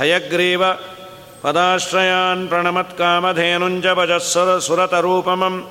हयग्रीव 0.00 0.62
पदाश्रयान् 1.42 2.48
प्रणमत्कामधेनुञ्ज 2.48 3.86
भजः 3.98 4.18
सुरतरूपमम् 4.66 5.66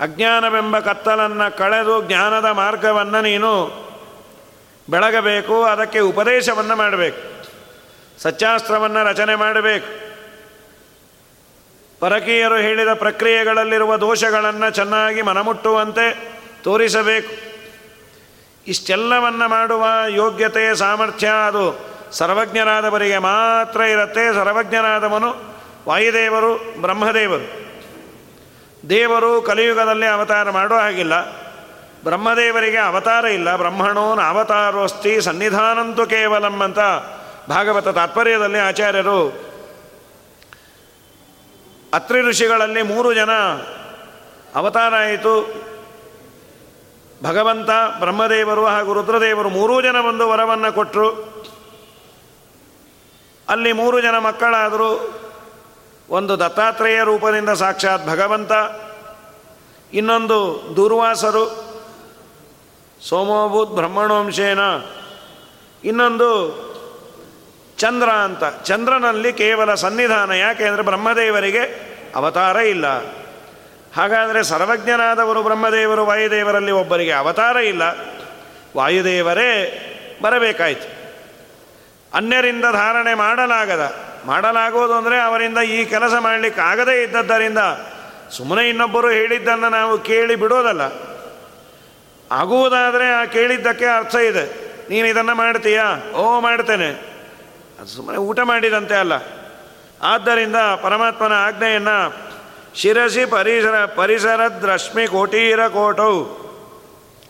ಅಜ್ಞಾನವೆಂಬ 0.00 0.78
ಕತ್ತಲನ್ನು 0.78 1.58
ಕಳೆದು 1.58 2.02
ಜ್ಞಾನದ 2.02 2.44
ಮಾರ್ಗವನ್ನು 2.44 3.20
ನೀನು 3.20 3.84
ಬೆಳಗಬೇಕು, 4.90 5.64
ಅದಕ್ಕೆ 5.64 5.98
ಉಪದೇಶವನ್ನು 5.98 6.76
ಮಾಡಬೇಕು. 6.76 7.34
ಸತ್ಯಾಸ್ತ್ರವನ್ನು 8.22 9.04
ರಚನೆ 9.04 9.34
ಮಾಡಬೇಕು. 9.34 10.04
ಪರಕೀಯರು 12.00 12.56
ಹೇಳಿದ 12.56 12.88
ಪ್ರಕ್ರಿಯೆಗಳಲ್ಲಿರುವ 12.94 13.96
ದೋಷಗಳನ್ನು 13.96 14.70
ಚೆನ್ನಾಗಿ 14.70 15.22
ಮನಮುಟ್ಟುವಂತೆ 15.22 16.32
ತೋರಿಸಬೇಕು. 16.62 17.54
ಇಷ್ಟೆಲ್ಲವನ್ನು 18.66 19.48
ಮಾಡುವ 19.48 19.86
ಯೋಗ್ಯತೆ, 20.08 20.74
ಸಾಮರ್ಥ್ಯ 20.74 21.30
ಅದು. 21.46 21.94
ಸರ್ವಜ್ಞರಾದವರಿಗೆ 22.12 23.18
ಮಾತ್ರ 23.18 23.80
ಇರುತ್ತೆ. 23.80 24.34
ಸರ್ವಜ್ಞರಾದವನು 24.34 25.54
ವಾಯುದೇವರು, 25.88 26.80
ಬ್ರಹ್ಮದೇವರು. 26.80 27.63
ದೇವರು 28.88 29.42
ಕಲಿಯುಗದಲ್ಲಿ 29.42 30.06
ಅವತಾರ 30.06 30.50
ಮಾಡೋ 30.50 30.74
ಹಾಗಿಲ್ಲ. 30.74 31.30
ಬ್ರಹ್ಮದೇವರಿಗೆ 32.04 32.76
ಅವತಾರ 32.76 33.24
ಇಲ್ಲ. 33.24 33.56
ಬ್ರಹ್ಮಣೋನ 33.56 34.22
ಅವತಾರೋಸ್ತಿ 34.22 35.20
ಸನ್ನಿಧಾನಂತೂ 35.20 36.06
ಕೇವಲಂ 36.06 36.62
ಅಂತ 36.62 36.78
ಭಾಗವತ 37.48 37.88
ತಾತ್ಪರ್ಯದಲ್ಲಿ 37.88 38.58
ಆಚಾರ್ಯರು 38.58 39.28
ಅತ್ರಿ 41.94 42.20
ಋಷಿಗಳಲ್ಲಿ 42.20 42.82
ಮೂರು 42.82 43.14
ಜನ 43.14 43.30
ಅವತಾರ 44.54 44.94
ಆಯಿತು. 44.94 45.64
ಭಗವಂತ, 47.24 47.70
ಬ್ರಹ್ಮದೇವರು 47.98 48.66
ಹಾಗೂ 48.66 48.92
ರುದ್ರದೇವರು 48.92 49.48
ಮೂರೂ 49.48 49.82
ಜನ 49.82 49.96
ಒಂದು 49.96 50.28
ವರವನ್ನು 50.28 50.72
ಕೊಟ್ಟರು 50.72 51.10
ಅಲ್ಲಿ 53.48 53.72
ಮೂರು 53.72 54.00
ಜನ 54.00 54.18
ಮಕ್ಕಳಾದರು. 54.18 55.23
ಒಂದು 56.08 56.40
ದತ್ತಾತ್ರೇಯ 56.40 57.04
ರೂಪದಿಂದ 57.04 57.48
ಸಾಕ್ಷಾತ್ 57.48 58.08
ಭಗವಂತ, 58.08 58.52
ಇನ್ನೊಂದು 59.92 60.62
ದುರ್ವಾಸರು, 60.76 61.74
ಸೋಮೋಭೂತ್ 63.08 63.70
ಬ್ರಹ್ಮಣವಂಶೇನ, 63.70 64.58
ಇನ್ನೊಂದು 65.84 66.28
ಚಂದ್ರ 67.78 68.08
ಅಂತ. 68.08 68.44
ಚಂದ್ರನಲ್ಲಿ 68.62 69.32
ಕೇವಲ 69.32 69.74
ಸನ್ನಿಧಾನ, 69.74 70.30
ಯಾಕೆ 70.30 70.64
ಅಂದರೆ 70.64 70.82
ಬ್ರಹ್ಮದೇವರಿಗೆ 70.82 71.94
ಅವತಾರ 72.14 72.56
ಇಲ್ಲ. 72.56 72.86
ಹಾಗಾದರೆ 73.96 74.44
ಸರ್ವಜ್ಞನಾದವರು 74.44 75.42
ಬ್ರಹ್ಮದೇವರು, 75.42 76.06
ವಾಯುದೇವರಲ್ಲಿ 76.06 76.72
ಒಬ್ಬರಿಗೆ 76.72 77.12
ಅವತಾರ 77.12 77.56
ಇಲ್ಲ. 77.56 77.82
ವಾಯುದೇವರೇ 78.76 79.80
ಬರಬೇಕಾಯಿತು. 80.22 81.04
ಅನ್ಯರಿಂದ 82.14 82.64
ಧಾರಣೆ 82.72 83.14
ಮಾಡಲಾಗದ. 83.14 84.13
ಮಾಡಲಾಗುವುದು 84.26 84.94
ಅಂದರೆ 84.94 85.20
ಅವರಿಂದ 85.20 85.58
ಈ 85.58 85.84
ಕೆಲಸ 85.84 86.12
ಮಾಡಲಿಕ್ಕೆ 86.20 86.60
ಆಗದೇ 86.60 87.02
ಇದ್ದದ್ದರಿಂದ 87.02 87.58
ಸುಮ್ಮನೆ 88.30 88.68
ಇನ್ನೊಬ್ಬರು 88.68 89.10
ಹೇಳಿದ್ದನ್ನು 89.10 89.68
ನಾವು 89.68 89.98
ಕೇಳಿ 89.98 90.36
ಬಿಡೋದಲ್ಲ. 90.36 90.80
ಆಗುವುದಾದರೆ 92.32 93.10
ಆ 93.10 93.24
ಕೇಳಿದ್ದಕ್ಕೆ 93.24 93.84
ಅರ್ಥ 93.84 94.14
ಇದೆ. 94.14 94.64
ನೀನು 94.88 95.08
ಇದನ್ನು 95.08 95.34
ಮಾಡ್ತೀಯಾ? 95.34 96.10
ಓ, 96.12 96.40
ಮಾಡ್ತೇನೆ. 96.40 96.88
ಅದು 97.80 97.86
ಸುಮ್ಮನೆ 97.86 98.16
ಊಟ 98.16 98.40
ಮಾಡಿದಂತೆ 98.40 98.94
ಅಲ್ಲ. 98.94 99.12
ಆದ್ದರಿಂದ 100.02 100.56
ಪರಮಾತ್ಮನ 100.82 101.32
ಆಜ್ಞೆಯನ್ನು 101.32 102.14
ಶಿರಸಿ 102.74 103.24
ಪರಿಸರ 103.24 103.84
ಪರಿಸರದ 103.84 104.64
ರಶ್ಮಿ 104.64 105.06
ಕೋಟೀರ 105.06 105.68
ಕೋಟವು 105.68 106.44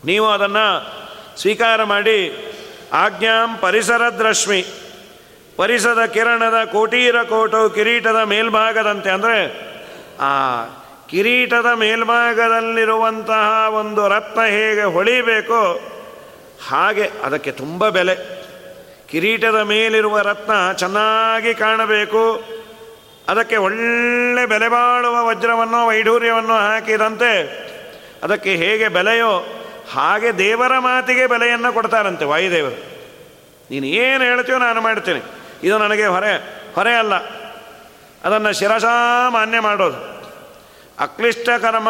ನೀವು 0.04 0.30
ಅದನ್ನು 0.30 0.94
ಸ್ವೀಕಾರ 1.40 1.84
ಮಾಡಿ, 1.84 2.52
ಆಜ್ಞಾಂ 2.92 3.58
ಪರಿಸರದ 3.60 4.20
ರಶ್ಮಿ 5.54 5.58
ಪರಿಸರದ 5.58 6.02
ಕಿರಣದ 6.04 6.58
ಕೋಟೀರ 6.64 7.16
ಕೋಟು 7.22 7.58
ಕಿರೀಟದ 7.74 8.20
ಮೇಲ್ಭಾಗದಂತೆ, 8.26 9.10
ಅಂದರೆ 9.10 9.38
ಆ 10.20 10.30
ಕಿರೀಟದ 11.10 11.68
ಮೇಲ್ಭಾಗದಲ್ಲಿರುವಂತಹ 11.74 13.48
ಒಂದು 13.70 14.02
ರತ್ನ 14.08 14.40
ಹೇಗೆ 14.46 14.84
ಹೊಳಿಬೇಕೋ 14.94 15.62
ಹಾಗೆ 16.68 17.06
ಅದಕ್ಕೆ 17.24 17.50
ತುಂಬ 17.52 17.88
ಬೆಲೆ. 17.88 18.16
ಕಿರೀಟದ 19.10 19.58
ಮೇಲಿರುವ 19.62 20.16
ರತ್ನ 20.20 20.52
ಚೆನ್ನಾಗಿ 20.72 21.52
ಕಾಣಬೇಕು. 21.54 22.22
ಅದಕ್ಕೆ 23.28 23.56
ಒಳ್ಳೆ 23.56 24.42
ಬೆಲೆ 24.46 24.68
ಬಾಳುವ 24.68 25.16
ವಜ್ರವನ್ನು 25.28 25.80
ವೈಢೂರ್ಯವನ್ನು 25.86 26.56
ಹಾಕಿದಂತೆ 26.66 27.30
ಅದಕ್ಕೆ 28.22 28.52
ಹೇಗೆ 28.56 28.88
ಬೆಲೆಯೋ 28.88 29.32
ಹಾಗೆ 29.92 30.30
ದೇವರ 30.38 30.74
ಮಾತಿಗೆ 30.78 31.24
ಬೆಲೆಯನ್ನು 31.26 31.70
ಕೊಡ್ತಾರಂತೆ 31.72 32.24
ವಾಯುದೇವರು. 32.24 32.78
ನೀನು 33.70 33.86
ಏನು 33.86 34.22
ಹೇಳ್ತೀಯೋ 34.24 34.58
ನಾನು 34.58 34.80
ಮಾಡ್ತೇನೆ. 34.80 35.22
ಇದು 35.64 35.78
ನನಗೆ 35.78 36.06
ಹೊರೆ 36.06 36.32
ಹೊರೆ 36.74 36.94
ಅಲ್ಲ. 36.94 37.14
ಅದನ್ನು 38.24 38.52
ಶಿರಸಾ 38.52 39.28
ಮಾನ್ಯ 39.30 39.60
ಮಾಡೋದು. 39.60 40.00
ಅಕ್ಲಿಷ್ಟ 41.00 41.48
ಕರ್ಮ. 41.62 41.88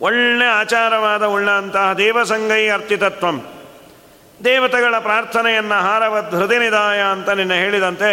ಒಳ್ಳೆ 0.00 0.44
ಆಚಾರವಾದ 0.44 1.24
ಉಳ್ಳಂತಹ 1.24 1.92
ದೇವಸಂಗೈ 1.92 2.68
ಅರ್ಥಿತತ್ವ 2.68 3.26
ದೇವತೆಗಳ 4.44 4.98
ಪ್ರಾರ್ಥನೆಯನ್ನು 4.98 5.80
ಹಾರವದ್ 5.80 6.34
ಹೃದಯನಿದಾಯ 6.34 7.00
ಅಂತ 7.00 7.28
ನಿನ್ನ 7.28 7.52
ಹೇಳಿದಂತೆ, 7.52 8.12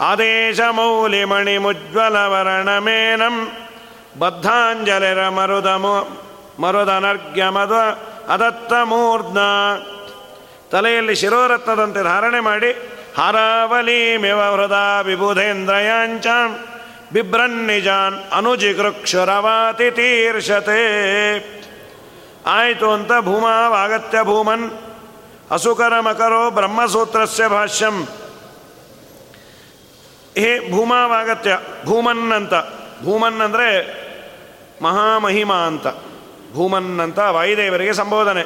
ಆದೇಶ 0.00 0.60
ಮೌಲಿ 0.70 1.24
ಮಣಿ 1.24 1.58
ಮುಜ್ವಲ 1.58 2.16
ವರ್ಣಮೇನಂ 2.16 3.52
ಬದ್ಧಾಂಜಲಿರ 4.18 5.28
ಮರುದ 5.28 5.66
ಮರುದನರ್ಘ್ಯ 6.58 7.48
ಮದ 7.48 7.72
ಅದತ್ತ 8.28 8.72
ಮೂರ್ಧ 8.84 9.38
ತಲೆಯಲ್ಲಿ 10.70 11.14
ಶಿರೋರತ್ನದಂತೆ 11.14 12.02
ಧಾರಣೆ 12.02 12.40
ಮಾಡಿ, 12.40 12.70
ಹರಾವಲಿ 13.18 14.16
ಮೇವ 14.16 14.40
ಹೃದ 14.54 14.78
ವಿಬುಧೇಂದ್ರಯಾಂಚ 15.02 16.26
ಬಿಭ್ರನ್ನಿಜಾನ್ 17.12 18.16
ಅನುಜಿಗೃಕ್ಷುರವಾತಿ 18.32 19.90
ತೀರ್ಷತೆ. 19.90 20.80
ಆಯಿತು 22.46 22.88
ಅಂತ 22.90 23.12
ಭೂಮಾವಾಗತ್ಯ 23.20 24.22
ಭೂಮನ್ 24.22 24.66
ಅಸುಕರ 25.50 25.94
ಮಕರೋ 26.00 26.50
ಬ್ರಹ್ಮಸೂತ್ರಸ್ಯ 26.50 27.48
ಭಾಷ್ಯಂ. 27.48 27.96
ಹೇ 30.36 30.50
ಭೂಮಾವಾಗತ್ಯ 30.70 31.52
ಭೂಮನ್ 31.84 32.32
ಅಂತ, 32.32 32.54
ಭೂಮನ್ 33.04 33.40
ಅಂದರೆ 33.40 33.68
ಮಹಾಮಹಿಮಾ 34.82 35.58
ಅಂತ, 35.66 35.86
ಭೂಮನ್ 36.54 37.00
ಅಂತ 37.00 37.18
ವಾಯುದೇವರಿಗೆ 37.18 37.92
ಸಂಬೋಧನೆ. 37.92 38.44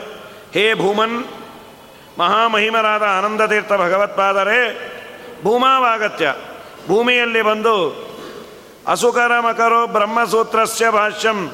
ಹೇ 0.54 0.74
ಭೂಮನ್ 0.74 1.16
ಮಹಾಮಹಿಮರಾದ 2.18 3.02
ಆನಂದತೀರ್ಥ 3.02 3.72
ಭಗವತ್ಪಾದರೇ 3.72 4.60
ಭೂಮಾವಾಗತ್ಯ. 5.42 6.34
ಭೂಮಿಯಲ್ಲಿ 6.86 7.42
ಬಂದು 7.42 8.08
ಅಸುಕರ 8.86 9.40
ಮಕರೋ 9.40 9.86
ಬ್ರಹ್ಮಸೂತ್ರಸ್ಯ 9.86 10.90
ಭಾಷ್ಯಂ, 10.90 11.52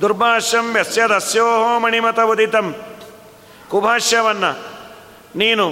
ದುರ್ಭಾಷ್ಯಂ 0.00 0.72
ವ್ಯಸ್ಯದಸ್ಯೋಹೋ 0.72 1.78
ಮಣಿಮತ 1.78 2.20
ಉದಿತಂ. 2.20 2.74
ಕುಭಾಷ್ಯವನ್ನು 3.68 4.58
ನೀನು 5.36 5.68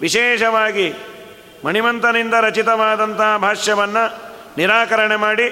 ವಿಶೇಷವಾಗಿ 0.00 0.94
ಮಣಿಮಂತನಿಂದ 1.64 2.34
ರಚಿತವಾದಂತಹ 2.40 3.36
ಭಾಷ್ಯವನ್ನು 3.36 4.04
ನಿರಾಕರಣೆ 4.58 5.16
ಮಾಡಿ 5.16 5.48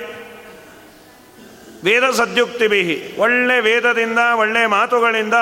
ವೇದ 1.84 2.10
ಸದ್ಯುಕ್ತಿಬಿಹಿ 2.10 3.16
ಒಳ್ಳೆ 3.18 3.60
ವೇದದಿಂದ, 3.60 4.18
ಒಳ್ಳೆ 4.36 4.66
ಮಾತುಗಳಿಂದ 4.66 5.34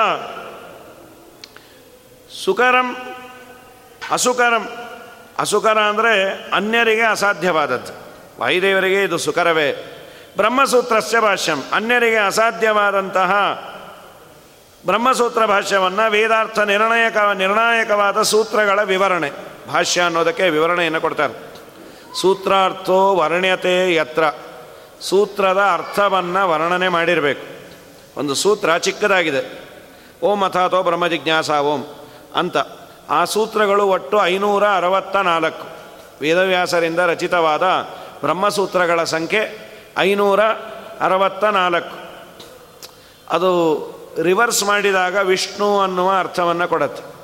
ಸುಕರಂ, 2.43 2.97
ಅಸುಕರಂ. 4.11 4.69
ಅಸುಕರ 5.39 5.77
ಅಂದರೆ 5.79 6.29
ಅನ್ಯರಿಗೆ 6.53 7.01
ಅಸಾಧ್ಯವಾದದ್ದು. 7.01 7.93
ವಾಯುದೇವರಿಗೆ 8.41 9.03
ಇದು 9.03 9.17
ಸುಕರವೇ. 9.17 9.91
ಬ್ರಹ್ಮಸೂತ್ರಸ್ಯ 10.37 11.19
ಭಾಷ್ಯಂ, 11.19 11.63
ಅನ್ಯರಿಗೆ 11.73 12.15
ಅಸಾಧ್ಯವಾದಂತಹ 12.15 13.31
ಬ್ರಹ್ಮಸೂತ್ರ 14.85 15.45
ಭಾಷ್ಯವನ್ನು 15.45 16.11
ವೇದಾರ್ಥ 16.11 16.59
ನಿರ್ಣಾಯಕ, 16.59 17.17
ನಿರ್ಣಾಯಕವಾದ 17.17 18.21
ಸೂತ್ರಗಳ 18.21 18.83
ವಿವರಣೆ. 18.83 19.31
ಭಾಷ್ಯ 19.73 20.01
ಅನ್ನೋದಕ್ಕೆ 20.01 20.49
ವಿವರಣೆಯನ್ನು 20.49 21.01
ಕೊಡ್ತಾರೆ. 21.01 21.55
ಸೂತ್ರಾರ್ಥೋ 22.21 23.15
ವರ್ಣ್ಯತೆ 23.15 23.95
ಯತ್ರ. 23.95 24.23
ಸೂತ್ರದ 25.01 25.69
ಅರ್ಥವನ್ನು 25.73 26.49
ವರ್ಣನೆ 26.49 26.89
ಮಾಡಿರಬೇಕು. 26.89 27.45
ಒಂದು 28.19 28.35
ಸೂತ್ರ 28.35 28.77
ಚಿಕ್ಕದಾಗಿದೆ. 28.77 29.65
ಓಂ 30.21 30.43
ಅಥಾತೋ 30.43 30.83
ಬ್ರಹ್ಮ 30.83 31.07
ಜಿಜ್ಞಾಸ 31.07 31.49
ಓಂ. 31.49 31.94
ಅಂತ. 32.35 32.57
ಆ 33.09 33.25
ಸೂತ್ರಗಳು 33.25 33.87
ಒಟ್ಟು 33.87 34.25
ಐನೂರ 34.25 34.67
ಅರವತ್ತ 34.67 35.15
ನಾಲ್ಕು 35.15 35.67
ವೇದವ್ಯಾಸರಿಂದ 36.21 36.99
ರಚಿತವಾದ 36.99 37.63
ಬ್ರಹ್ಮಸೂತ್ರಗಳ 38.21 39.03
ಸಂಖ್ಯೆ 39.03 39.65
ಐನೂರ 39.97 40.43
ಅರವತ್ತ 40.99 41.43
ನಾಲ್ಕು 41.43 42.05
ಅದು 43.29 43.85
ರಿವರ್ಸ್ 44.21 44.63
ಮಾಡಿದಾಗ 44.63 45.15
ವಿಷ್ಣು 45.15 45.79
ಅನ್ನುವ 45.79 46.11
ಅರ್ಥವನ್ನು 46.19 46.67
ಕೊಡತ್ತೆ. 46.67 47.15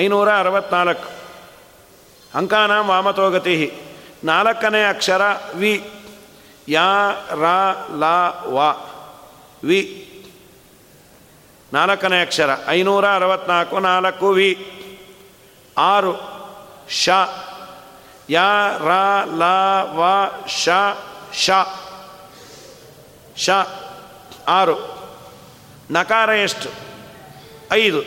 ಐನೂರ 0.00 0.32
ಅರವತ್ನಾಲ್ಕು 0.32 1.24
ಅಂಕಾನ 2.34 2.80
ವಾಮತೋಗತಿ 2.80 3.72
ನಾಲ್ಕನೇ 4.24 4.84
ಅಕ್ಷರ 4.84 5.22
ವಿ. 5.54 5.90
ಯಾ, 6.68 7.10
ರಾ, 7.30 7.88
ಲಾ, 7.98 8.30
ವಾ. 8.46 8.90
ವಿ. 9.64 10.10
ನಾಲ್ಕನೇ 11.74 12.20
ಅಕ್ಷರ, 12.20 12.50
ಐನೂರ 12.68 13.04
ಅರವತ್ನಾಲ್ಕು, 13.08 13.78
ನಾಲ್ಕು 13.78 14.28
ವಿ. 14.28 14.70
ಆರು, 15.78 16.14
ಶ. 16.90 17.08
ಯ, 18.30 18.38
ರ, 18.78 18.90
ಲ, 19.24 19.42
ವ, 19.82 20.02
ಶ 20.48 20.68
ಶ. 21.32 21.50
ಶ. 23.36 23.50
ಆರು. 24.48 25.04
ನಕಾರ 25.90 26.28
ಎಷ್ಟು? 26.28 26.68
ಐದು. 27.72 28.02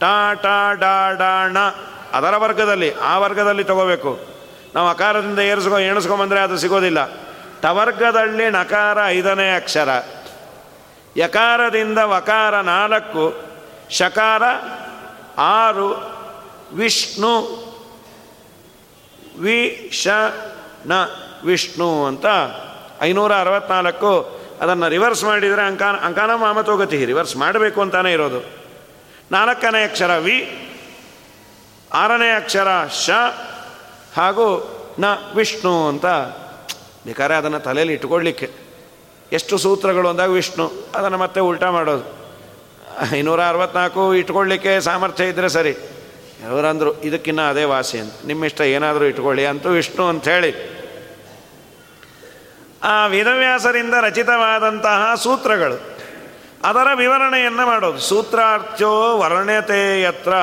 ಟಾ 0.00 0.32
ಟಾ, 0.32 0.72
ಡಾ 0.72 1.12
ಡಾ, 1.12 1.48
ಣ. 1.48 1.56
ಅದರ 2.12 2.36
ವರ್ಗದಲ್ಲಿ, 2.36 2.94
ಆ 2.94 3.18
ವರ್ಗದಲ್ಲಿ 3.18 3.64
ತಗೋಬೇಕು. 3.64 4.18
ನಾವು 4.74 4.88
ಅಕಾರದಿಂದ 4.88 5.38
ಏರಿಸ್ಕೊ 5.38 5.78
ಎಣಿಸ್ಕೊಂಬಂದರೆ 5.78 6.40
ಅದು 6.40 6.58
ಸಿಗೋದಿಲ್ಲ. 6.58 7.04
ಟವರ್ಗದಲ್ಲಿ 7.60 8.50
ನಕಾರ 8.50 8.98
ಐದನೇ 9.06 9.54
ಅಕ್ಷರ. 9.56 9.88
ಯಕಾರದಿಂದ 11.16 11.98
ವಕಾರ 11.98 12.60
ನಾಲ್ಕು, 12.60 13.40
ಶಕಾರ 13.90 14.42
ಆರು, 15.38 16.12
ವಿಷ್ಣು 16.72 17.62
ವಿ 19.38 19.90
ಶ 19.92 20.08
ನ 20.86 20.92
ವಿಷ್ಣು 21.44 22.06
ಅಂತ 22.06 22.26
ಐನೂರ 23.02 23.32
ಅರವತ್ನಾಲ್ಕು. 23.34 24.42
ಅದನ್ನು 24.60 24.88
ರಿವರ್ಸ್ 24.88 25.24
ಮಾಡಿದರೆ 25.24 25.62
ಅಂಕಾನ 25.62 25.96
ಅಂಕಾನ 25.96 26.34
ಮಾಮತೋಗತಿ 26.34 27.04
ರಿವರ್ಸ್ 27.04 27.36
ಮಾಡಬೇಕು 27.36 27.80
ಅಂತಾನೆ 27.80 28.12
ಇರೋದು. 28.12 28.44
ನಾಲ್ಕನೇ 29.32 29.84
ಅಕ್ಷರ 29.84 30.16
ವಿ, 30.16 30.68
ಆರನೇ 31.92 32.30
ಅಕ್ಷರ 32.30 32.68
ಶ 32.86 33.10
ಹಾಗೂ 34.16 34.46
ನ 35.00 35.04
ವಿಷ್ಣು 35.34 35.88
ಅಂತ. 35.88 36.06
ಬೇಕಾದ್ರೆ 37.04 37.36
ಅದನ್ನು 37.36 37.60
ತಲೆಯಲ್ಲಿ 37.60 37.94
ಇಟ್ಕೊಳ್ಳಿಕ್ಕೆ 37.94 38.61
ಎಷ್ಟು 39.32 39.58
ಸೂತ್ರಗಳು 39.58 40.08
ಅಂದಾಗ 40.08 40.30
ವಿಷ್ಣು, 40.30 40.66
ಅದನ್ನು 40.94 41.18
ಮತ್ತೆ 41.18 41.40
ಉಲ್ಟಾ 41.40 41.70
ಮಾಡೋದು. 41.70 42.04
ಇನ್ನೂರ 43.16 43.40
ಅರವತ್ನಾಲ್ಕು 43.42 44.14
ಇಟ್ಕೊಳ್ಳಿಕ್ಕೆ 44.14 44.80
ಸಾಮರ್ಥ್ಯ 44.80 45.24
ಇದ್ದರೆ 45.24 45.48
ಸರಿ. 45.48 45.72
ಅವರಂದರು, 46.50 47.02
ಇದಕ್ಕಿನ್ನ 47.02 47.42
ಅದೇ 47.50 47.64
ವಾಸಿ 47.64 47.98
ಅಂತ, 47.98 48.14
ನಿಮ್ಮಿಷ್ಟ 48.26 48.60
ಏನಾದರೂ 48.60 49.04
ಇಟ್ಕೊಳ್ಳಿ 49.04 49.46
ಅಂತೂ 49.46 49.70
ವಿಷ್ಣು 49.70 50.10
ಹೇಳಿ. 50.18 50.52
ಆ 52.82 53.06
ವೇದವ್ಯಾಸರಿಂದ 53.06 53.94
ರಚಿತವಾದಂತಹ 54.00 55.14
ಸೂತ್ರಗಳು, 55.14 55.78
ಅದರ 56.64 56.88
ವಿವರಣೆಯನ್ನು 56.94 57.66
ಮಾಡೋದು. 57.66 57.98
ಸೂತ್ರಾರ್ಥ್ಯೋ 57.98 59.18
ವರ್ಣ್ಯತೆ 59.18 60.02
ಯತ್ರ 60.02 60.34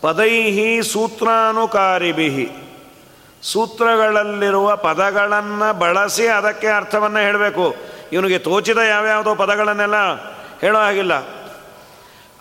ಪದೈಹಿ 0.00 0.82
ಸೂತ್ರಾನುಕಾರಿಭಿ. 0.92 2.48
ಸೂತ್ರಗಳಲ್ಲಿರುವ 3.42 4.76
ಪದಗಳನ್ನು 4.76 5.78
ಬಳಸಿ 5.78 6.26
ಅದಕ್ಕೆ 6.26 6.66
ಅರ್ಥವನ್ನು 6.66 7.18
ಹೇಳಬೇಕು. 7.18 7.74
ಇವನಿಗೆ 8.12 8.38
ತೋಚಿದ 8.38 8.78
ಯಾವ್ಯಾವುದೋ 8.78 9.34
ಪದಗಳನ್ನೆಲ್ಲ 9.34 10.14
ಹೇಳೋ 10.60 10.78
ಹಾಗಿಲ್ಲ. 10.78 11.12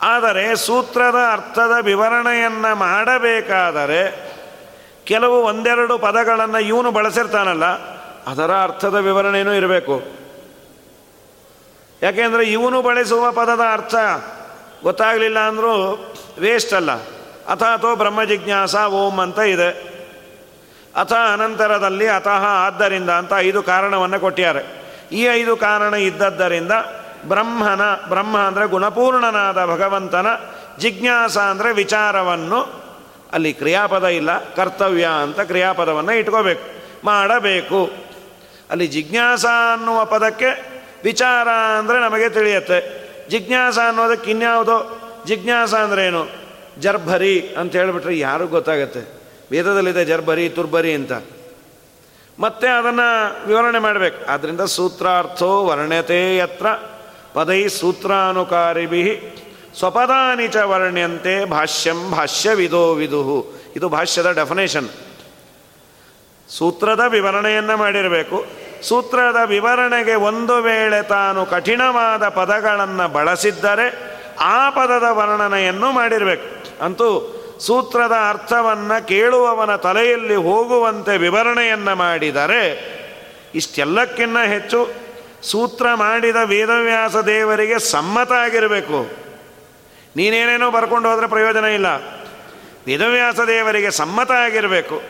ಆದರೆ 0.01 0.55
ಸೂತ್ರದ 0.55 1.15
ಅರ್ಥದ 1.31 1.71
ವಿವರಣೆಯನ್ನು 1.81 2.75
ಮಾಡಬೇಕಾದರೆ 2.75 4.33
ಕೆಲವು 5.03 5.43
ಒಂದೆರಡು 5.43 5.97
ಪದಗಳನ್ನು 5.97 6.59
ಇವನು 6.59 6.91
ಬಳಸಿರ್ತಾನಲ್ಲ, 6.91 7.65
ಅದರ 8.27 8.51
ಅರ್ಥದ 8.51 8.95
ವಿವರಣೆಯೂ 8.95 9.51
ಇರಬೇಕು. 9.51 10.01
ಯಾಕೆಂದರೆ 12.01 12.45
ಇವನು 12.45 12.81
ಬಳಸುವ 12.81 13.31
ಪದದ 13.31 13.61
ಅರ್ಥ 13.71 13.95
ಗೊತ್ತಾಗಲಿಲ್ಲ 14.83 15.39
ಅಂದರೂ 15.39 15.73
ವೇಸ್ಟ್ 16.39 16.73
ಅಲ್ಲ. 16.73 16.91
ಅಥಾತೋ 17.49 17.95
ಬ್ರಹ್ಮ 17.95 18.23
ಜಿಜ್ಞಾಸ 18.23 18.75
ಓಂ 18.75 19.19
ಅಂತ 19.19 19.39
ಇದೆ. 19.39 19.96
ಅಥ 20.97 21.13
ಅನಂತರದಲ್ಲಿ 21.13 22.07
ಅತಃ 22.07 22.43
ಆದ್ದರಿಂದ 22.45 23.09
ಅಂತ 23.09 23.33
ಐದು 23.37 23.63
ಕಾರಣವನ್ನು 23.63 24.19
ಕೊಟ್ಟಿದ್ದಾರೆ. 24.19 24.63
ಈ 25.11 25.23
ಐದು 25.23 25.57
ಕಾರಣ 25.57 25.93
ಇದ್ದದ್ದರಿಂದ 25.93 26.71
ಬ್ರಹ್ಮನ, 27.25 27.81
ಬ್ರಹ್ಮ 28.09 28.37
ಅಂದರೆ 28.37 28.67
ಗುಣಪೂರ್ಣನಾದ 28.67 29.65
ಭಗವಂತನ 29.65 30.27
ಜಿಜ್ಞಾಸ 30.79 31.37
ಅಂದರೆ 31.37 31.73
ವಿಚಾರವನ್ನು 31.73 32.87
ಅಲ್ಲಿ 33.33 33.53
ಕ್ರಿಯಾಪದ 33.53 34.03
ಇಲ್ಲ, 34.03 34.53
ಕರ್ತವ್ಯ 34.55 35.09
ಅಂತ 35.23 35.39
ಕ್ರಿಯಾಪದವನ್ನು 35.39 36.11
ಇಟ್ಕೋಬೇಕು. 36.11 36.61
ಮಾಡಬೇಕು. 37.03 37.91
ಅಲ್ಲಿ 38.69 38.87
ಜಿಜ್ಞಾಸ 38.87 39.45
ಅನ್ನುವ 39.73 40.05
ಪದಕ್ಕೆ 40.05 40.77
ವಿಚಾರ 41.03 41.47
ಅಂದರೆ 41.49 41.99
ನಮಗೆ 41.99 42.29
ತಿಳಿಯುತ್ತೆ. 42.29 43.07
ಜಿಜ್ಞಾಸ 43.29 43.79
ಅನ್ನೋದಕ್ಕೆ 43.87 44.31
ಇನ್ಯಾವುದೋ? 44.31 45.01
ಜಿಜ್ಞಾಸ 45.25 45.73
ಅಂದ್ರೇನು 45.73 46.27
ಜರ್ಭರಿ 46.79 47.55
ಅಂತ 47.59 47.75
ಹೇಳಿಬಿಟ್ರೆ 47.75 48.17
ಯಾರಿಗೂ 48.17 48.49
ಗೊತ್ತಾಗತ್ತೆ. 48.49 49.16
ವೇದದಲ್ಲಿದೆ 49.51 50.05
ಜರ್ಬರಿ, 50.05 50.49
ತುರ್ಬರಿ 50.49 50.93
ಅಂತ. 50.93 51.11
ಮತ್ತೆ 52.39 52.67
ಅದನ್ನು 52.67 53.47
ವಿವರಣೆ 53.47 53.79
ಮಾಡಬೇಕು. 53.79 54.31
ಆದ್ದರಿಂದ 54.31 54.61
ಸೂತ್ರಾರ್ಥೋ 54.61 55.65
ವರ್ಣ್ಯತೆ 55.65 56.37
ಯತ್ರ 56.37 56.65
ಪದೈ 57.33 57.67
ಸೂತ್ರಾನುಕಾರಿಭಿ 57.67 59.21
ಸ್ವಪದಾನಿ 59.79 60.47
ಚ 60.47 60.55
ವರ್ಣ್ಯಂತೆ 60.55 61.45
ಭಾಷ್ಯಂ 61.45 62.11
ಭಾಷ್ಯವಿದೋ 62.11 62.93
ವಿದುಹು 62.93 63.47
ಇದು 63.75 63.89
ಭಾಷ್ಯದ 63.89 64.31
ಡೆಫನೇಷನ್ 64.31 64.89
ಸೂತ್ರದ 66.49 67.01
ವಿವರಣೆಯನ್ನು 67.07 67.77
ಮಾಡಿರಬೇಕು. 67.77 68.45
ಸೂತ್ರದ 68.83 69.37
ವಿವರಣೆಗೆ 69.45 70.15
ಒಂದು 70.15 70.57
ವೇಳೆ 70.57 71.03
ತಾನು 71.03 71.45
ಕಠಿಣವಾದ 71.45 72.27
ಪದಗಳನ್ನು 72.27 73.07
ಬಳಸಿದ್ದರೆ 73.07 74.17
ಆ 74.39 74.69
ಪದದ 74.69 75.03
ವರ್ಣನೆಯನ್ನು 75.09 75.91
ಮಾಡಿರಬೇಕು. 75.91 76.83
ಅಂತೂ 76.85 77.33
ಸೂತ್ರದ 77.59 78.13
ಅರ್ಥವನ್ನು 78.29 79.07
ಕೇಳುವವನ 79.07 79.75
ತಲೆಯಲ್ಲಿ 79.75 80.35
ಹೋಗುವಂತೆ 80.35 81.17
ವಿವರಣೆಯನ್ನು 81.17 81.95
ಮಾಡಿದರೆ 81.95 82.97
ಇಷ್ಟೆಲ್ಲಕ್ಕಿನ್ನ 83.55 84.37
ಹೆಚ್ಚು 84.39 84.89
ಸೂತ್ರ 85.43 85.87
ಮಾಡಿದ 85.95 86.35
ವೇದವ್ಯಾಸ 86.45 87.15
ದೇವರಿಗೆ 87.15 87.79
ಸಮ್ಮತ 87.79 88.31
ಆಗಿರಬೇಕು. 88.31 89.09
ನೀನೇನೇನೋ 90.15 90.71
ಬರ್ಕೊಂಡು 90.71 91.09
ಹೋದರೆ 91.09 91.27
ಪ್ರಯೋಜನ 91.27 91.65
ಇಲ್ಲ. 91.65 91.85
ವೇದವ್ಯಾಸ 92.87 93.39
ದೇವರಿಗೆ 93.39 93.91
ಸಮ್ಮತ 93.91 94.31
ಆಗಿರಬೇಕು. 94.31 95.01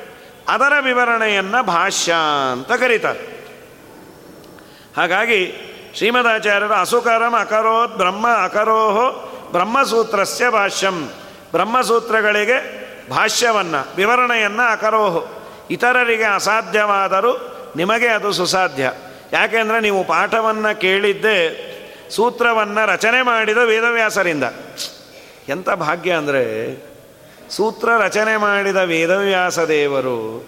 ಅದರ 0.48 0.74
ವಿವರಣೆಯನ್ನು 0.82 1.64
ಭಾಷ್ಯ 1.64 2.14
ಅಂತ 2.52 2.72
ಕರೀತಾರೆ. 2.72 3.38
ಹಾಗಾಗಿ 4.98 5.54
ಶ್ರೀಮದಾಚಾರ್ಯರು 5.96 6.74
ಅಸುಕರಂ 6.74 7.34
ಅಕರೋತ್ 7.34 7.98
ಬ್ರಹ್ಮ 7.98 8.28
ಅಕರೋಹೋ 8.44 9.34
ಬ್ರಹ್ಮಸೂತ್ರಸ್ಯ 9.52 10.50
ಭಾಷ್ಯಂ. 10.50 11.10
ಬ್ರಹ್ಮಸೂತ್ರಗಳಿಗೆ 11.52 12.88
ಭಾಷ್ಯವನ್ನು, 13.10 13.96
ವಿವರಣೆಯನ್ನು 13.96 14.72
ಅಕರೋಹು 14.72 15.28
ಇತರರಿಗೆ 15.70 16.24
ಅಸಾಧ್ಯವಾದರೂ 16.24 17.54
ನಿಮಗೆ 17.76 18.08
ಅದು 18.08 18.34
ಸುಸಾಧ್ಯ. 18.34 18.92
ಯಾಕೆಂದರೆ 19.34 19.80
ನೀವು 19.80 20.04
ಪಾಠವನ್ನು 20.04 20.80
ಕೇಳಿದ್ದೇ 20.80 21.64
ಸೂತ್ರವನ್ನು 22.10 22.88
ರಚನೆ 22.88 23.22
ಮಾಡಿದ 23.22 23.58
ವೇದವ್ಯಾಸರಿಂದ. 23.58 24.44
ಎಂಥ 25.50 25.70
ಭಾಗ್ಯ 25.70 26.12
ಅಂದರೆ 26.12 26.76
ಸೂತ್ರ 27.50 27.90
ರಚನೆ 27.98 28.38
ಮಾಡಿದ 28.38 28.76
ವೇದವ್ಯಾಸ 28.76 29.60
ದೇವರು 29.60 30.46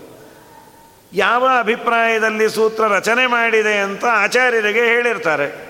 ಯಾವ 1.14 1.50
ಅಭಿಪ್ರಾಯದಲ್ಲಿ 1.60 2.50
ಸೂತ್ರ 2.50 2.88
ರಚನೆ 2.88 3.28
ಮಾಡಿದೆ 3.28 3.78
ಅಂತ 3.78 4.06
ಆಚಾರ್ಯರಿಗೆ 4.06 4.80
ಹೇಳಿರ್ತಾರೆ. 4.80 5.70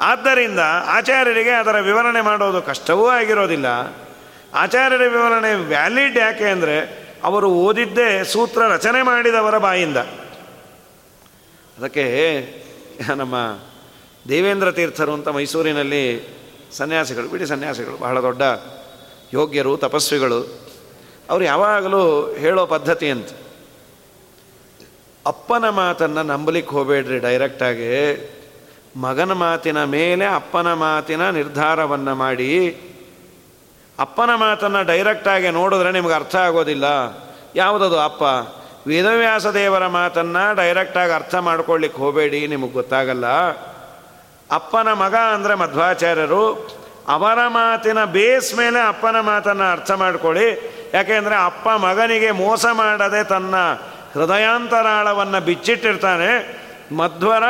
ಆದ್ದರಿಂದ 0.00 0.58
ಆಚಾರ್ಯರಿಗೆ 0.86 1.50
ಅದರ 1.50 1.80
ವಿವರಣೆ 1.80 2.20
ಮಾಡೋದು 2.20 2.62
ಕಷ್ಟವೂ 2.62 3.08
ಆಗಿರೋದಿಲ್ಲ. 3.08 3.66
ಆಚಾರ್ಯರ 4.54 5.00
ವಿವರಣೆ 5.00 5.54
ವ್ಯಾಲಿಡ್ 5.54 6.18
ಯಾಕೆ 6.18 6.44
ಅಂದರೆ 6.44 7.02
ಅವರು 7.24 7.50
ಓದಿದ್ದೇ 7.50 8.24
ಸೂತ್ರ 8.24 8.62
ರಚನೆ 8.68 9.02
ಮಾಡಿದವರ 9.02 9.58
ಬಾಯಿಂದ. 9.58 9.96
ಅದಕ್ಕೆ 11.78 12.06
ನಮ್ಮ 13.16 13.58
ದೇವೇಂದ್ರ 14.28 14.72
ತೀರ್ಥರು 14.72 15.12
ಅಂತ 15.12 15.28
ಮೈಸೂರಿನಲ್ಲಿ 15.28 16.32
ಸನ್ಯಾಸಿಗಳು, 16.72 17.28
ಬಿಡಿ 17.28 17.46
ಸನ್ಯಾಸಿಗಳು, 17.46 17.96
ಬಹಳ 17.96 18.20
ದೊಡ್ಡ 18.20 18.42
ಯೋಗ್ಯರು, 19.32 19.76
ತಪಸ್ವಿಗಳು. 19.76 20.72
ಅವರು 21.30 21.44
ಯಾವಾಗಲೂ 21.44 22.34
ಹೇಳೋ 22.34 22.66
ಪದ್ಧತಿ 22.66 23.10
ಅಂತ. 23.10 23.28
ಅಪ್ಪನ 25.26 25.68
ಮಾತನ್ನು 25.68 26.22
ನಂಬಲಿಕ್ಕೆ 26.22 26.72
ಹೋಗಬೇಡ್ರಿ 26.72 27.18
ಡೈರೆಕ್ಟಾಗಿ 27.18 27.90
ಮಗನ 28.96 29.32
ಮಾತಿನ 29.32 29.84
ಮೇಲೆ 29.84 30.24
ಅಪ್ಪನ 30.24 30.72
ಮಾತಿನ 30.72 31.30
ನಿರ್ಧಾರವನ್ನು 31.30 32.14
ಮಾಡಿ 32.14 32.76
ಅಪ್ಪನ 34.02 34.30
ಮಾತನ್ನು 34.34 34.86
ಡೈರೆಕ್ಟಾಗಿ 34.86 35.50
ನೋಡಿದ್ರೆ 35.50 35.92
ನಿಮ್ಗೆ 35.92 36.14
ಅರ್ಥ 36.14 36.36
ಆಗೋದಿಲ್ಲ. 36.36 36.84
ಯಾವುದದು 37.56 38.00
ಅಪ್ಪ? 38.00 38.22
ವೇದವ್ಯಾಸ 38.86 39.46
ದೇವರ 39.46 39.86
ಮಾತನ್ನು 39.86 40.54
ಡೈರೆಕ್ಟಾಗಿ 40.54 41.12
ಅರ್ಥ 41.12 41.34
ಮಾಡ್ಕೊಳ್ಳಿಕ್ಕೆ 41.34 41.98
ಹೋಗಬೇಡಿ 42.00 42.46
ನಿಮಗೆ 42.46 42.72
ಗೊತ್ತಾಗಲ್ಲ. 42.72 43.26
ಅಪ್ಪನ 44.50 44.92
ಮಗ 44.92 45.14
ಅಂದರೆ 45.14 45.54
ಮಧ್ವಾಚಾರ್ಯರು, 45.54 46.44
ಅವರ 47.08 47.38
ಮಾತಿನ 47.46 48.04
ಬೇಸ್ 48.04 48.54
ಮೇಲೆ 48.54 48.88
ಅಪ್ಪನ 48.88 49.20
ಮಾತನ್ನು 49.20 49.72
ಅರ್ಥ 49.72 49.90
ಮಾಡ್ಕೊಳ್ಳಿ. 49.90 50.48
ಯಾಕೆಂದರೆ 50.94 51.44
ಅಪ್ಪ 51.44 51.68
ಮಗನಿಗೆ 51.68 52.30
ಮೋಸ 52.30 52.66
ಮಾಡದೆ 52.72 53.24
ತನ್ನ 53.24 53.54
ಹೃದಯಾಂತರಾಳವನ್ನು 54.14 55.40
ಬಿಚ್ಚಿಟ್ಟಿರ್ತಾನೆ. 55.40 56.62
ಮಧ್ವರ 56.96 57.42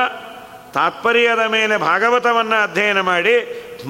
ತಾತ್ಪರ್ಯದ 0.75 1.49
ಮೇಲೆ 1.49 1.77
ಭಾಗವತವನ್ನು 1.77 2.63
ಅಧ್ಯಯನ 2.63 3.01
ಮಾಡಿ 3.01 3.35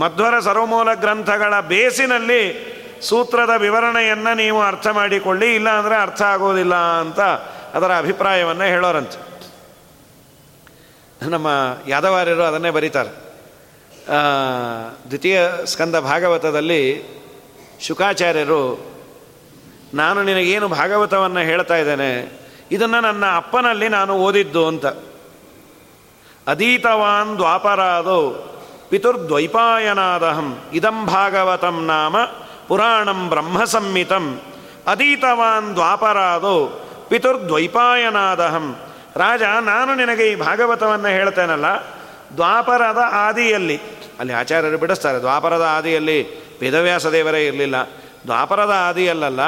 ಮಧ್ವರ 0.01 0.35
ಸರ್ವಮೂಲ 0.41 0.91
ಗ್ರಂಥಗಳ 0.95 1.55
ಬೇಸಿನಲ್ಲಿ 1.73 2.43
ಸೂತ್ರದ 3.09 3.53
ವಿವರಣೆಯನ್ನು 3.57 4.33
ನೀವು 4.37 4.61
ಅರ್ಥ 4.63 4.87
ಮಾಡಿಕೊಳ್ಳಿ 4.89 5.49
ಇಲ್ಲ 5.55 5.69
ಅಂದರೆ 5.71 5.97
ಅರ್ಥ 5.97 6.23
ಆಗೋದಿಲ್ಲ 6.23 6.75
ಅಂತ 6.75 7.21
ಅದರ 7.77 7.91
ಅಭಿಪ್ರಾಯವನ್ನು 7.99 8.65
ಹೇಳೋರಂತೆ. 8.65 9.19
ನಮ್ಮ 11.31 11.49
ಯಾದವಾರ್ಯರು 11.89 12.43
ಅದನ್ನೇ 12.43 12.71
ಬರೀತಾರೆ. 12.71 13.13
ದ್ವಿತೀಯ 15.09 15.41
ಸ್ಕಂದ 15.65 15.97
ಭಾಗವತದಲ್ಲಿ 16.01 16.83
ಶುಕಾಚಾರ್ಯರು, 17.81 18.63
ನಾನು 19.95 20.19
ನಿನಗೇನು 20.23 20.69
ಭಾಗವತವನ್ನು 20.69 21.43
ಹೇಳ್ತಾ 21.51 21.77
ಇದ್ದೇನೆ, 21.77 22.13
ಇದನ್ನು 22.71 23.01
ನನ್ನ 23.01 23.25
ಅಪ್ಪನಲ್ಲಿ 23.37 23.89
ನಾನು 23.89 24.13
ಓದಿದ್ದು 24.19 24.63
ಅಂತ. 24.69 24.87
ಅದೀತವಾನ್ 26.47 27.33
ದ್ವಾಪರಾದೋ 27.39 28.21
ಪಿತುರ್ದ್ವೈಪಾಯನಾದಹಂ 28.93 30.49
ಇದಂ 30.73 31.07
ಭಾಗವತಂ 31.07 31.87
ನಾಮ 31.87 32.17
ಪುರಾಣಂ 32.69 33.29
ಬ್ರಹ್ಮಸಂಹಿತಂ 33.29 34.41
ಅದೀತವಾನ್ 34.87 35.75
ದ್ವಾಪರಾದೋ 35.75 36.55
ಪಿತುರ್ದ್ವೈಪಾಯನಾದಹಂ 37.09 38.77
ರಾಜ, 39.17 39.43
ನಾನು 39.43 39.95
ನಿನಗೆ 39.95 40.25
ಈ 40.33 40.35
ಭಾಗವತವನ್ನು 40.35 41.09
ಹೇಳ್ತೇನಲ್ಲ? 41.09 41.65
ದ್ವಾಪರದ 42.37 43.01
ಆದಿಯಲ್ಲಿ. 43.13 43.77
ಅಲ್ಲಿ 44.21 44.33
ಆಚಾರ್ಯರು 44.33 44.79
ಬಿಡಿಸ್ತಾರೆ, 44.79 45.19
ದ್ವಾಪರದ 45.19 45.67
ಆದಿಯಲ್ಲಿ 45.71 46.19
ವೇದವ್ಯಾಸ 46.61 47.07
ದೇವರೇ 47.07 47.47
ಇರಲಿಲ್ಲ. 47.47 47.77
ದ್ವಾಪರದ 48.25 48.75
ಆದಿಯಲ್ಲಲ್ಲ, 48.89 49.41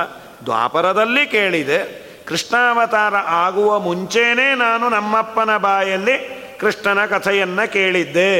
ದ್ವಾಪರದಲ್ಲಿ 0.44 1.26
ಕೇಳಿದೆ, 1.26 1.78
ಕೃಷ್ಣಾವತಾರ 2.26 3.14
ಆಗುವ 3.16 3.78
ಮುಂಚೆನೇ 3.78 4.54
ನಾನು 4.54 4.88
ನಮ್ಮಪ್ಪನ 4.88 5.56
ಬಾಯಲ್ಲಿ 5.56 6.16
ಕೃಷ್ಣನ 6.60 7.06
ಕಥೆಯನ್ನು 7.06 7.72
ಕೇಳಿದ್ದೆ. 7.72 8.30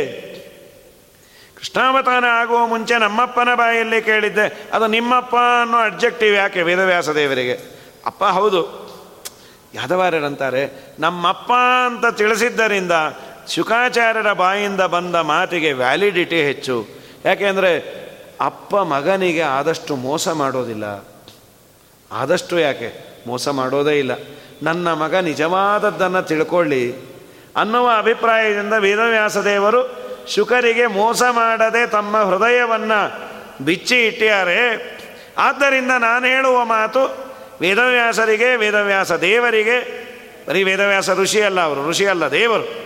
ಕೃಷ್ಣಾವತಾರ 1.64 2.25
ಆಗುವ 2.25 2.66
ಮುಂಚೆ 2.66 2.99
ನಮ್ಮಪ್ಪನ 2.99 3.49
ಬಾಯಲ್ಲಿ 3.54 4.02
ಕೇಳಿದ್ದೆ, 4.02 4.71
ಅದು 4.73 4.87
ನಿಮ್ಮಪ್ಪ 4.87 5.35
ಅನ್ನೋ 5.62 5.78
ಅಬ್ಜೆಕ್ಟಿವ್ 5.78 6.37
ಯಾಕೆ 6.37 6.62
ವೇದವ್ಯಾಸ 6.62 7.09
ದೇವರಿಗೆ? 7.09 7.61
ಅಪ್ಪ 8.06 8.25
ಹೌದು. 8.25 8.85
ಯಾದವಾರ್ಯರಂತಾರೆ 9.75 10.94
ನಮ್ಮಪ್ಪ 10.99 11.52
ಅಂತ 11.87 12.06
ತಿಳಿಸಿದ್ದರಿಂದ 12.06 12.92
ಶುಕಾಚಾರ್ಯರ 13.49 14.33
ಬಾಯಿಂದ 14.33 14.80
ಬಂದ 14.80 15.14
ಮಾತಿಗೆ 15.14 15.73
ವ್ಯಾಲಿಡಿಟಿ 15.73 16.42
ಹೆಚ್ಚು. 16.42 16.87
ಯಾಕೆಂದರೆ 17.25 17.73
ಅಪ್ಪ 18.40 18.76
ಮಗನಿಗೆ 18.76 19.42
ಆದಷ್ಟು 19.42 19.97
ಮೋಸ 19.97 20.28
ಮಾಡೋದಿಲ್ಲ. 20.28 21.04
ಆದಷ್ಟು 22.12 22.59
ಯಾಕೆ? 22.59 23.23
ಮೋಸ 23.26 23.49
ಮಾಡೋದೇ 23.49 23.99
ಇಲ್ಲ. 23.99 24.12
ನನ್ನ 24.62 24.92
ಮಗ 24.92 25.14
ನಿಜವಾದದ್ದನ್ನು 25.14 26.23
ತಿಳ್ಕೊಳ್ಳಿ 26.23 26.94
ಅನ್ನುವ 27.56 27.90
ಅಭಿಪ್ರಾಯದಿಂದ 27.99 28.73
ವೇದವ್ಯಾಸ 28.73 29.37
ದೇವರು 29.37 30.03
ಶುಕರಿಗೆ 30.28 30.87
ಮೋಸ 30.87 31.23
ಮಾಡದೆ 31.31 31.87
ತಮ್ಮ 31.87 32.16
ಹೃದಯವನ್ನು 32.16 33.35
ಬಿಚ್ಚಿ 33.64 34.07
ಇಟ್ಟಿದ್ದಾರೆ 34.07 34.95
ಆದ್ದರಿಂದ 35.38 35.90
ನಾನು 35.99 36.26
ಹೇಳುವ 36.26 36.64
ಮಾತು, 36.64 37.25
ವೇದವ್ಯಾಸರಿಗೆ, 37.61 38.57
ವೇದವ್ಯಾಸ 38.57 39.12
ದೇವರಿಗೆ, 39.12 40.04
ಬರೀ 40.49 40.62
ವೇದವ್ಯಾಸ 40.62 41.11
ಋಷಿ 41.11 41.40
ಅಲ್ಲ 41.40 41.61
ಅವರು, 41.61 41.88
ಋಷಿ 41.88 42.07
ಅಲ್ಲ 42.07 42.31
ದೇವರು, 42.31 42.85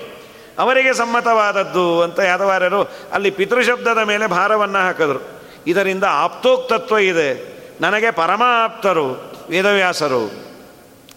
ಅವರಿಗೆ 0.58 0.94
ಸಮ್ಮತವಾದದ್ದು 0.94 2.02
ಅಂತ 2.02 2.18
ಯಾದವಾರ್ಯರು 2.18 2.82
ಅಲ್ಲಿ 3.12 3.30
ಪಿತೃಶಬ್ದದ 3.30 3.98
ಮೇಲೆ 3.98 4.26
ಭಾರವನ್ನು 4.26 4.78
ಹಾಕಿದರು. 4.78 5.26
ಇದರಿಂದ 5.66 6.04
ಆಪ್ತೋಕ್ತತ್ವ 6.08 6.98
ಇದೆ. 6.98 7.58
ನನಗೆ 7.80 8.10
ಪರಮ 8.10 8.42
ಆಪ್ತರು 8.64 9.32
ವೇದವ್ಯಾಸರು. 9.50 10.32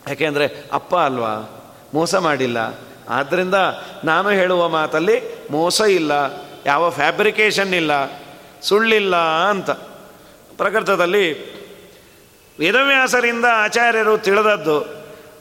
ಯಾಕೆಂದರೆ 0.08 0.70
ಅಪ್ಪ 0.74 0.96
ಅಲ್ವಾ? 0.96 1.64
ಮೋಸ 1.94 2.16
ಮಾಡಿಲ್ಲ. 2.16 2.58
ಆದ್ದರಿಂದ 3.12 3.58
ನಾನು 4.04 4.30
ಹೇಳುವ 4.30 4.70
ಮಾತಲ್ಲಿ 4.70 5.48
ಮೋಸ 5.52 5.82
ಇಲ್ಲ, 5.82 6.12
ಯಾವ 6.66 6.90
ಫ್ಯಾಬ್ರಿಕೇಷನ್ 6.90 7.74
ಇಲ್ಲ, 7.74 7.92
ಸುಳ್ಳಿಲ್ಲ 8.62 9.16
ಅಂತ. 9.50 9.70
ಪ್ರಕೃತದಲ್ಲಿ 10.58 11.26
ವೇದವ್ಯಾಸರಿಂದ 12.60 13.46
ಆಚಾರ್ಯರು 13.52 14.18
ತಿಳಿದದ್ದು, 14.18 14.80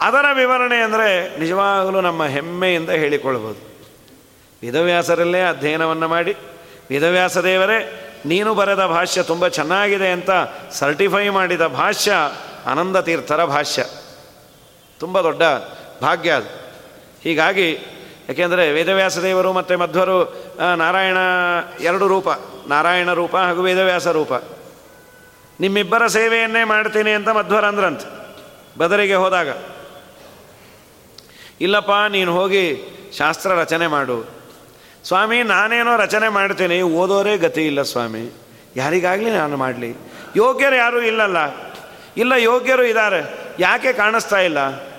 ಅದರ 0.01 0.27
ವಿವರಣೆ 0.33 0.77
ಅಂದರೆ 0.77 1.39
ನಿಜವಾಗಲೂ 1.39 2.01
ನಮ್ಮ 2.01 2.25
ಹೆಮ್ಮೆಯಿಂದ 2.25 2.91
ಹೇಳಿಕೊಳ್ಬೋದು 2.91 3.61
ವೇದವ್ಯಾಸರಲ್ಲೇ 4.63 5.43
ಅಧ್ಯಯನವನ್ನು 5.43 6.09
ಮಾಡಿ, 6.09 6.37
ವೇದವ್ಯಾಸ 6.91 7.39
ದೇವರೇ, 7.39 8.07
ನೀನು 8.27 8.55
ಬರೆದ 8.55 8.87
ಭಾಷ್ಯ 8.87 9.23
ತುಂಬ 9.23 9.49
ಚೆನ್ನಾಗಿದೆ 9.49 10.09
ಅಂತ 10.11 10.31
ಸರ್ಟಿಫೈ 10.73 11.29
ಮಾಡಿದ 11.29 11.67
ಭಾಷ್ಯ 11.67 12.13
ಆನಂದ 12.67 12.97
ತೀರ್ಥರ 13.01 13.45
ಭಾಷ್ಯ. 13.45 13.85
ತುಂಬ 15.01 15.21
ದೊಡ್ಡ 15.21 15.43
ಭಾಗ್ಯ 16.03 16.31
ಅದು. 16.31 16.60
ಹೀಗಾಗಿ, 17.25 17.71
ಯಾಕೆಂದರೆ 18.29 18.73
ವೇದವ್ಯಾಸ 18.73 19.19
ದೇವರು 19.19 19.53
ಮತ್ತು 19.53 19.79
ಮಧ್ವರು 19.79 20.19
ನಾರಾಯಣ 20.77 21.17
ಎರಡು 21.81 22.07
ರೂಪ. 22.09 22.29
ನಾರಾಯಣ 22.69 23.13
ರೂಪ 23.13 23.37
ಹಾಗೂ 23.37 23.63
ವೇದವ್ಯಾಸ 23.63 24.09
ರೂಪ. 24.09 24.33
ನಿಮ್ಮಿಬ್ಬರ 25.61 26.07
ಸೇವೆಯನ್ನೇ 26.07 26.65
ಮಾಡ್ತೀನಿ 26.65 27.11
ಅಂತ 27.11 27.29
ಮಧ್ವರ 27.29 27.65
ಅಂದ್ರಂತೆ, 27.65 28.07
ಬದರಿಗೆ 28.79 29.15
ಹೋದಾಗ. 29.15 29.49
ಇಲ್ಲಪ್ಪ, 31.61 31.91
ನೀನು 32.09 32.33
ಹೋಗಿ 32.35 32.65
ಶಾಸ್ತ್ರ 33.19 33.51
ರಚನೆ 33.53 33.87
ಮಾಡು. 33.87 34.19
ಸ್ವಾಮಿ, 35.05 35.43
ನಾನೇನೋ 35.43 35.97
ರಚನೆ 35.97 36.29
ಮಾಡ್ತೀನಿ, 36.29 36.83
ಓದೋರೇ 36.83 37.37
ಗತಿ 37.37 37.67
ಇಲ್ಲ 37.67 37.83
ಸ್ವಾಮಿ. 37.83 38.25
ಯಾರಿಗಾಗಲಿ 38.77 39.31
ನಾನು 39.31 39.57
ಮಾಡಲಿ. 39.57 39.91
ಯೋಗ್ಯರು 40.37 40.77
ಯಾರೂ 40.77 41.01
ಇಲ್ಲಲ್ಲ. 41.01 41.39
ಇಲ್ಲ, 42.17 42.33
ಯೋಗ್ಯರು 42.33 42.85
ಇದ್ದಾರೆ. 42.85 43.21
ಯಾಕೆ 43.59 43.93
ಕಾಣಿಸ್ತಾ 43.93 44.39
ಇಲ್ಲ? 44.41 44.90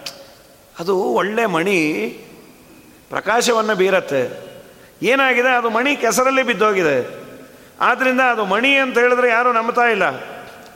ಅದು 0.79 0.97
ಒಳ್ಳೆ 0.97 1.45
ಮಣಿ, 1.45 2.09
ಪ್ರಕಾಶವನ್ನು 3.09 3.75
ಬೀರತ್ತೆ. 3.75 4.51
ಏನಾಗಿದೆ? 5.01 5.49
ಅದು 5.49 5.69
ಮಣಿ 5.69 5.95
ಕೆಸರಲ್ಲಿ 5.95 6.43
ಬಿದ್ದೋಗಿದೆ. 6.43 7.21
ಆದ್ದರಿಂದ 7.81 8.21
ಅದು 8.21 8.45
ಮಣಿ 8.45 8.75
ಅಂತ 8.75 8.97
ಹೇಳಿದ್ರೆ 8.97 9.29
ಯಾರೂ 9.29 9.51
ನಂಬ್ತಾ 9.51 9.81
ಇಲ್ಲ. 9.81 10.05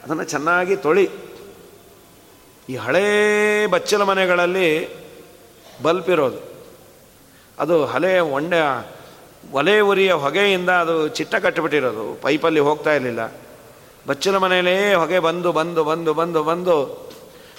ಅದನ್ನು 0.04 0.24
ಚೆನ್ನಾಗಿ 0.24 0.76
ತೊಳಿ. 0.76 1.10
ಈ 2.70 2.76
ಹಳೇ 2.76 3.68
ಬಚ್ಚಲ 3.68 4.04
ಮನೆಗಳಲ್ಲಿ 4.04 4.90
ಬಲ್ಪ್ 5.84 6.10
ಇರೋದು. 6.10 6.56
ಅದು 7.60 7.86
ಹಳೆ 7.86 8.20
ಒಂಡೆ, 8.20 8.90
ಒಲೆ 9.52 9.80
ಉರಿಯ 9.80 10.14
ಹೊಗೆಯಿಂದ 10.14 10.70
ಅದು 10.70 11.08
ಚಿಟ್ಟ 11.08 11.36
ಕಟ್ಟಿಬಿಟ್ಟಿರೋದು 11.36 12.22
ಪೈಪಲ್ಲಿ 12.22 12.60
ಹೋಗ್ತಾ 12.60 12.94
ಇರಲಿಲ್ಲ. 12.94 13.34
ಬಚ್ಚಲ 14.08 14.38
ಮನೆಯಲ್ಲೇ 14.38 14.94
ಹೊಗೆ 14.94 15.20
ಬಂದು 15.20 15.52
ಬಂದು 15.52 15.84
ಬಂದು 15.84 16.14
ಬಂದು 16.14 16.44
ಬಂದು 16.44 17.10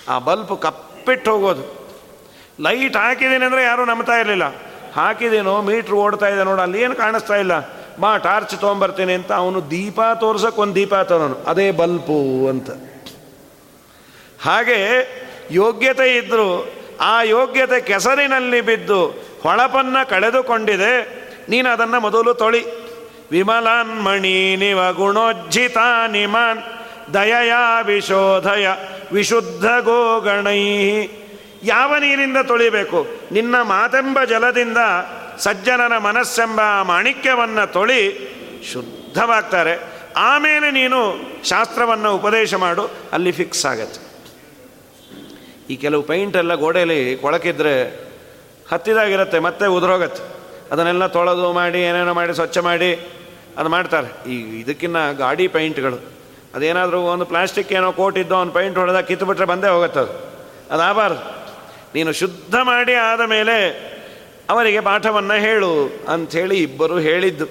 ಆ 0.09 0.19
ಬಲ್ಪ್ 0.19 0.63
ಕಪ್ಪಿಟ್ಟು 0.63 1.33
ಹೋಗೋದು. 1.33 1.86
ಲೈಟ್ 2.65 2.97
ಹಾಕಿದ್ದೀನಿ 2.97 3.45
ಅಂದರೆ 3.45 3.63
ಯಾರೂ 3.63 3.85
ನಂಬ್ತಾ 3.85 4.17
ಇರಲಿಲ್ಲ. 4.19 4.47
ಹಾಕಿದೇನೋ 4.97 5.55
ಮೀಟ್ರ್ 5.63 5.95
ಓಡ್ತಾ 5.95 6.29
ಇದೆ 6.29 6.45
ನೋಡು, 6.45 6.63
ಅಲ್ಲಿ 6.63 6.79
ಏನು 6.83 6.95
ಕಾಣಿಸ್ತಾ 6.95 7.37
ಇಲ್ಲ. 7.37 7.55
ಬಾ, 8.01 8.17
ಟಾರ್ಚ್ 8.17 8.55
ತೊಗೊಂಬರ್ತೀನಿ 8.61 9.13
ಅಂತ 9.13 9.33
ಅವನು 9.33 9.71
ದೀಪ 9.71 10.01
ತೋರ್ಸಕ್ಕೆ 10.21 10.61
ಒಂದು 10.61 10.75
ದೀಪ 10.75 10.95
ತರೋನು 10.95 11.37
ಅದೇ 11.47 11.71
ಬಲ್ಪು 11.71 12.49
ಅಂತ. 12.49 12.71
ಹಾಗೆ 14.43 14.81
ಯೋಗ್ಯತೆ 15.51 16.17
ಇದ್ದರೂ 16.17 16.49
ಆ 17.01 17.23
ಯೋಗ್ಯತೆ 17.23 17.81
ಕೆಸರಿನಲ್ಲಿ 17.81 18.61
ಬಿದ್ದು 18.61 19.01
ಹೊಳಪನ್ನು 19.43 20.03
ಕಳೆದುಕೊಂಡಿದೆ. 20.11 20.93
ನೀನು 21.49 21.69
ಅದನ್ನು 21.69 22.01
ಮೊದಲು 22.01 22.35
ತೊಳಿ. 22.35 22.63
ವಿಮಲಾನ್ 23.31 23.95
ಮಣಿ 24.05 24.57
ನಿವ 24.57 24.81
ಗುಣೋಜ್ಜಿತ 24.93 25.79
ನಿಮಾನ್ 26.09 26.61
ದಯಯಾ 27.15 27.81
ವಿಶೋಧಯ 27.81 28.67
ವಿಶುದ್ಧ 29.13 29.67
ಗೋಗಣೈ. 29.67 30.63
ಯಾವ 31.63 31.97
ನೀರಿಂದ 31.97 32.37
ತೊಳಿಬೇಕು? 32.37 33.07
ನಿನ್ನ 33.33 33.63
ಮಾತೆಂಬ 33.63 34.25
ಜಲದಿಂದ 34.25 34.79
ಸಜ್ಜನನ 35.39 35.99
ಮನಸ್ಸೆಂಬ 35.99 36.61
ಮಾಣಿಕ್ಯವನ್ನು 36.83 37.73
ತೊಳಿ 37.73 38.01
ಶುದ್ಧವಾಗ್ತಾರೆ. 38.73 39.97
ಆಮೇಲೆ 40.17 40.71
ನೀನು 40.71 41.21
ಶಾಸ್ತ್ರವನ್ನು 41.45 42.15
ಉಪದೇಶ 42.15 42.55
ಮಾಡು, 42.55 42.91
ಅಲ್ಲಿ 43.13 43.33
ಫಿಕ್ಸ್ 43.33 43.67
ಆಗತ್ತೆ. 43.67 44.07
ಈ 45.71 45.77
ಕೆಲವು 45.77 46.03
ಪೈಂಟ್ 46.03 46.37
ಎಲ್ಲ 46.37 46.55
ಗೋಡೆಯಲ್ಲಿ 46.55 47.17
ಕೊಳಕಿದ್ರೆ 47.17 48.07
ಹತ್ತಿದಾಗಿರುತ್ತೆ, 48.73 49.39
ಮತ್ತೆ 49.39 49.67
ಉದುರೋಗತ್ತೆ. 49.67 50.23
ಅದನ್ನೆಲ್ಲ 50.73 51.07
ತೊಳೆದು 51.07 51.53
ಮಾಡಿ, 51.53 51.81
ಏನೇನೋ 51.81 52.15
ಮಾಡಿ, 52.15 52.35
ಸ್ವಚ್ಛ 52.35 52.59
ಮಾಡಿ 52.59 53.13
ಅದು 53.59 53.69
ಮಾಡ್ತಾರೆ. 53.69 54.31
ಈ 54.31 54.61
ಇದಕ್ಕಿನ್ನ 54.61 55.13
ಗಾಡಿ 55.13 55.49
ಪೈಂಟ್ಗಳು 55.49 56.17
ಅದೇನಾದರೂ 56.55 57.01
ಒಂದು 57.01 57.25
ಪ್ಲಾಸ್ಟಿಕ್ 57.25 57.73
ಏನೋ 57.73 57.93
ಕೋಟ್ 57.93 58.19
ಇದ್ದೋ 58.19 58.37
ಒಂದು 58.37 58.53
ಪೈಂಟ್ 58.53 58.79
ಹೊಡೆದ 58.79 59.01
ಕಿತ್ತುಬಿಟ್ರೆ 59.01 59.47
ಬಂದೇ 59.47 59.69
ಹೋಗುತ್ತೆ 59.69 60.01
ಅದು. 60.01 60.13
ಅದಾಗಬಾರ್ದು 60.71 61.36
ನೀನು 61.95 62.13
ಶುದ್ಧ 62.13 62.55
ಮಾಡಿ 62.63 62.95
ಆದ 62.95 63.21
ಮೇಲೆ 63.21 63.71
ಅವರಿಗೆ 64.51 64.81
ಪಾಠವನ್ನು 64.81 65.35
ಹೇಳು 65.35 66.05
ಅಂಥೇಳಿ 66.09 66.63
ಇಬ್ಬರು 66.63 66.99
ಹೇಳಿದ್ದು. 66.99 67.47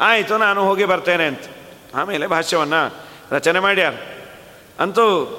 ಆಯಿತು, 0.00 0.38
ನಾನು 0.38 0.64
ಹೋಗಿ 0.64 0.84
ಬರ್ತೇನೆ 0.84 1.26
ಅಂತ. 1.26 1.40
ಆಮೇಲೆ 1.94 2.26
ಭಾಷ್ಯವನ್ನು 2.26 2.94
ರಚನೆ 3.30 3.60
ಮಾಡ್ಯಾರ. 3.60 3.92
ಅಂತೂ 4.80 5.36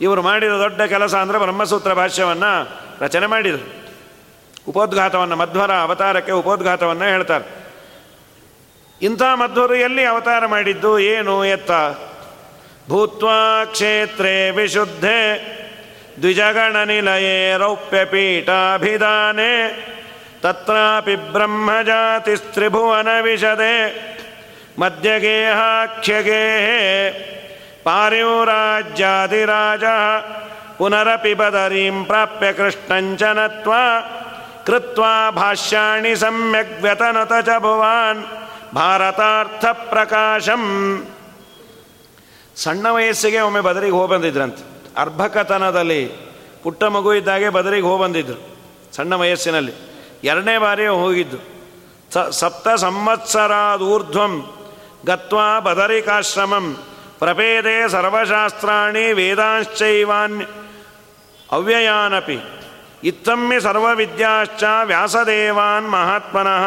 ಇವರು 0.00 0.22
ಮಾಡಿದ 0.22 0.48
ದೊಡ್ಡ 0.48 0.82
ಕೆಲಸ 0.82 1.14
ಅಂದರೆ 1.14 1.38
ಬ್ರಹ್ಮಸೂತ್ರ 1.38 1.94
ಭಾಷ್ಯವನ್ನು 1.94 2.68
ರಚನೆ 3.00 3.26
ಮಾಡಿದರು. 3.26 3.82
ಉಪೋದ್ಘಾತವನ್ನು 4.68 5.36
ಮಧ್ವರ 5.36 5.72
ಅವತಾರಕ್ಕೆ 5.72 6.32
ಉಪೋದ್ಘಾತವನ್ನು 6.32 7.04
ಹೇಳ್ತಾರೆ. 7.04 7.44
ಇಂಥ 9.02 9.22
ಮಧ್ವರು 9.22 9.74
ಎಲ್ಲಿ 9.74 10.04
ಅವತಾರ 10.04 10.46
ಮಾಡಿದ್ದು? 10.46 10.98
ಏನು 10.98 11.44
ಎತ್ತ? 11.44 11.70
ಭೂತ್ವಾ 12.88 13.64
ಕ್ಷೇತ್ರೇ 13.64 14.50
ವಿಶುದ್ಧೆ. 14.50 15.61
ದ್ವಿಜಗಣ 16.21 16.75
ನಿಲಯೇ 16.83 17.37
ರೌಪ್ಯಪೀಠಾಭಿಧಾನೆ 17.57 19.51
ತತ್ರಾಪಿ 20.41 21.15
ಬ್ರಹ್ಮಜಾತಿಸ್ತ್ರಿಭುವನ 21.31 23.09
ವಿಶದೆ 23.21 23.75
ಮಧ್ಯಗೇಹಾಖ್ಯಗೇ 24.79 26.43
ಪಾರ್ಯುರಾಜ್ಯಾದಿರಾಜ 27.87 29.83
ಪುನರಪಿ 30.77 31.33
ಬದರೀಂ 31.33 31.97
ಪ್ರಾಪ್ಯ 32.05 32.49
ಕೃಷ್ಣಂಚನತ್ವ 32.53 33.71
ಕೃತ್ವಾ 34.65 35.13
ಭಾಷ್ಯಾಣಿ 35.31 36.13
ಸಮ್ಯಕ್ 36.15 36.73
ವ್ಯತನತ 36.81 37.33
ಚ 37.47 37.59
ಭುವಾನ್ 37.59 38.21
ಭಾರತಾರ್ಥ 38.75 39.65
ಪ್ರಕಾಶಂ 39.89 40.63
ಸಣ್ಣ 42.57 42.87
ವಯಸ್ಸಿಗೆ 42.91 43.41
ಒಮ್ಮೆ 43.41 43.61
ಬದರಿಗೆ 43.61 43.95
ಹೋಗಿ 43.97 44.11
ಬಂದಿದ್ರಂತೆ 44.13 44.63
ಅರ್ಭಕತನದಲ್ಲಿ 44.96 46.06
ಪುಟ್ಟ 46.62 46.84
ಮಗು 46.84 47.14
ಇದ್ದಾಗೆ 47.14 47.48
ಬದರಿಗೆ 47.48 47.86
ಹೋಗಿ 47.86 48.02
ಬಂದಿದ್ರು 48.02 48.56
ಸಣ್ಣ 48.96 49.14
ವಯಸ್ಸಿನಲ್ಲಿ. 49.14 49.72
ಎರಡನೇ 50.24 50.58
ಬಾರಿ 50.58 50.86
ಹೋಗಿದ್ದು. 50.86 51.36
ಸ, 52.12 52.18
ಸಪ್ತ 52.18 52.68
ಸಂವತ್ಸರಾದೂರ್ಧ್ವಂ 52.68 54.50
ಗತ್ವಾ 55.06 55.60
ಬದರಿಕಾಶ್ರಮಂ 55.60 56.76
ಪ್ರಪೇದೆ 57.18 57.88
ಸರ್ವಶಾಸ್ತ್ರಾಣಿ 57.88 59.12
ವೇದಾಶ್ಚೈವಾನ್ 59.12 60.42
ಅವ್ಯಯಾನಪಿ. 61.52 62.38
ಇತ್ತಮ್ಮಿ 63.04 63.60
ಸರ್ವವಿದ್ಯಾಶ್ಚ 63.60 64.64
ವ್ಯಾಸದೇವಾನ್ 64.84 65.90
ಮಹಾತ್ಮನಃ. 65.90 66.66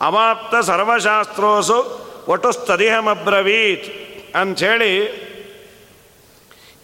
ಅವಾಪ್ತ 0.00 0.54
ಸರ್ವಶಾಸ್ತ್ರೋಸು 0.66 2.02
ವಟುಸ್ತದಿಹಮಬ್ರವೀತ್ 2.30 4.02
ಅಂಥೇಳಿ 4.36 5.22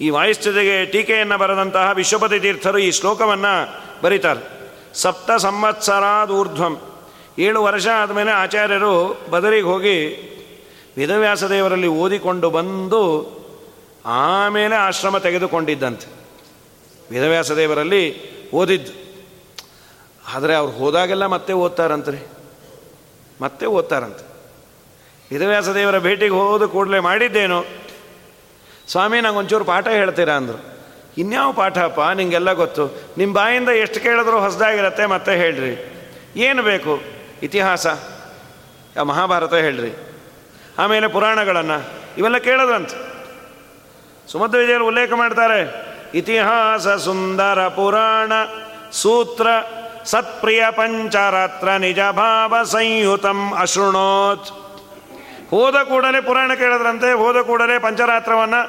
ಈ 0.00 0.10
ವಾಯುಸ್ಥಿತಿಗೆ 0.10 0.86
ಟೀಕೆಯನ್ನು 0.86 1.38
ಬರೆದಂತಹ 1.38 1.90
ವಿಶ್ವಪತಿ 1.94 2.40
ತೀರ್ಥರು 2.40 2.78
ಈ 2.78 2.90
ಶ್ಲೋಕವನ್ನು 2.90 3.82
ಬರೀತಾರೆ. 4.02 4.58
ಸಪ್ತ 4.94 5.30
ಸಂವತ್ಸರಾದ 5.30 6.30
ಊರ್ಧ್ವಂ. 6.30 6.80
ಏಳು 7.38 7.62
ವರ್ಷ 7.62 7.86
ಆದಮೇಲೆ 7.86 8.30
ಆಚಾರ್ಯರು 8.30 9.20
ಬದರಿಗೆ 9.30 9.62
ಹೋಗಿ 9.62 10.24
ವೇದವ್ಯಾಸದೇವರಲ್ಲಿ 10.98 11.86
ಓದಿಕೊಂಡು 11.86 12.50
ಬಂದು 12.50 13.38
ಆಮೇಲೆ 14.06 14.74
ಆಶ್ರಮ 14.74 15.18
ತೆಗೆದುಕೊಂಡಿದ್ದಂತೆ. 15.18 16.06
ವೇದವ್ಯಾಸದೇವರಲ್ಲಿ 17.10 18.28
ಓದಿದ್ದು. 18.50 19.08
ಆದರೆ 20.34 20.54
ಅವ್ರು 20.54 20.72
ಹೋದಾಗೆಲ್ಲ 20.72 21.26
ಮತ್ತೆ 21.26 21.52
ಓದ್ತಾರಂತ್ರಿ. 21.52 22.28
ಮತ್ತೆ 23.40 23.66
ಓದ್ತಾರಂತೆ. 23.66 24.28
ವೇದವ್ಯಾಸದೇವರ 25.32 25.98
ಭೇಟಿಗೆ 25.98 26.34
ಹೋದ 26.34 26.62
ಕೂಡಲೇ 26.62 27.00
ಮಾಡಿದ್ದೇನು? 27.00 27.64
ಸ್ವಾಮಿ 28.88 29.20
ನಂಗೆ 29.20 29.38
ಒಂಚೂರು 29.38 29.64
ಪಾಠ 29.64 29.88
ಹೇಳ್ತೀರಾ 29.88 30.34
ಅಂದರು. 30.34 30.78
ಇನ್ಯಾವ 31.18 31.52
ಪಾಠಪ್ಪ, 31.52 32.00
ನಿಂಗೆಲ್ಲ 32.00 32.52
ಗೊತ್ತು. 32.52 33.02
ನಿಮ್ಮ 33.18 33.36
ಬಾಯಿಂದ 33.36 33.68
ಎಷ್ಟು 33.68 34.00
ಕೇಳಿದ್ರೂ 34.00 34.38
ಹೊಸದಾಗಿರತ್ತೆ, 34.38 35.06
ಮತ್ತೆ 35.06 35.36
ಹೇಳ್ರಿ. 35.36 35.94
ಏನು 36.36 36.62
ಬೇಕು? 36.62 37.00
ಇತಿಹಾಸ. 37.42 37.86
ಮಹಾಭಾರತ 39.00 39.54
ಹೇಳ್ರಿ. 39.54 40.18
ಆಮೇಲೆ 40.78 41.06
ಪುರಾಣಗಳನ್ನು. 41.06 41.82
ಇವೆಲ್ಲ 42.18 42.36
ಕೇಳೋದಂತ 42.36 42.90
ಸುಮಧ್ವ 44.28 44.58
ವಿಜಯರು 44.58 44.86
ಉಲ್ಲೇಖ 44.86 45.12
ಮಾಡ್ತಾರೆ. 45.12 45.88
ಇತಿಹಾಸ 46.14 46.88
ಸುಂದರ 46.88 47.68
ಪುರಾಣ, 47.68 48.32
ಸೂತ್ರ, 48.92 49.46
ಸತ್ಪ್ರಿಯ 50.04 50.64
ಪಂಚರಾತ್ರ, 50.70 51.70
ನಿಜ 51.70 51.98
ಭಾವ 52.10 52.64
ಸಂಯುತಂ 52.64 53.52
ಅಶೃಣೋತ್. 53.58 54.67
ಹೋದ 55.52 55.76
ಕೂಡಲೇ 55.90 56.20
ಪುರಾಣ 56.28 56.50
ಕೇಳಿದ್ರಂತೆ, 56.54 57.12
ಹೋದ 57.22 57.38
ಕೂಡಲೇ 57.48 57.76
ಪಂಚರಾತ್ರವನ್ನು, 57.86 58.60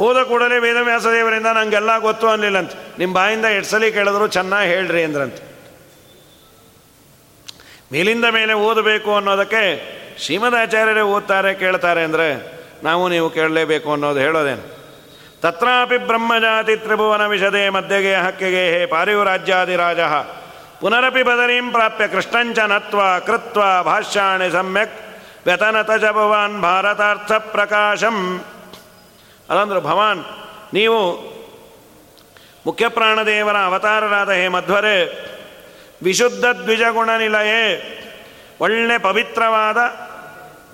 ಹೋದ 0.00 0.18
ಕೂಡಲೇ 0.22 0.58
ವೇದವ್ಯಾಸ 0.58 1.06
ದೇವರಿಂದ 1.06 1.46
ನಂಗೆಲ್ಲ 1.46 1.92
ಗೊತ್ತು 1.98 2.26
ಅನ್ನಲಿಲ್ಲಂತೆ 2.28 2.76
ನಿಮ್ಮ 2.98 3.12
ಬಾಯಿಂದ 3.14 3.46
ಎಡ್ಸಲಿ 3.58 3.88
ಸಲ 3.90 3.94
ಕೇಳಿದ್ರು 3.96 4.26
ಚೆನ್ನಾಗಿ 4.36 4.68
ಹೇಳ್ರಿ 4.74 5.02
ಅಂದ್ರಂತೆ. 5.08 5.42
ಮೇಲಿಂದ 7.92 8.26
ಮೇಲೆ 8.38 8.54
ಓದಬೇಕು 8.68 9.10
ಅನ್ನೋದಕ್ಕೆ 9.14 9.62
ಶ್ರೀಮದಾಚಾರ್ಯರೇ 10.24 11.04
ಓದ್ತಾರೆ, 11.14 11.50
ಕೇಳ್ತಾರೆ 11.54 12.02
ಅಂದರೆ 12.04 12.28
ನಾವು 12.82 13.04
ನೀವು 13.08 13.28
ಕೇಳಲೇಬೇಕು 13.30 13.88
ಅನ್ನೋದು 13.92 14.20
ಹೇಳೋದೇನು? 14.26 14.64
ತತ್ರಾಪಿ 15.42 15.98
ಬ್ರಹ್ಮಜಾತಿ 16.10 16.74
ತ್ರಿಭುವನ 16.76 17.24
ವಿಷದೆ 17.26 17.62
ಮಧ್ಯಗೆ 17.76 18.14
ಹಕ್ಕಿಗೆ 18.14 18.64
ಹೇ 18.74 18.80
ಪಾರಿಯುರಾಜ್ಯಾದಿರಾಜ 18.86 20.00
ಪುನರಪಿ 20.80 21.22
ಬದರೀಂ 21.28 21.66
ಪ್ರಾಪ್ಯ 21.72 22.04
ಕೃಷ್ಣಂಚ 22.14 22.58
ನತ್ವ 22.72 23.00
ಕೃತ್ವ 23.26 23.60
ಭಾಷ್ಯಾಣಿ 23.88 24.48
ಸಮ್ಯಕ್ 24.56 24.96
ವ್ಯತನತ 25.48 25.90
ಚ 25.90 26.06
ಭವಾನ್ 26.12 26.56
ಭಾರತಾರ್ಥ 26.62 27.32
ಪ್ರಕಾಶಂ. 27.52 28.16
ಅದಂದ್ರೆ 29.48 29.80
ಭವಾನ್, 29.80 30.22
ನೀವು 30.74 30.98
ಮುಖ್ಯಪ್ರಾಣದೇವರ 32.66 33.56
ಅವತಾರರಾದ 33.56 34.30
ಹೇ 34.30 34.48
ಮಧ್ವರೇ 34.48 34.98
ವಿಶುದ್ಧ 36.02 36.44
ದ್ವಿಜಗುಣ 36.64 37.10
ನಿಲಯೇ 37.18 37.62
ಒಳ್ಳೆ 38.60 38.98
ಪವಿತ್ರವಾದ 38.98 39.78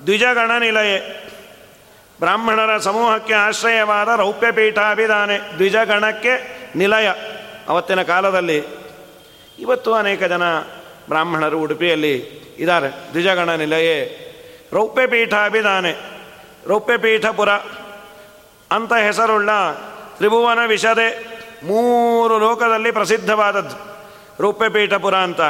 ದ್ವಿಜಗಣ 0.05 0.51
ನಿಲಯೇ 0.59 0.99
ಬ್ರಾಹ್ಮಣರ 2.21 2.73
ಸಮೂಹಕ್ಕೆ 2.79 3.35
ಆಶ್ರಯವಾದ 3.35 4.09
ರೌಪ್ಯಪೀಠಾಭಿಧಾನೆ, 4.17 5.37
ದ್ವಿಜಗಣಕ್ಕೆ 5.55 6.35
ನಿಲಯ. 6.77 7.09
ಅವತ್ತಿನ 7.69 8.03
ಕಾಲದಲ್ಲಿ 8.03 8.59
ಇವತ್ತು 9.59 9.91
ಅನೇಕ 9.95 10.23
ಜನ 10.25 10.45
ಬ್ರಾಹ್ಮಣರು 11.09 11.59
ಉಡುಪಿಯಲ್ಲಿ 11.61 12.15
ಇದ್ದಾರೆ. 12.59 12.91
ದ್ವಿಜಗಣ 13.13 13.51
ನಿಲಯೇ 13.55 13.99
ರೌಪ್ಯಪೀಠಾಭಿಧಾನೆ 14.75 15.95
ರೌಪ್ಯಪೀಠಪುರ 16.67 17.49
ಅಂತ 18.71 18.93
ಹೆಸರುಳ್ಳ 18.93 19.51
ತ್ರಿಭುವನ 20.17 20.59
ವಿಷದೆ 20.67 21.35
ಮೂರು 21.65 22.39
ಲೋಕದಲ್ಲಿ 22.39 22.91
ಪ್ರಸಿದ್ಧವಾದದ್ದು. 22.91 23.95
ರೂಪ್ಯಪೀಠಪುರ 24.43 25.17
ಅಂತ. 25.17 25.41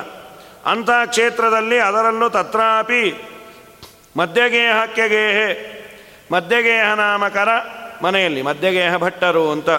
ಅಂಥ 0.66 0.90
ಕ್ಷೇತ್ರದಲ್ಲಿ 1.06 1.78
ಅದರಲ್ಲೂ 1.78 2.28
ತತ್ರಾಪಿ 2.28 3.28
ಮಧ್ಯಗೇಹಕ್ಕೆ 4.16 5.08
ಗೇಹೆ 5.08 5.74
ಮಧ್ಯಗೇಹ 6.32 6.94
ನಾಮಕರ 6.94 7.48
ಮನೆಯಲ್ಲಿ 8.02 8.42
ಮಧ್ಯಗೇಹ 8.42 8.96
ಭಟ್ಟರು 8.96 9.50
ಅಂತ. 9.50 9.70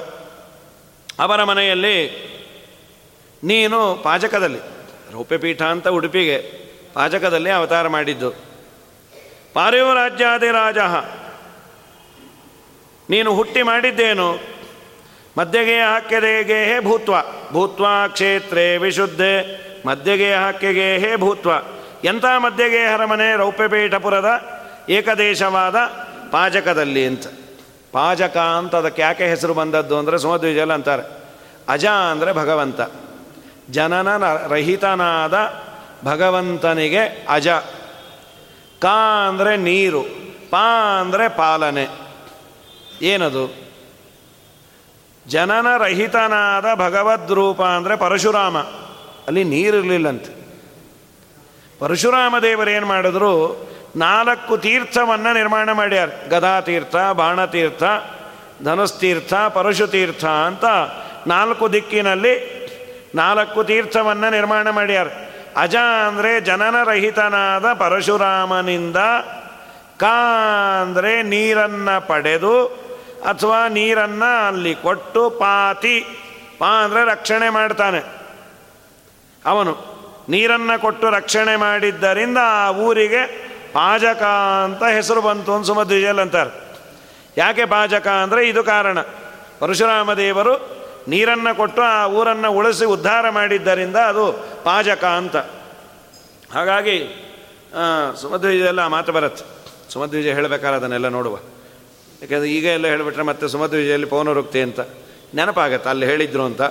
ಅವರ 1.19 1.43
ಮನೆಯಲ್ಲಿ 1.43 2.25
ನೀನು 3.43 3.95
ಪಾಜಕದಲ್ಲಿ, 3.95 4.59
ರೌಪ್ಯಪೀಠ 5.13 5.61
ಅಂತ 5.61 5.87
ಉಡುಪಿಗೆ 5.87 6.37
ಪಾಜಕದಲ್ಲಿ 6.93 7.49
ಅವತಾರ 7.49 7.87
ಮಾಡಿದ್ದು. 7.87 8.54
ರಾಜ. 10.51 10.77
ನೀನು 13.09 13.33
ಹುಟ್ಟಿ 13.33 13.61
ಮಾಡಿದ್ದೇನು? 13.61 14.33
ಮಧ್ಯಗೆ 15.37 15.81
ಹಾಕ್ಯದೆಗೆ 15.81 16.65
ಹೇ 16.65 16.79
ಭೂತ್ವ. 16.79 17.13
ಭೂತ್ವ 17.51 17.85
ಕ್ಷೇತ್ರೇ 18.07 18.77
ವಿಶುದ್ಧೆ. 18.77 19.65
ಮಧ್ಯಗೆ 19.87 20.35
ಹಾಕ್ಯಗೆ 20.35 20.97
ಹೇ 20.97 21.15
ಭೂತ್ವ. 21.15 21.51
ಎಂಥ 22.03 22.25
ಮಧ್ಯಗೆ 22.37 22.93
ಹರಮನೆ 22.93 23.37
ರೌಪ್ಯಪೀಠಪುರದ 23.37 24.41
ಏಕದೇಶವಾದ 24.89 25.75
ಪಾಜಕದಲ್ಲಿ 26.31 27.07
ಅಂತ. 27.07 27.27
ಪಾಜಕ 27.91 28.37
ಅಂತ 28.37 28.75
ಅದಕ್ಕೆ 28.75 29.01
ಯಾಕೆ 29.01 29.27
ಹೆಸರು 29.27 29.53
ಬಂದದ್ದು 29.53 29.97
ಅಂದರೆ 29.97 30.17
ಸುಮಧ್ವಿಜಲ್ 30.17 30.71
ಅಂತಾರೆ. 30.71 31.03
ಅಜ 31.69 31.85
ಅಂದರೆ 31.85 32.33
ಭಗವಂತ. 32.33 32.81
ಜನನ 33.71 34.33
ರಹಿತನಾದ 34.47 35.33
ಭಗವಂತನಿಗೆ 36.05 37.25
ಅಜ. 37.29 37.47
ಕಾ 38.81 39.27
ಅಂದರೆ 39.27 39.57
ನೀರು, 39.57 40.01
ಪಾ 40.49 40.65
ಅಂದರೆ 40.99 41.29
ಪಾಲನೆ. 41.29 41.85
ಏನದು? 43.01 43.65
ಜನನ 45.27 45.67
ರಹಿತನಾದ 45.77 46.65
ಭಗವದ್ರೂಪ 46.75 47.61
ಅಂದರೆ 47.61 47.95
ಪರಶುರಾಮ. 47.95 48.57
ಅಲ್ಲಿ 49.27 49.43
ನೀರಿರಲಿಲ್ಲಂತೆ 49.43 50.31
ಪರಶುರಾಮ 51.79 52.39
ದೇವರೇನು 52.39 52.85
ಮಾಡಿದ್ರು? 52.85 53.31
ನಾಲ್ಕು 53.95 54.57
ತೀರ್ಥವನ್ನು 54.57 55.33
ನಿರ್ಮಾಣ 55.33 55.71
ಮಾಡ್ಯಾರ. 55.71 56.09
ಗದಾತೀರ್ಥ 56.29 56.95
ಬಾಣತೀರ್ಥ 57.13 57.83
ಧನುಸ್ತೀರ್ಥ, 58.63 59.33
ಪರಶುತೀರ್ಥ 59.33 60.25
ಅಂತ 60.25 60.65
ನಾಲ್ಕು 61.27 61.73
ದಿಕ್ಕಿನಲ್ಲಿ 61.73 62.33
ನಾಲ್ಕು 63.15 63.63
ತೀರ್ಥವನ್ನು 63.63 64.29
ನಿರ್ಮಾಣ 64.29 64.69
ಮಾಡ್ಯಾರ. 64.69 65.07
ಅಜ 65.57 65.75
ಅಂದರೆ 66.07 66.41
ಜನನರಹಿತನಾದ 66.41 67.73
ಪರಶುರಾಮನಿಂದ, 67.73 68.95
ಕಾ 69.97 70.15
ಅಂದರೆ 70.81 71.23
ನೀರನ್ನು 71.23 72.07
ಪಡೆದು, 72.07 72.65
ಅಥವಾ 73.29 73.67
ನೀರನ್ನು 73.67 74.47
ಅಲ್ಲಿ 74.47 74.75
ಕೊಟ್ಟು 74.75 75.29
ಪಾತಿ, 75.29 76.05
ಪಾ 76.59 76.83
ಅಂದರೆ 76.83 77.05
ರಕ್ಷಣೆ 77.05 77.49
ಮಾಡ್ತಾನೆ. 77.49 78.01
ಅವನು 79.45 79.71
ನೀರನ್ನು 80.29 80.81
ಕೊಟ್ಟು 80.81 81.09
ರಕ್ಷಣೆ 81.09 81.55
ಮಾಡಿದ್ದರಿಂದ 81.55 82.37
ಆ 82.37 82.71
ಊರಿಗೆ 82.71 83.23
ಪಾಜಕ 83.73 84.23
ಅಂತ 84.63 84.83
ಹೆಸರು 84.83 85.21
ಬಂತು 85.21 85.53
ಅಂತ 85.53 85.65
ಸುಮಧ್ವಿಜಲ್ 85.65 86.19
ಅಂತಾರೆ. 86.19 86.51
ಯಾಕೆ 87.37 87.65
ಪಾಜಕ 87.65 88.07
ಅಂದರೆ 88.07 88.47
ಇದು 88.47 88.63
ಕಾರಣ. 88.63 88.99
ಪರಶುರಾಮ 89.59 90.13
ದೇವರು 90.13 90.74
ನೀರನ್ನು 91.07 91.51
ಕೊಟ್ಟು 91.57 91.81
ಆ 91.81 92.07
ಊರನ್ನು 92.07 92.49
ಉಳಿಸಿ 92.51 92.85
ಉದ್ಧಾರ 92.85 93.29
ಮಾಡಿದ್ದರಿಂದ 93.29 93.95
ಅದು 93.95 94.25
ಪಾಜಕ 94.63 95.05
ಅಂತ. 95.05 95.37
ಹಾಗಾಗಿ 96.53 96.97
ಸುಮಧ್ವಿಜಯಲ್ಲ 98.21 98.79
ಆ 98.79 98.87
ಮಾತು 98.87 99.11
ಬರುತ್ತೆ. 99.11 99.43
ಸುಮಧ್ವಿಜಯ 99.93 100.33
ಹೇಳಬೇಕಾದ್ರೆ 100.33 100.77
ಅದನ್ನೆಲ್ಲ 100.77 101.07
ನೋಡುವ. 101.07 101.35
ಯಾಕೆಂದರೆ 102.21 102.49
ಈಗ 102.49 102.65
ಎಲ್ಲ 102.65 102.87
ಹೇಳಿಬಿಟ್ರೆ 102.87 103.23
ಮತ್ತೆ 103.23 103.47
ಸುಮಧ್ವಿಜಯಲ್ಲಿ 103.47 104.07
ಪೌನರುಕ್ತಿ 104.07 104.61
ಅಂತ. 104.61 104.79
ನೆನಪಾಗತ್ತೆ, 105.35 105.89
ಅಲ್ಲಿ 105.89 106.05
ಹೇಳಿದ್ರು 106.05 106.43
ಅಂತ. 106.43 106.61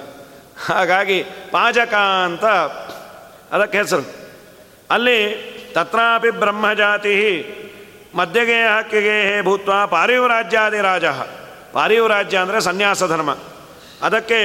ಹಾಗಾಗಿ 0.66 1.22
ಪಾಜಕ 1.50 1.94
ಅಂತ 1.94 2.44
ಅದಕ್ಕೆ 3.54 3.78
ಹೆಸರು. 3.78 4.04
ಅಲ್ಲಿ 4.90 5.18
ತತ್ರಾಪಿ 5.74 6.30
ಬ್ರಹ್ಮಜಾತಿ 6.30 7.16
ಮಧ್ಯಗೆ 8.14 8.58
ಹಕ್ಕಿಗೆ 8.76 9.14
ಹೇ 9.28 9.40
ಭೂತ್ವ 9.42 9.72
ಪಾರಿಯುರಾಜ್ಯಾದಿ 9.86 10.80
ರಾಜ 10.80 11.04
ಪಾರಿಯುರಾಜ್ಯ 11.72 12.36
ಅಂದರೆ 12.38 12.60
ಸನ್ಯಾಸ 12.60 13.04
ಧರ್ಮ 13.04 13.30
ಅದಕ್ಕೆ 14.04 14.40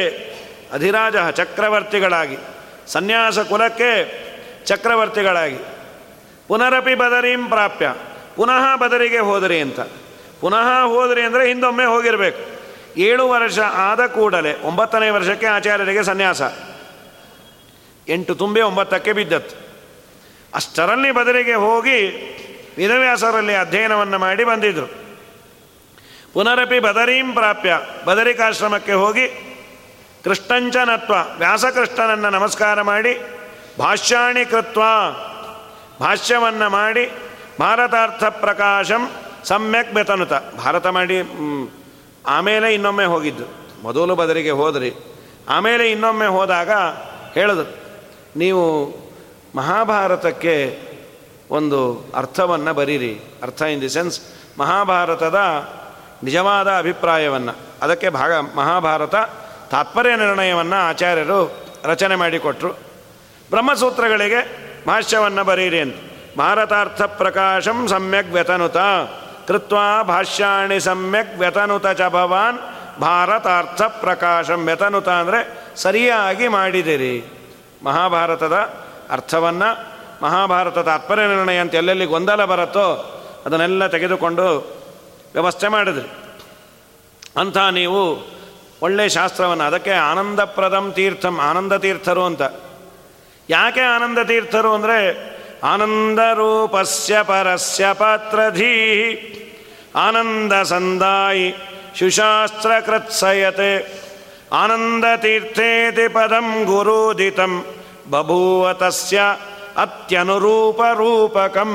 ಅಧಿರಾಜ 0.73 1.15
ಚಕ್ರವರ್ತಿಗಳಾಗಿ, 1.31 2.37
ಸನ್ಯಾಸ 2.87 3.39
ಕುಲಕ್ಕೆ 3.39 3.91
ಚಕ್ರವರ್ತಿಗಳಾಗಿ, 4.65 5.59
ಪುನರಪಿ 6.47 6.95
ಬದರೀಂ 6.95 7.47
ಪ್ರಾಪ್ಯ, 7.47 7.93
ಪುನಃ 8.35 8.75
ಬದರಿಗೆ 8.75 9.19
ಹೋದರಿ 9.19 9.59
ಅಂತ. 9.59 9.79
ಪುನಃ 10.41 10.67
ಹೋದರಿ 10.85 11.21
ಅಂದರೆ 11.21 11.47
ಹಿಂದೊಮ್ಮೆ 11.47 11.85
ಹೋಗಿರಬೇಕು. 11.85 12.59
ಏಳು 12.99 13.29
ವರ್ಷ 13.29 13.59
ಆದ 13.59 14.05
ಕೂಡಲೇ 14.05 14.59
ಒಂಬತ್ತನೇ 14.63 15.09
ವರ್ಷಕ್ಕೆ 15.09 15.45
ಆಚಾರ್ಯರಿಗೆ 15.45 16.03
ಸನ್ಯಾಸ. 16.03 16.41
ಎಂಟು 18.07 18.35
ತುಂಬಿ 18.35 18.61
ಒಂಬತ್ತಕ್ಕೆ 18.61 19.13
ಬಿದ್ದತ್ತು 19.13 19.55
ಅಷ್ಟರಲ್ಲಿ 20.53 21.11
ಬದರಿಗೆ 21.11 21.53
ಹೋಗಿ 21.53 21.97
ವಿದವ್ಯಾಸರಲ್ಲಿ 22.77 23.55
ಅಧ್ಯಯನವನ್ನು 23.55 24.19
ಮಾಡಿ 24.19 24.43
ಬಂದಿದ್ದರು 24.43 24.87
ಪುನರಪಿ 26.33 26.79
ಬದರೀಂ 26.79 27.33
ಪ್ರಾಪ್ಯ, 27.33 27.81
ಬದರಿಕಾಶ್ರಮಕ್ಕೆ 28.05 28.93
ಹೋಗಿ 28.93 29.48
ಕೃಷ್ಣಂಚನತ್ವ. 30.23 31.13
ವ್ಯಾಸಕೃಷ್ಣನನ್ನು 31.37 32.29
ನಮಸ್ಕಾರ 32.29 32.81
ಮಾಡಿ, 32.81 33.21
ಭಾಷ್ಯಾಣಿ 33.79 34.45
ಕೃತ್ವ, 34.45 34.81
ಭಾಷ್ಯವನ್ನು 35.99 36.69
ಮಾಡಿ, 36.69 37.11
ಭಾರತಾರ್ಥ 37.59 38.23
ಪ್ರಕಾಶಂ 38.23 39.11
ಸಮ್ಯಕ್ 39.43 39.93
ಬೆತನುತ. 39.93 40.33
ಭಾರತ 40.33 40.87
ಮಾಡಿ 40.87 41.15
ಆಮೇಲೆ 42.27 42.73
ಇನ್ನೊಮ್ಮೆ 42.73 43.05
ಹೋಗಿದ್ದು. 43.05 43.45
ಮೊದಲು 43.83 44.15
ಬದರಿಗೆ 44.15 44.51
ಹೋದ್ರಿ. 44.51 44.93
ಆಮೇಲೆ 45.49 45.91
ಇನ್ನೊಮ್ಮೆ 45.91 46.25
ಹೋದಾಗ 46.25 46.71
ಹೇಳಿದ್ರು 47.33 47.75
ನೀವು 48.35 48.95
ಮಹಾಭಾರತಕ್ಕೆ 49.55 50.79
ಒಂದು 51.51 52.11
ಅರ್ಥವನ್ನು 52.15 52.73
ಬರೀರಿ. 52.73 53.39
ಅರ್ಥ 53.43 53.61
ಇನ್ 53.61 53.81
ದಿ 53.81 53.89
ಸೆನ್ಸ್, 53.89 54.21
ಮಹಾಭಾರತದ 54.59 55.39
ನಿಜವಾದ 56.23 56.67
ಅಭಿಪ್ರಾಯವನ್ನು. 56.67 57.55
ಅದಕ್ಕೆ 57.81 58.09
ಭಾಗ 58.09 58.33
ಮಹಾಭಾರತ 58.33 59.15
ತಾತ್ಪರ್ಯ 59.71 60.15
ನಿರ್ಣಯವನ್ನು 60.15 60.75
ಆಚಾರ್ಯರು 60.75 61.39
ರಚನೆ 61.83 62.15
ಮಾಡಿಕೊಟ್ರು. 62.15 62.69
ಬ್ರಹ್ಮಸೂತ್ರಗಳಿಗೆ 63.49 64.41
ಭಾಷ್ಯವನ್ನು 64.87 65.43
ಬರೀರಿ 65.43 65.79
ಅಂತ 65.79 65.95
ಭಾರತಾರ್ಥ 66.37 67.01
ಪ್ರಕಾಶಂ 67.01 67.87
ಸಮ್ಯಕ್ 67.87 68.33
ವ್ಯತನುತ. 68.33 68.77
ಕೃತ್ವ 69.47 70.03
ಭಾಷ್ಯಾಣಿ 70.03 70.79
ಸಮ್ಯಕ್ 70.79 71.39
ವ್ಯತನುತ 71.39 71.87
ಚ 71.87 72.01
ಭವಾನ್. 72.01 72.59
ಭಾರತಾರ್ಥ 73.01 73.81
ಪ್ರಕಾಶಂ 73.81 74.65
ವ್ಯತನುತ 74.65 75.09
ಅಂದರೆ 75.09 75.39
ಸರಿಯಾಗಿ 75.75 76.47
ಮಾಡಿದಿರಿ. 76.47 77.33
ಮಹಾಭಾರತದ 77.83 78.53
ಅರ್ಥವನ್ನು, 79.09 79.69
ಮಹಾಭಾರತ 80.23 80.77
ತಾತ್ಪರ್ಯ 80.77 81.27
ನಿರ್ಣಯ 81.27 81.57
ಅಂತ 81.57 81.75
ಎಲ್ಲೆಲ್ಲಿ 81.75 82.05
ಗೊಂದಲ 82.05 82.45
ಬರುತ್ತೋ 82.45 82.87
ಅದನ್ನೆಲ್ಲ 83.45 83.87
ತೆಗೆದುಕೊಂಡು 83.87 84.45
ವ್ಯವಸ್ಥೆ 85.33 85.67
ಮಾಡಿದ್ರಿ. 85.67 86.09
ಅಂಥ 87.39 87.57
ನೀವು 87.57 88.01
ಒಳ್ಳೆಯ 88.80 89.08
ಶಾಸ್ತ್ರವನ್ನು 89.08 89.64
ಅದಕ್ಕೆ 89.64 89.94
ಆನಂದಪ್ರದಂ 90.10 90.86
ತೀರ್ಥಂ 90.94 91.36
ಆನಂದ 91.40 91.74
ತೀರ್ಥರು 91.76 92.24
ಅಂತ 92.24 92.42
ಯಾಕೆ 93.48 93.82
ಆನಂದ 93.86 94.20
ತೀರ್ಥರು 94.24 94.70
ಅಂದರೆ 94.74 94.98
ಆನಂದ 95.62 96.20
ರೂಪಸ್ಯ 96.34 97.22
ಪರಸ್ಯ 97.22 97.84
ಪಾತ್ರಧೀ 97.94 98.74
ಆನಂದ 99.96 100.52
ಸಂದಾಯಿ 100.62 101.46
ಶುಶಾಸ್ತ್ರ 101.98 102.70
ಕೃತ್ಸಯತೆ 102.80 103.72
ಆನಂದ 104.52 105.04
ತೀರ್ಥೇತಿ 105.16 106.06
ಪದಂ 106.08 106.48
ಗುರುದಿತಂ 106.64 107.52
ಬಭೂವ 108.10 108.72
ತಸ್ಯ 108.72 109.18
ಅತ್ಯನುರೂಪ 109.76 110.80
ರೂಪಕಂ 110.94 111.72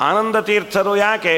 ಆನಂದ 0.00 0.36
ತೀರ್ಥರು 0.40 0.96
ಯಾಕೆ 0.96 1.34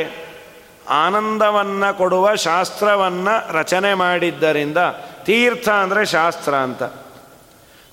ಆನಂದವನ್ನು 0.89 1.97
ಕೊಡುವ 1.97 2.35
ಶಾಸ್ತ್ರವನ್ನು 2.35 3.53
ರಚನೆ 3.53 3.93
ಮಾಡಿದ್ದರಿಂದ 3.93 4.77
ತೀರ್ಥ 5.23 5.69
ಅಂದರೆ 5.69 6.05
ಶಾಸ್ತ್ರ 6.05 6.55
ಅಂತ. 6.55 6.83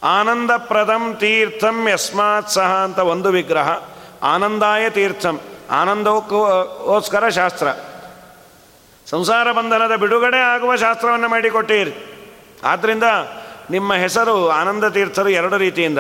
ಆನಂದಪ್ರದಂ 0.02 1.14
ತೀರ್ಥಂ 1.14 1.88
ಯಸ್ಮಾತ್ 1.88 2.48
ಸಹ 2.48 2.74
ಅಂತ 2.85 2.98
ಒಂದು 2.98 3.28
ವಿಗ್ರಹ, 3.28 3.83
ಆನಂದಾಯ 4.22 4.90
ತೀರ್ಥಂ 4.90 5.40
ಆನಂದಕ್ಕೋಸ್ಕರ 5.70 7.28
ಶಾಸ್ತ್ರ. 7.28 7.66
ಸಂಸಾರ 9.07 9.52
ಬಂಧನದ 9.52 9.96
ಬಿಡುಗಡೆ 9.96 10.38
ಆಗುವ 10.38 10.76
ಶಾಸ್ತ್ರವನ್ನು 10.76 11.28
ಮಾಡಿಕೊಟ್ಟಿರಿ. 11.28 11.94
ಆದ್ದರಿಂದ 12.64 13.02
ನಿಮ್ಮ 13.70 13.94
ಹೆಸರು 13.94 14.50
ಆನಂದ 14.50 14.85
ತೀರ್ಥರು 14.85 15.28
ಎರಡು 15.28 15.57
ರೀತಿಯಿಂದ. 15.57 15.98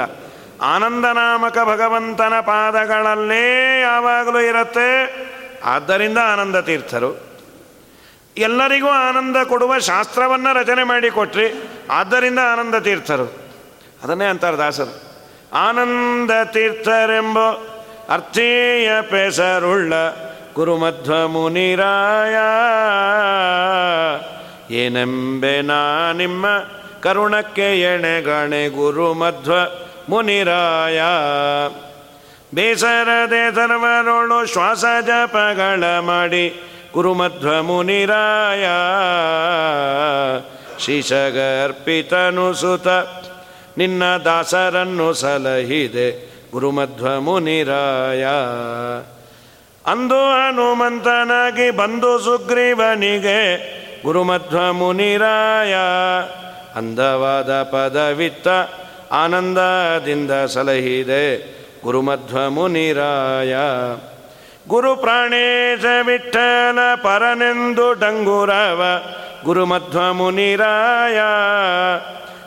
ಆನಂದನಾಮಕ 0.62 1.58
ಭಗವಂತನ 1.58 2.40
ಪಾದಗಳಲ್ಲೇ 2.40 3.80
ಯಾವಾಗಲೂ 3.80 4.40
ಇರುತ್ತೆ. 4.40 5.24
ಆದ್ದರಿಂದ 5.64 6.18
ಆನಂದ 6.32 6.56
ತೀರ್ಥರು. 6.60 7.10
ಎಲ್ಲರಿಗೂ 8.36 8.88
ಆನಂದ 8.88 9.36
ಕೊಡುವ 9.48 9.78
ಶಾಸ್ತ್ರವನ್ನು 9.78 10.54
ರಚನೆ 10.54 10.84
ಮಾಡಿಕೊಟ್ರಿ, 10.84 11.46
ಆದ್ದರಿಂದ 11.90 12.38
ಆನಂದ 12.52 12.74
ತೀರ್ಥರು. 12.78 13.26
ಅದನ್ನೇ 14.02 14.24
ಅಂತಾರೆ 14.24 14.56
ದಾಸರು. 14.56 14.94
ಆನಂದ 15.52 16.30
ತೀರ್ಥರೆಂಬ 16.44 17.38
ಅರ್ಥೀಯ 18.08 18.90
ಪೆಸರುಳ್ಳ 19.02 19.94
ಗುರುಮಧ್ವ 20.54 21.28
ಮುನಿರಾಯ, 21.28 22.36
ಏನೆಂಬೆ 24.74 25.62
ನಾ 25.62 26.12
ನಿಮ್ಮ 26.12 26.46
ಕರುಣಕ್ಕೆ 27.02 27.80
ಎಣೆಗಣೆ 27.80 28.68
ಗುರುಮಧ್ವ 28.68 29.52
ಮುನಿರಾಯ. 30.08 31.00
ಬೇಸರದೆ 32.54 33.54
ಸರ್ವರೋಳು 33.54 34.46
ಶ್ವಾಸ 34.46 34.84
ಜಪಗಳ 35.06 35.98
ಮಾಡಿ 36.00 36.62
ಗುರುಮಧ್ವ 36.92 37.62
ಮುನಿರಾಯ. 37.62 38.64
ಶಿಶಗರ್ಪಿತನು 40.84 42.54
ಸುತ 42.54 42.88
ನಿನ್ನ 43.78 44.02
ದಾಸರನ್ನು 44.04 45.14
ಸಲಹಿದೆ 45.14 46.34
ಗುರುಮಧ್ವ 46.52 47.20
ಮುನಿರಾಯ. 47.20 48.24
ಅಂದು 49.90 50.30
ಹನುಮಂತನಾಗಿ 50.30 51.70
ಬಂದು 51.70 52.18
ಸುಗ್ರೀವನಿಗೆ 52.18 53.40
ಗುರುಮಧ್ವ 54.02 54.72
ಮುನಿರಾಯ. 54.72 55.74
ಅಂದವಾದ 56.76 57.62
ಪದವಿತ್ತ 57.62 58.48
ಆನಂದದಿಂದ 59.12 60.30
ಸಲಹಿದೆ 60.30 61.54
ಗುರುಮಧ್ವ 61.84 62.50
ಮುನಿರಾಯ 62.50 63.54
ಗುರು 64.68 64.96
ಪ್ರಾಣೇಶ 64.96 65.84
ವಿಠಲ 66.06 66.78
ಪರನೆಂದು 66.94 67.92
ಡಂಗುರವ. 67.92 68.82
ಗುರುಮಧ್ವ 69.44 70.12
ಮುನಿರಾಯ 70.12 71.18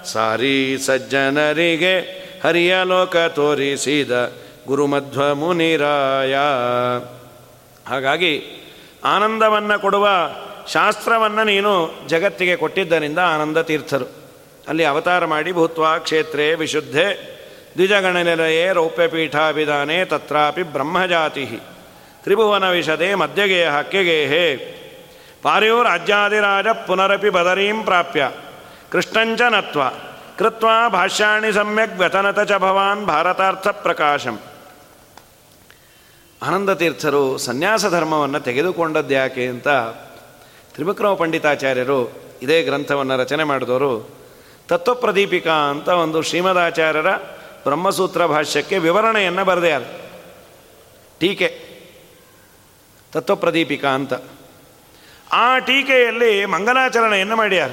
ಸಾರಿ 0.06 0.78
ಸಜ್ಜನರಿಗೆ 0.78 2.00
ಹರಿಯ 2.44 2.76
ಲೋಕ 2.84 3.18
ತೋರಿಸಿದ 3.18 4.34
ಗುರುಮಧ್ವ 4.68 5.36
ಮುನಿರಾಯ 5.36 6.36
ಹಾಗಾಗಿ 7.90 8.44
ಆನಂದವನ್ನು 9.06 9.82
ಕೊಡುವ 9.82 10.10
ಶಾಸ್ತ್ರವನ್ನು 10.68 11.44
ನೀನು 11.44 11.94
ಜಗತ್ತಿಗೆ 12.08 12.56
ಕೊಟ್ಟಿದ್ದರಿಂದ 12.56 13.20
ಆನಂದ 13.20 13.58
ತೀರ್ಥರು. 13.58 14.06
ಅಲ್ಲಿ 14.68 14.86
ಅವತಾರ 14.86 15.26
ಮಾಡಿ 15.26 15.52
ಭೂತ್ವ 15.52 15.98
ಕ್ಷೇತ್ರೇ 15.98 16.54
ವಿಶುದ್ಧೆ. 16.56 17.37
ದ್ವಿಜಗಣನೆಲೆಯೇ 17.74 18.74
ರೌಪ್ಯಪೀಠಾಭಿಧಾನೆ 18.74 20.06
ತತ್ರಾಪಿ 20.06 20.64
ಬ್ರಹ್ಮಜಾತಿ. 20.64 21.46
ತ್ರಿಭುವನ 22.24 22.70
ವಿಶದೆ 22.70 23.16
ಮಧ್ಯಗೇಯ 23.16 23.70
ಹಕ್ಕೆಗೇಹೇ 23.70 24.74
ಪಾರ್ಯೋ 25.42 25.84
ರಾಜ್ಯಾಧಿರಾಜ 25.84 26.68
ಪುನರಪಿ 26.88 27.30
ಬದರೀಂ 27.30 27.84
ಪ್ರಾಪ್ಯ. 27.84 28.32
ಕೃಷ್ಣಂಚ 28.92 29.42
ನತ್ವ. 29.42 29.82
ಕೃತ್ವ 30.38 30.68
ಭಾಷ್ಯಾಣಿ 30.90 31.54
ಸಮ್ಯಕ್ 31.54 32.00
ವ್ಯತನತ 32.00 32.40
ಚ 32.40 32.52
ಭವಾನ್ 32.52 33.06
ಭಾರತಾರ್ಥ 33.06 33.68
ಪ್ರಕಾಶಂ. 33.68 34.40
ಆನಂದ 36.44 36.70
ತೀರ್ಥರು 36.70 37.38
ಸನ್ಯಾಸ 37.38 37.86
ಧರ್ಮವನ್ನು 37.86 38.40
ತೆಗೆದುಕೊಂಡದ್ದು 38.40 39.14
ಯಾಕೆ 39.14 39.48
ಅಂತ 39.48 39.68
ತ್ರಿವಿಕ್ರಮ 40.74 41.14
ಪಂಡಿತಾಚಾರ್ಯರು 41.14 42.12
ಇದೇ 42.42 42.64
ಗ್ರಂಥವನ್ನು 42.64 43.18
ರಚನೆ 43.18 43.44
ಮಾಡಿದವರು 43.44 44.10
ತತ್ವಪ್ರದೀಪಿಕಾ 44.68 45.52
ಅಂತ 45.52 45.88
ಒಂದು 45.88 46.22
ಶ್ರೀಮದಾಚಾರ್ಯರ 46.22 47.08
ಬ್ರಹ್ಮಸೂತ್ರ 47.68 48.26
ಭಾಷ್ಯಕ್ಕೆ 48.26 48.78
ವಿವರಣೆಯನ್ನು 48.78 49.46
ಬರೆದ್ಯಾರ 49.46 49.82
ಟೀಕೆ. 51.20 51.68
ತತ್ವಪ್ರದೀಪಿಕಾ 53.14 53.88
ಅಂತ. 53.88 54.14
ಆ 55.34 55.58
ಟೀಕೆಯಲ್ಲಿ 55.58 56.46
ಮಂಗಲಾಚರಣೆಯನ್ನು 56.46 57.36
ಮಾಡ್ಯಾರ. 57.36 57.70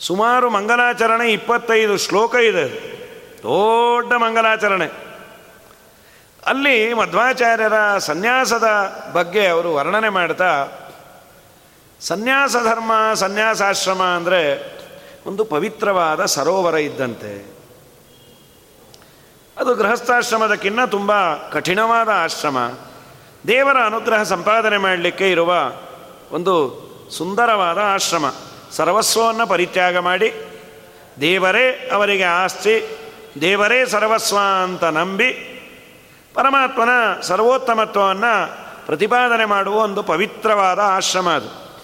ಸುಮಾರು 0.00 0.50
ಮಂಗಲಾಚರಣೆ 0.50 1.32
ಇಪ್ಪತ್ತೈದು 1.32 1.96
ಶ್ಲೋಕ 1.96 2.34
ಇದೆ 2.34 2.96
ದೊಡ್ಡ 3.38 4.12
ಮಂಗಲಾಚರಣೆ 4.12 5.06
ಅಲ್ಲಿ 6.46 6.94
ಮಧ್ವಾಚಾರ್ಯರ 6.94 7.98
ಸನ್ಯಾಸದ 7.98 8.68
ಬಗ್ಗೆ 9.12 9.46
ಅವರು 9.46 9.74
ವರ್ಣನೆ 9.74 10.08
ಮಾಡ್ತಾ, 10.08 10.68
ಸನ್ಯಾಸ 12.00 12.52
ಧರ್ಮ, 12.52 13.14
ಸನ್ಯಾಸಾಶ್ರಮ 13.14 14.02
ಅಂದರೆ 14.02 14.42
ಒಂದು 15.26 15.44
ಪವಿತ್ರವಾದ 15.44 16.24
ಸರೋವರ 16.24 16.74
ಇದ್ದಂತೆ. 16.74 17.55
ಅದು 19.58 19.74
ಗೃಹಸ್ಥಾಶ್ರಮದಕ್ಕಿನ್ನ 19.74 20.84
ತುಂಬ 20.84 21.34
ಕಠಿಣವಾದ 21.34 22.08
ಆಶ್ರಮ. 22.08 22.58
ದೇವರ 23.46 23.76
ಅನುಗ್ರಹ 23.86 24.22
ಸಂಪಾದನೆ 24.22 24.78
ಮಾಡಲಿಕ್ಕೆ 24.78 25.30
ಇರುವ 25.30 25.54
ಒಂದು 26.32 26.86
ಸುಂದರವಾದ 27.10 27.78
ಆಶ್ರಮ. 27.78 28.32
ಸರ್ವಸ್ವವನ್ನು 28.72 29.46
ಪರಿತ್ಯಾಗ 29.46 29.96
ಮಾಡಿ, 29.96 30.32
ದೇವರೇ 31.20 31.90
ಅವರಿಗೆ 31.94 32.22
ಆಸ್ತಿ, 32.22 32.98
ದೇವರೇ 33.40 33.86
ಸರ್ವಸ್ವ 33.86 34.36
ಅಂತ 34.62 34.84
ನಂಬಿ, 34.84 35.32
ಪರಮಾತ್ಮನ 36.34 37.20
ಸರ್ವೋತ್ತಮತ್ವವನ್ನು 37.20 38.66
ಪ್ರತಿಪಾದನೆ 38.86 39.44
ಮಾಡುವ 39.44 39.74
ಒಂದು 39.74 40.02
ಪವಿತ್ರವಾದ 40.02 40.78
ಆಶ್ರಮ 40.78 41.30
ಅದು. 41.30 41.80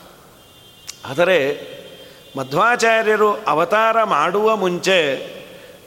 ಆದರೆ 1.11 1.72
ಮಧ್ವಾಚಾರ್ಯರು 2.38 3.35
ಅವತಾರ 3.35 4.04
ಮಾಡುವ 4.04 4.56
ಮುಂಚೆ 4.56 5.32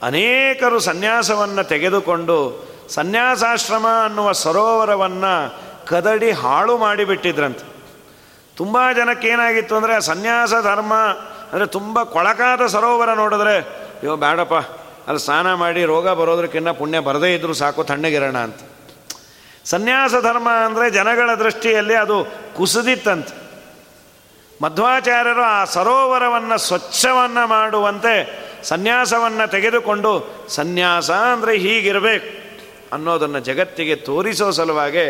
ಅನೇಕರು 0.01 0.79
ಸನ್ಯಾಸವನ್ನು 0.79 1.63
ತೆಗೆದುಕೊಂಡು 1.63 2.65
ಸನ್ಯಾಸಾಶ್ರಮ 2.89 3.87
ಅನ್ನುವ 4.05 4.31
ಸರೋವರವನ್ನು 4.31 5.65
ಕದಡಿ 5.87 6.31
ಹಾಳು 6.31 6.77
ಮಾಡಿಬಿಟ್ಟಿದ್ರಂತೆ. 6.77 7.75
ತುಂಬ 8.57 8.77
ಜನಕ್ಕೇನಾಗಿತ್ತು 8.91 9.75
ಅಂದರೆ 9.75 10.01
ಸನ್ಯಾಸ 10.01 10.53
ಧರ್ಮ 10.63 10.93
ಅಂದರೆ 11.51 11.65
ತುಂಬ 11.65 12.03
ಕೊಳಕಾದ 12.03 12.67
ಸರೋವರ 12.67 13.13
ನೋಡಿದ್ರೆ, 13.13 13.59
ಅಯ್ಯೋ 13.59 14.15
ಬೇಡಪ್ಪ 14.15 14.53
ಅಲ್ಲಿ 15.07 15.19
ಸ್ನಾನ 15.19 15.53
ಮಾಡಿ 15.53 15.85
ರೋಗ 15.85 16.09
ಬರೋದಕ್ಕಿಂತ 16.09 16.67
ಪುಣ್ಯ 16.67 16.99
ಬರದೇ 16.99 17.33
ಇದ್ದರೂ 17.33 17.53
ಸಾಕು, 17.53 17.83
ತಣ್ಣಗಿರೋಣ 17.83 18.37
ಅಂತ. 18.37 18.55
ಸನ್ಯಾಸ 19.65 20.11
ಧರ್ಮ 20.11 20.49
ಅಂದರೆ 20.65 20.89
ಜನಗಳ 20.89 21.33
ದೃಷ್ಟಿಯಲ್ಲಿ 21.33 21.95
ಅದು 21.95 22.23
ಕುಸಿದಿತ್ತಂತೆ. 22.57 23.45
ಮಧ್ವಾಚಾರ್ಯರು 24.63 25.41
ಆ 25.41 25.65
ಸರೋವರವನ್ನು 25.65 26.57
ಸ್ವಚ್ಛವನ್ನು 26.57 27.47
ಮಾಡುವಂತೆ 27.47 28.44
ಸನ್ಯಾಸವನ್ನು 28.65 29.51
ತೆಗೆದುಕೊಂಡು, 29.51 30.11
ಸನ್ಯಾಸ 30.49 31.11
ಅಂದರೆ 31.11 31.57
ಹೀಗಿರಬೇಕು 31.57 32.29
ಅನ್ನೋದನ್ನು 32.93 33.39
ಜಗತ್ತಿಗೆ 33.39 33.95
ತೋರಿಸೋ 33.95 34.51
ಸಲುವಾಗಿ 34.51 35.05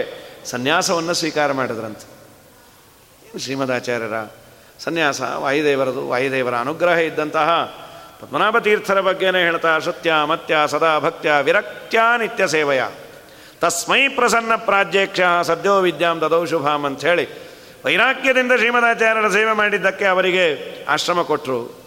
ಸನ್ಯಾಸವನ್ನು 0.46 1.14
ಸ್ವೀಕಾರ 1.14 1.52
ಮಾಡಿದ್ರಂತೆ. 1.52 2.08
ಶ್ರೀಮದಾಚಾರ್ಯರ 3.40 4.18
ಸನ್ಯಾಸ? 4.80 5.22
ವಾಯುದೇವರದು, 5.22 6.08
ವಾಯುದೇವರ 6.08 6.56
ಅನುಗ್ರಹ 6.56 6.98
ಇದ್ದಂತಹ 7.00 7.50
ಪದ್ಮನಾಭ 8.22 8.58
ತೀರ್ಥರ 8.58 9.02
ಬಗ್ಗೆನೇ 9.02 9.40
ಹೇಳ್ತಾ 9.40 9.80
ಸತ್ಯ 9.80 10.14
ಮತ್ಯ 10.26 10.56
ಸದಾ 10.68 11.00
ಭಕ್ತ್ಯ 11.00 11.32
ವಿರಕ್ತ್ಯ 11.42 12.00
ನಿತ್ಯ 12.18 12.48
ಸೇವೆಯ. 12.48 12.84
ತಸ್ಮೈ 13.62 14.08
ಪ್ರಸನ್ನ 14.08 14.56
ಪ್ರಾಜ್ಯಕ್ಷ 14.56 15.22
ಸದ್ಯೋ 15.44 15.82
ವಿದ್ಯಾಂ 15.82 16.20
ದದೌ 16.20 16.46
ಶುಭಾಮ್ 16.46 16.86
ಅಂಥೇಳಿ 16.86 17.26
ವೈರಾಗ್ಯದಿಂದ 17.86 18.52
ಶ್ರೀಮದಾಚಾರ್ಯರ 18.58 19.28
ಸೇವೆ 19.30 19.54
ಮಾಡಿದ್ದಕ್ಕೆ 19.54 20.06
ಅವರಿಗೆ 20.06 20.46
ಆಶ್ರಮ 20.86 21.22
ಕೊಟ್ಟರು 21.22 21.85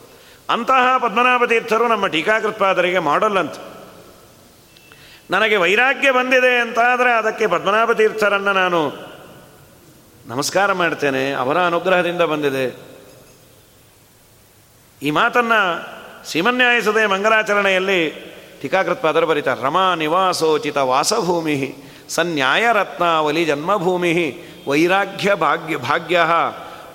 ಅಂತಹ 0.49 0.99
ಪದ್ಮನಾಭ 0.99 1.45
ತೀರ್ಥರು 1.45 1.89
ನಮ್ಮ 1.89 2.07
ಟೀಕಾಕೃತ್ಪಾದರಿಗೆ 2.07 2.99
ಮಾಡಲ್ 2.99 3.37
ಅಂತ 3.37 3.57
ನನಗೆ 5.31 5.57
ವೈರಾಗ್ಯ 5.57 6.11
ಬಂದಿದೆ 6.11 6.61
ಅಂತಾದರೆ 6.61 7.11
ಅದಕ್ಕೆ 7.13 7.47
ಪದ್ಮನಾಭ 7.47 7.93
ತೀರ್ಥರನ್ನು 7.93 8.53
ನಾನು 8.53 8.81
ನಮಸ್ಕಾರ 10.27 10.73
ಮಾಡ್ತೇನೆ, 10.73 11.33
ಅವರ 11.33 11.59
ಅನುಗ್ರಹದಿಂದ 11.59 12.23
ಬಂದಿದೆ. 12.23 12.65
ಈ 15.03 15.11
ಮಾತನ್ನು 15.11 15.61
ಸೀಮನ್ಯಾಯಿಸದೆ 16.29 17.07
ಮಂಗಲಾಚರಣೆಯಲ್ಲಿ 17.07 18.11
ಟೀಕಾಕೃತ್ಪಾದರು 18.63 19.27
ಬರೀತಾರೆ. 19.27 19.63
ರಮಾ 19.63 19.95
ನಿವಾಸೋಚಿತ 19.95 20.77
ವಾಸಭೂಮಿ 20.77 21.75
ಸನ್ಯಾಯ 22.09 22.65
ರತ್ನಾವಲಿ 22.73 23.45
ಜನ್ಮಭೂಮಿ 23.45 24.15
ವೈರಾಗ್ಯ 24.69 25.35
ಭಾಗ್ಯ 25.35 25.77
ಭಾಗ್ಯ. 25.77 26.21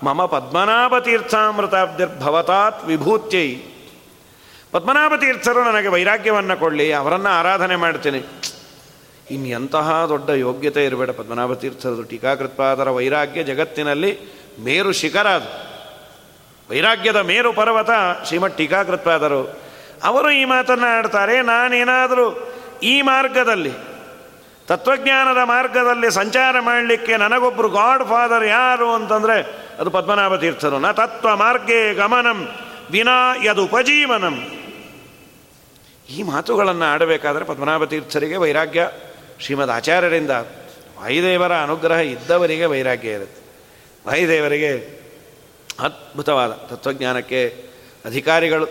ಮಮ 0.03 0.25
ಪದ್ಮನಾಭ 0.25 0.97
ತೀರ್ಥಾಮೃತಾಬ್ದಿರ್ಭವತಾತ್ 0.97 2.85
ವಿಭೂತ್ಯೈ 2.85 3.57
ಪದ್ಮನಾಭ 4.71 5.13
ತೀರ್ಥರು 5.15 5.63
ನನಗೆ 5.63 5.87
ವೈರಾಗ್ಯವನ್ನು 5.87 6.59
ಕೊಡಲಿ, 6.59 6.93
ಅವರನ್ನು 6.93 7.29
ಆರಾಧನೆ 7.29 7.75
ಮಾಡ್ತೀನಿ. 7.75 8.19
ಇನ್ನು 9.31 9.47
ಎಂತಹ 9.47 10.05
ದೊಡ್ಡ 10.05 10.29
ಯೋಗ್ಯತೆ 10.29 10.85
ಇರಬೇಡ 10.85 11.09
ಪದ್ಮನಾಭ 11.09 11.53
ತೀರ್ಥರದು 11.53 12.03
ಟೀಕಾಕೃತ್ಪಾದರ 12.03 12.89
ವೈರಾಗ್ಯ 12.89 13.43
ಜಗತ್ತಿನಲ್ಲಿ 13.43 14.19
ಮೇರು 14.59 14.91
ಶಿಖರ 14.91 15.27
ಅದು. 15.27 15.49
ವೈರಾಗ್ಯದ 16.69 17.15
ಮೇರು 17.15 17.53
ಪರ್ವತ 17.53 17.89
ಶ್ರೀಮಠ್ 18.25 18.57
ಟೀಕಾಕೃತ್ಪಾದರು. 18.57 19.59
ಅವರು 20.03 20.31
ಈ 20.31 20.45
ಮಾತನ್ನು 20.45 20.97
ಆಡ್ತಾರೆ, 20.97 21.41
ನಾನೇನಾದರೂ 21.41 22.53
ಈ 22.83 23.01
ಮಾರ್ಗದಲ್ಲಿ, 23.01 23.71
ತತ್ವಜ್ಞಾನದ 24.67 25.43
ಮಾರ್ಗದಲ್ಲಿ 25.43 26.11
ಸಂಚಾರ 26.11 26.59
ಮಾಡಲಿಕ್ಕೆ 26.59 27.17
ನನಗೊಬ್ಬರು 27.17 27.69
ಗಾಡ್ 27.69 28.03
ಫಾದರ್ 28.03 28.45
ಯಾರು 28.45 28.93
ಅಂತಂದರೆ 28.93 29.62
ಅದು 29.79 29.89
ಪದ್ಮನಾಭ 29.89 30.35
ತೀರ್ಥರು 30.35 30.79
ನ 30.79 30.91
ತತ್ವ 30.91 31.35
ಮಾರ್ಗೇ 31.35 31.93
ಗಮನಂ, 31.93 32.47
ವಿನಾ 32.91 33.43
ಯದುಪಜೀವನಂ. 33.43 34.47
ಈ 36.09 36.23
ಮಾತುಗಳನ್ನು 36.23 36.85
ಆಡಬೇಕಾದ್ರೆ 36.85 37.45
ಪದ್ಮನಾಭ 37.45 37.83
ತೀರ್ಥರಿಗೆ 37.83 38.37
ವೈರಾಗ್ಯ. 38.37 38.89
ಶ್ರೀಮದ್ 39.39 39.71
ಆಚಾರ್ಯರಿಂದ 39.71 40.31
ವಾಯುದೇವರ 41.01 41.53
ಅನುಗ್ರಹ 41.53 41.97
ಇದ್ದವರಿಗೆ 41.97 42.65
ವೈರಾಗ್ಯ 42.65 43.09
ಇರುತ್ತೆ. 43.09 43.43
ವಾಯುದೇವರಿಗೆ 44.07 45.03
ಅದ್ಭುತವಾದ 45.79 46.51
ತತ್ವಜ್ಞಾನಕ್ಕೆ 46.51 47.65
ಅಧಿಕಾರಿಗಳು 48.05 48.67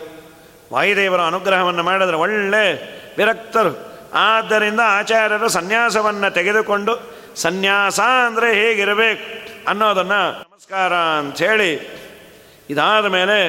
ವಾಯುದೇವರ 0.73 1.21
ಅನುಗ್ರಹವನ್ನು 1.21 1.83
ಮಾಡಿದರೆ 1.83 2.17
ಒಳ್ಳೆ 2.17 2.75
ವಿರಕ್ತರು. 3.19 3.93
ಆದ್ದರಿಂದ 4.15 4.81
ಆಚಾರ್ಯರು 4.85 5.49
ಸನ್ಯಾಸವನ್ನು 5.49 6.35
ತೆಗೆದುಕೊಂಡು, 6.35 7.13
ಸನ್ಯಾಸ 7.37 8.01
ಅಂದರೆ 8.01 8.55
ಹೇಗಿರಬೇಕು 8.55 9.43
ಅನ್ನೋದನ್ನು 9.69 10.52
ನಮಸ್ಕಾರ 10.72 10.94
ಅಂಥೇಳಿ 11.14 11.72
ಇದಾದ 12.70 13.06
ಮೇಲೆ 13.08 13.40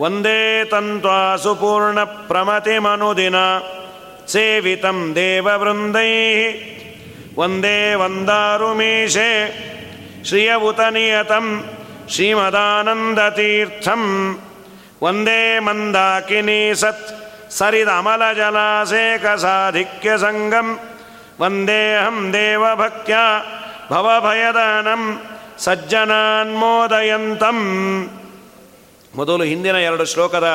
ಒಂದೇ 0.00 0.40
ತಂತ್ವಾಸು 0.64 1.52
ಪೂರ್ಣ 1.54 2.00
ಪ್ರಮತಿಮನುದಿನ 2.26 3.38
ಸೇವಿತಂ 4.28 4.98
ದೇವವೃಂದೈ 5.16 6.10
ಒಂದೇ 7.38 7.78
ವಂದಾರುಮೀಶೆ 7.94 9.30
ಶ್ರಿಯವುತ 10.24 10.80
ನಿಯತಂ 10.88 11.46
ಶ್ರೀಮದಾನಂದತೀರ್ಥಂ 12.10 14.02
ಒಂದೇ 15.02 15.40
ಮಂದಾಕಿನಿ 15.60 16.60
ಸತ್ 16.74 17.08
ಸರಿದಮಲ 17.50 18.22
ಜಲಾಸೇಕ 18.32 19.26
ಸಾಧಿಕ್ಯ 19.38 20.18
ಸಂಗಂ 20.18 20.68
ವಂದೇಹಂ 21.40 22.18
ದೇವಭಕ್ತ್ಯ 22.32 23.14
ಭವಭಯದಾನಂ 23.90 25.02
ಸಜ್ಜನಾನ್ಮೋದಯಂತಂ. 25.61 27.57
ಮೊದಲು 29.15 29.43
ಹಿಂದಿನ 29.43 29.75
ಎರಡು 29.75 30.05
ಶ್ಲೋಕದ 30.05 30.47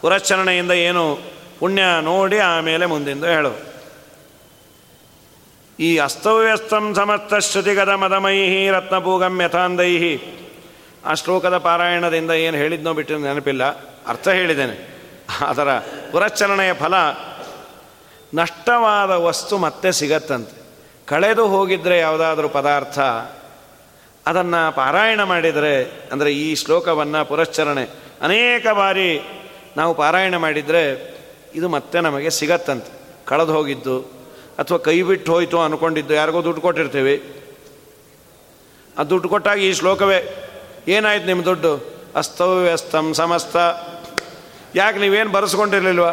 ಪುರಶ್ಚರಣೆಯಿಂದ 0.00 0.70
ಏನು 0.70 1.18
ಪುಣ್ಯ 1.58 1.82
ನೋಡಿ 2.00 2.38
ಆಮೇಲೆ 2.38 2.86
ಮುಂದಿಂದು 2.86 3.26
ಹೇಳು. 3.26 3.74
ಈ 5.80 5.98
ಅಸ್ತವ್ಯಸ್ತಂ 5.98 6.94
ಸಮಸ್ತ 6.94 7.34
ಶ್ರುತಿಗದ 7.34 7.88
ಮದಮೈಹಿ 7.88 8.70
ರತ್ನಪೂಗಂ 8.70 9.42
ಯಥಾಂದೈಹಿ 9.42 10.22
ಆ 11.06 11.14
ಶ್ಲೋಕದ 11.14 11.58
ಪಾರಾಯಣದಿಂದ 11.58 12.30
ಏನು 12.30 12.56
ಹೇಳಿದ್ನೋ 12.56 12.94
ಬಿಟ್ಟು 12.94 13.18
ನೆನಪಿಲ್ಲ. 13.18 13.64
ಅರ್ಥ 14.06 14.28
ಹೇಳಿದ್ದೇನೆ. 14.28 14.94
ಅದರ 15.46 15.78
ಪುರಶ್ಚರಣೆಯ 16.12 16.74
ಫಲ 16.74 16.94
ನಷ್ಟವಾದ 18.34 19.10
ವಸ್ತು 19.10 19.58
ಮತ್ತೆ 19.58 19.92
ಸಿಗತ್ತಂತೆ. 19.92 20.62
ಕಳೆದು 21.06 21.46
ಹೋಗಿದ್ರೆ 21.46 21.98
ಯಾವುದಾದ್ರೂ 21.98 22.48
ಪದಾರ್ಥ 22.48 22.98
ಅದನ್ನು 24.26 24.60
ಪಾರಾಯಣ 24.76 25.22
ಮಾಡಿದರೆ, 25.22 25.72
ಅಂದರೆ 26.12 26.30
ಈ 26.34 26.54
ಶ್ಲೋಕವನ್ನು 26.54 27.20
ಪುರಶ್ಚರಣೆ 27.28 27.84
ಅನೇಕ 28.22 28.66
ಬಾರಿ 28.72 29.10
ನಾವು 29.76 29.94
ಪಾರಾಯಣ 29.94 30.36
ಮಾಡಿದರೆ 30.36 30.82
ಇದು 31.54 31.68
ಮತ್ತೆ 31.68 32.00
ನಮಗೆ 32.00 32.30
ಸಿಗತ್ತಂತೆ. 32.30 32.90
ಕಳೆದು 33.26 33.52
ಹೋಗಿದ್ದು, 33.52 33.96
ಅಥವಾ 34.58 34.78
ಕೈ 34.78 35.02
ಬಿಟ್ಟು 35.02 35.32
ಹೋಯಿತು 35.32 35.58
ಅಂದ್ಕೊಂಡಿದ್ದು 35.60 36.14
ಯಾರಿಗೋ 36.14 36.40
ದುಡ್ಡು 36.44 36.60
ಕೊಟ್ಟಿರ್ತೀವಿ. 36.60 37.16
ಆ 38.98 39.02
ದುಡ್ಡು 39.02 39.28
ಕೊಟ್ಟಾಗ 39.28 39.58
ಈ 39.58 39.72
ಶ್ಲೋಕವೇ, 39.72 40.18
ಏನಾಯ್ತು 40.88 41.26
ನಿಮ್ಮ 41.26 41.44
ದುಡ್ಡು? 41.44 41.72
ಅಸ್ತವ್ಯಸ್ತಂ 42.16 43.06
ಸಮಸ್ತ. 43.14 43.56
ಯಾಕೆ 44.74 44.98
ನೀವೇನು 44.98 45.30
ಬರೆಸ್ಕೊಂಡಿರ್ಲಿಲ್ವ? 45.30 46.08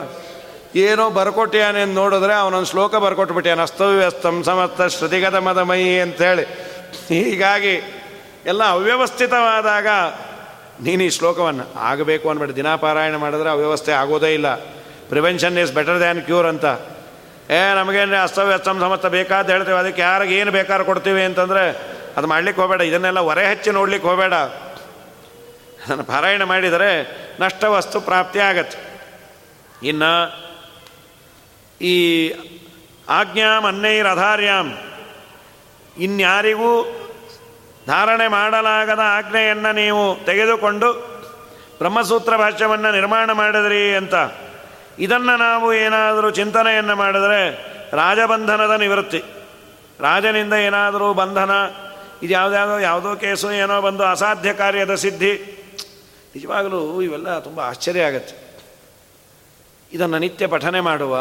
ಏನೋ 0.75 1.05
ಬರ್ಕೊಟ್ಟಿಯಾನೆ 1.09 1.81
ನೋಡಿದ್ರೆ 1.85 2.33
ಅವನೊಂದು 2.33 2.69
ಶ್ಲೋಕ 2.71 2.95
ಬರ್ಕೊಟ್ಬಿಟ್ಟಿಯಾನ 2.95 3.61
ಅಸ್ತವ್ಯಸ್ತಂ 3.61 4.35
ಸಮಸ್ತ 4.43 4.81
ಶ್ರುತಿಗತ 4.95 5.35
ಮದಮಯಿ 5.47 5.99
ಅಂಥೇಳಿ 5.99 6.45
ಹೀಗಾಗಿ 7.09 7.73
ಎಲ್ಲ 8.45 8.63
ಅವ್ಯವಸ್ಥಿತವಾದಾಗ 8.63 9.87
ನೀನು 10.81 11.03
ಈ 11.03 11.09
ಶ್ಲೋಕವನ್ನು 11.09 11.73
ಆಗಬೇಕು 11.75 12.29
ಅಂದ್ಬಿಟ್ಟು 12.29 12.55
ದಿನಾ 12.55 12.75
ಪಾರಾಯಣ 12.75 13.15
ಮಾಡಿದ್ರೆ 13.15 13.49
ಅವ್ಯವಸ್ಥೆ 13.49 13.91
ಆಗೋದೇ 13.91 14.33
ಇಲ್ಲ. 14.33 14.55
Prevention 15.09 15.57
is 15.57 15.73
better 15.73 15.99
than 15.99 16.21
cure 16.21 16.47
ಅಂತ. 16.47 16.65
ಏ 17.51 17.73
ನಮಗೇನು 17.75 18.23
ಅಸ್ತವ್ಯಸ್ತಂ 18.23 18.79
ಸಮಸ್ತ 18.79 19.05
ಬೇಕಾದ 19.05 19.49
ಹೇಳ್ತೇವೆ. 19.49 19.79
ಅದಕ್ಕೆ 19.79 20.01
ಯಾರಿಗೆ 20.01 20.35
ಏನು 20.35 20.51
ಬೇಕಾದ್ರೂ 20.51 20.85
ಕೊಡ್ತೀವಿ 20.85 21.23
ಅಂತಂದರೆ 21.23 21.77
ಅದು 22.17 22.27
ಮಾಡ್ಲಿಕ್ಕೆ 22.27 22.61
ಹೋಗಬೇಡ. 22.61 22.81
ಇದನ್ನೆಲ್ಲ 22.81 23.19
ಹೊರೆ 23.19 23.51
ಹಚ್ಚಿ 23.51 23.69
ನೋಡ್ಲಿಕ್ಕೆ 23.69 24.09
ಹೋಗಬೇಡ. 24.09 24.33
ಅದನ್ನು 24.33 26.03
ಪಾರಾಯಣ 26.03 26.43
ಮಾಡಿದರೆ 26.43 26.91
ನಷ್ಟ 27.39 27.63
ವಸ್ತು 27.63 28.01
ಪ್ರಾಪ್ತಿ 28.01 28.39
ಆಗತ್ತೆ. 28.39 28.77
ಇನ್ನು 29.87 30.13
ಈ 31.81 32.29
ಆಜ್ಞಾಂ 33.09 33.65
ಅಧಾರ್ಯಾಮ್ 34.11 34.73
ಇನ್ಯಾರಿಗೂ 35.97 36.97
ಧಾರಣೆ 37.87 38.27
ಮಾಡಲಾಗದ 38.27 38.99
ಆಜ್ಞೆಯನ್ನು 39.03 39.71
ನೀವು 39.71 40.25
ತೆಗೆದುಕೊಂಡು 40.25 41.11
ಬ್ರಹ್ಮಸೂತ್ರ 41.77 42.37
ಭಾಷ್ಯವನ್ನು 42.37 42.91
ನಿರ್ಮಾಣ 42.91 43.31
ಮಾಡಿದ್ರಿ 43.31 43.95
ಅಂತ. 43.95 44.13
ಇದನ್ನು 44.99 45.37
ನಾವು 45.37 45.73
ಏನಾದರೂ 45.73 46.29
ಚಿಂತನೆಯನ್ನು 46.29 46.95
ಮಾಡಿದರೆ 46.95 47.71
ರಾಜಬಂಧನದ 47.93 48.71
ನಿವೃತ್ತಿ. 48.71 49.23
ರಾಜನಿಂದ 49.99 50.53
ಏನಾದರೂ 50.53 51.13
ಬಂಧನ, 51.13 51.51
ಇದು 52.23 52.33
ಯಾವುದ್ಯಾವುದೋ 52.33 52.77
ಯಾವುದೋ 52.77 53.15
ಕೇಸು 53.15 53.51
ಏನೋ 53.51 53.81
ಬಂದು 53.81 54.03
ಅಸಾಧ್ಯ 54.03 54.53
ಕಾರ್ಯದ 54.53 54.95
ಸಿದ್ಧಿ. 54.95 55.33
ನಿಜವಾಗಲೂ 56.35 57.01
ಇವೆಲ್ಲ 57.01 57.39
ತುಂಬ 57.39 57.59
ಆಶ್ಚರ್ಯ 57.59 58.01
ಆಗತ್ತೆ. 58.01 58.51
ಇದನ್ನು 59.93 60.19
ನಿತ್ಯ 60.19 60.47
ಪಠನೆ 60.47 60.79
ಮಾಡುವ, 60.79 61.17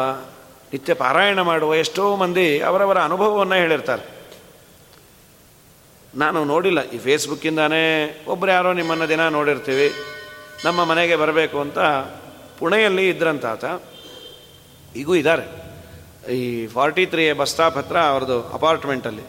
ನಿತ್ಯ 0.73 0.93
ಪಾರಾಯಣ 0.93 1.41
ಮಾಡುವ 1.41 1.75
ಎಷ್ಟೋ 1.75 2.15
ಮಂದಿ 2.15 2.59
ಅವರವರ 2.61 2.97
ಅನುಭವವನ್ನು 2.97 3.55
ಹೇಳಿರ್ತಾರೆ. 3.55 4.10
ನಾನು 6.13 6.39
ನೋಡಿಲ್ಲ, 6.45 6.79
ಈ 6.95 6.97
ಫೇಸ್ಬುಕ್ಕಿಂದಾನೇ 7.05 7.83
ಒಬ್ಬರು 8.27 8.51
ಯಾರೋ 8.51 8.71
ನಿಮ್ಮನ್ನು 8.79 9.05
ದಿನ 9.09 9.27
ನೋಡಿರ್ತೀವಿ, 9.35 9.87
ನಮ್ಮ 10.65 10.83
ಮನೆಗೆ 10.89 11.15
ಬರಬೇಕು 11.21 11.57
ಅಂತ 11.65 11.79
ಪುಣೆಯಲ್ಲಿ 12.59 13.05
ಇದ್ರಂತ 13.09 13.45
ಆತ. 13.45 13.65
ಈಗೂ 15.01 15.13
ಇದ್ದಾರೆ 15.15 15.45
ಈ 16.37 16.41
ಫಾರ್ಟಿ 16.73 17.03
ತ್ರೀ 17.11 17.23
ಬಸ್ 17.39 17.53
ಸ್ಟಾಪ್ 17.53 17.77
ಹತ್ರ 17.77 17.97
ಅವ್ರದ್ದು 18.13 18.37
ಅಪಾರ್ಟ್ಮೆಂಟಲ್ಲಿ. 18.57 19.25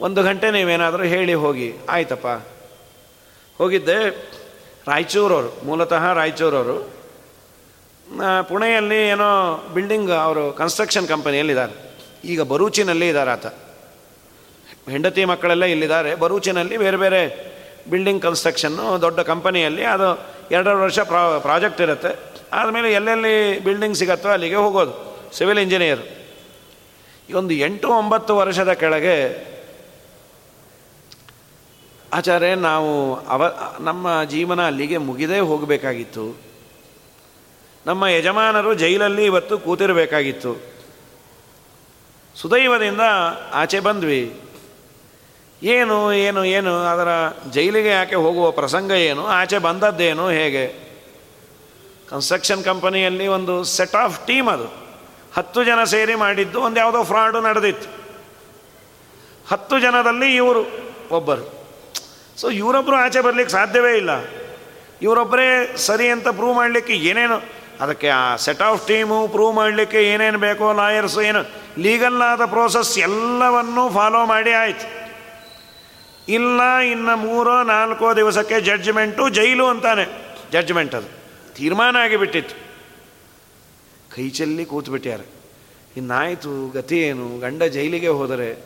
ಒಂದು 0.00 0.20
ಗಂಟೆ 0.22 0.48
ನೀವೇನಾದರೂ 0.50 1.04
ಹೇಳಿ 1.14 1.34
ಹೋಗಿ, 1.44 1.68
ಆಯ್ತಪ್ಪ. 1.90 2.28
ಹೋಗಿದ್ದೆ 3.58 3.98
ರಾಯಚೂರವರು, 4.86 5.50
ಮೂಲತಃ 5.66 6.04
ರಾಯಚೂರವರು. 6.12 6.76
ಪುಣೆಯಲ್ಲಿ 8.48 9.00
ಏನೋ 9.08 9.28
ಬಿಲ್ಡಿಂಗ್, 9.74 10.12
ಅವರು 10.26 10.44
ಕನ್ಸ್ಟ್ರಕ್ಷನ್ 10.52 11.08
ಕಂಪನಿಯಲ್ಲಿದ್ದಾರೆ. 11.08 11.74
ಈಗ 12.24 12.40
ಬರೂಚಿನಲ್ಲಿ 12.52 13.08
ಇದ್ದಾರೆ 13.08 13.30
ಆತ. 13.30 13.46
ಹೆಂಡತಿ 14.90 15.24
ಮಕ್ಕಳೆಲ್ಲ 15.24 15.64
ಇಲ್ಲಿದ್ದಾರೆ. 15.64 16.14
ಬರೂಚಿನಲ್ಲಿ 16.14 16.76
ಬೇರೆ 16.76 16.96
ಬೇರೆ 16.96 17.22
ಬಿಲ್ಡಿಂಗ್ 17.90 18.22
ಕನ್ಸ್ಟ್ರಕ್ಷನ್ನು 18.22 19.00
ದೊಡ್ಡ 19.00 19.20
ಕಂಪನಿಯಲ್ಲಿ 19.20 19.84
ಅದು 19.84 20.08
ಎರಡೆರಡು 20.50 20.80
ವರ್ಷ 20.80 20.98
ಪ್ರಾ 20.98 21.38
ಪ್ರಾಜೆಕ್ಟ್ 21.38 21.80
ಇರುತ್ತೆ. 21.80 22.30
ಆದಮೇಲೆ 22.52 22.92
ಎಲ್ಲೆಲ್ಲಿ 22.92 23.64
ಬಿಲ್ಡಿಂಗ್ 23.64 23.96
ಸಿಗತ್ತೋ 23.96 24.28
ಅಲ್ಲಿಗೆ 24.28 24.54
ಹೋಗೋದು 24.54 24.94
ಸಿವಿಲ್ 25.32 25.58
ಇಂಜಿನಿಯರ್ 25.58 26.00
ಈ 27.30 27.32
ಒಂದು 27.32 27.54
ಎಂಟು 27.54 27.88
ಒಂಬತ್ತು 27.88 28.36
ವರ್ಷದ 28.36 28.72
ಕೆಳಗೆ 28.72 29.50
ಆಚಾರ್ಯ, 32.12 32.54
ನಾವು 32.54 33.14
ಅವ, 33.14 33.42
ನಮ್ಮ 33.80 34.24
ಜೀವನ 34.24 34.66
ಅಲ್ಲಿಗೆ 34.66 34.96
ಮುಗಿದೇ 34.96 35.38
ಹೋಗಬೇಕಾಗಿತ್ತು. 35.38 36.40
ನಮ್ಮ 37.86 38.06
ಯಜಮಾನರು 38.06 38.74
ಜೈಲಲ್ಲಿ 38.74 39.24
ಇವತ್ತು 39.24 39.58
ಕೂತಿರಬೇಕಾಗಿತ್ತು. 39.58 40.62
ಸುದೈವದಿಂದ 42.36 43.00
ಆಚೆ 43.52 43.80
ಬಂದ್ವಿ. 43.80 44.34
ಏನು 45.62 46.12
ಏನು 46.12 46.44
ಏನು, 46.44 46.84
ಅದರ 46.84 47.08
ಜೈಲಿಗೆ 47.50 47.88
ಯಾಕೆ 47.88 48.14
ಹೋಗುವ 48.14 48.50
ಪ್ರಸಂಗ 48.50 48.90
ಏನು, 48.90 49.26
ಆಚೆ 49.26 49.58
ಬಂದದ್ದೇನು 49.58 50.28
ಹೇಗೆ? 50.28 50.90
ಕನ್ಸ್ಟ್ರಕ್ಷನ್ 52.10 52.64
ಕಂಪನಿಯಲ್ಲಿ 52.64 53.26
ಒಂದು 53.26 53.64
ಸೆಟ್ 53.64 53.94
ಆಫ್ 53.94 54.26
ಟೀಮ್ 54.26 54.48
ಅದು. 54.48 54.64
ಹತ್ತು 55.36 55.64
ಜನ 55.64 55.84
ಸೇರಿ 55.84 56.14
ಮಾಡಿದ್ದು 56.14 56.60
ಒಂದು 56.60 56.80
ಯಾವುದೋ 56.80 57.04
ಫ್ರಾಡು 57.04 57.40
ನಡೆದಿತ್ತು. 57.40 57.88
ಹತ್ತು 59.48 59.78
ಜನದಲ್ಲಿ 59.78 60.36
ಇವರು 60.36 60.62
ಒಬ್ಬರು. 61.10 61.60
ಸೊ 62.36 62.50
ಇವರೊಬ್ಬರು 62.50 62.96
ಆಚೆ 62.96 63.20
ಬರಲಿಕ್ಕೆ 63.20 63.52
ಸಾಧ್ಯವೇ 63.52 63.96
ಇಲ್ಲ. 63.96 64.10
ಇವರೊಬ್ಬರೇ 65.02 65.76
ಸರಿ 65.76 66.08
ಅಂತ 66.08 66.28
ಪ್ರೂವ್ 66.28 66.54
ಮಾಡಲಿಕ್ಕೆ 66.54 66.92
ಏನೇನು, 66.92 67.36
ಅದಕ್ಕೆ 67.80 68.08
ಆ 68.08 68.36
ಸೆಟ್ 68.36 68.62
ಆಫ್ 68.62 68.86
ಟೀಮು 68.88 69.28
ಪ್ರೂವ್ 69.28 69.54
ಮಾಡಲಿಕ್ಕೆ 69.54 70.02
ಏನೇನು 70.02 70.38
ಬೇಕೋ 70.38 70.72
ಲಾಯರ್ಸು 70.72 71.22
ಏನು 71.22 71.42
ಲೀಗಲ್ 71.78 72.22
ಆದ 72.22 72.44
ಪ್ರೋಸೆಸ್ 72.44 72.98
ಎಲ್ಲವನ್ನೂ 72.98 73.90
ಫಾಲೋ 73.90 74.26
ಮಾಡಿ 74.26 74.52
ಆಯ್ತು. 74.52 74.99
ಇಲ್ಲ 76.30 76.78
ಇನ್ನು 76.78 77.16
ಮೂರೋ, 77.16 77.62
ನಾಲ್ಕೋ 77.62 78.16
ದಿವಸಕ್ಕೆ 78.16 78.60
ಜಡ್ಜ್ಮೆಂಟು 78.60 79.28
ಜೈಲು 79.28 79.66
ಅಂತಾನೆ. 79.66 80.04
ಜಡ್ಜ್ಮೆಂಟ್ 80.52 80.94
ಅದು. 80.94 81.08
ತೀರ್ಮಾನ 81.54 81.96
ಆಗಿಬಿಟ್ಟಿತ್ತು. 81.96 82.56
ಕೈ 84.16 84.30
ಚೆಲ್ಲಿ 84.30 84.64
ಕೂತ್ಬಿಟ್ಟ್ಯಾರೆ 84.64 85.26
ಇನ್ನಾಯಿತು, 85.96 86.72
ಗತಿ 86.72 86.98
ಏನು? 86.98 87.40
ಗಂಡ 87.40 87.62
ಜೈಲಿಗೆ 87.62 88.08
ಹೋದರೆ 88.08 88.64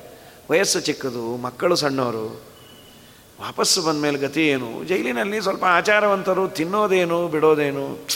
ವಯಸ್ಸು 0.51 0.81
ಚಿಕ್ಕದು, 0.81 1.37
ಮಕ್ಕಳು 1.37 1.77
ಸಣ್ಣವರು 1.77 2.43
ವಾಪಸ್ಸು 3.41 3.83
ಬಂದ 3.83 4.03
ಮೇಲೆ 4.03 4.19
ಗತಿ 4.19 4.49
ಏನು? 4.49 4.85
ಜೈಲಿನಲ್ಲಿ 4.85 5.41
ಸ್ವಲ್ಪ 5.41 5.65
ಆಚಾರವಂತರು, 5.65 6.49
ತಿನ್ನೋದೇನು, 6.49 7.29
ಬಿಡೋದೇನು? 7.29 8.09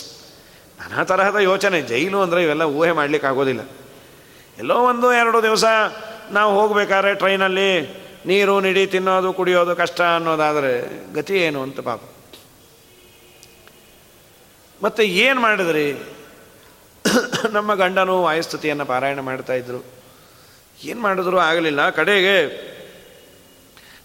ನಾನಾ 0.80 1.04
ತರಹದ 1.04 1.36
ಯೋಚನೆ. 1.36 1.82
ಜೈಲು 1.82 2.20
ಅಂದರೆ 2.20 2.42
ಇವೆಲ್ಲ 2.42 2.62
ಊಹೆ 2.62 2.92
ಮಾಡಲಿಕ್ಕೆ 2.92 3.26
ಆಗೋದಿಲ್ಲ 3.28 3.60
ಎಲ್ಲೋ 4.58 4.74
ಒಂದು 4.74 5.12
ಎರಡು 5.12 5.42
ದಿವಸ 5.42 5.64
ನಾವು 6.30 6.60
ಹೋಗಬೇಕಾದ್ರೆ 6.60 7.14
ಟ್ರೈನಲ್ಲಿ 7.14 7.70
ನೀರು 8.26 8.60
ನಿಡಿ 8.60 8.86
ತಿನ್ನೋದು 8.86 9.32
ಕುಡಿಯೋದು 9.32 9.76
ಕಷ್ಟ 9.76 10.00
ಅನ್ನೋದಾದರೆ 10.00 10.84
ಗತಿ 11.14 11.34
ಏನು 11.34 11.62
ಅಂತ 11.62 11.80
ಪಾಪ. 11.80 12.02
ಮತ್ತೆ 14.82 15.04
ಏನು 15.04 15.40
ಮಾಡಿದ್ರಿ? 15.40 16.02
ನಮ್ಮ 17.50 17.74
ಗಂಡನು 17.74 18.22
ವಾಯುಸ್ತುತಿಯನ್ನು 18.22 18.86
ಪಾರಾಯಣ 18.86 19.20
ಮಾಡ್ತಾ 19.20 19.52
ಇದ್ರು. 19.52 19.84
ಏನು 20.84 21.00
ಮಾಡಿದ್ರು 21.00 21.38
ಆಗಲಿಲ್ಲ. 21.38 21.90
ಕಡೆಗೆ 21.90 22.68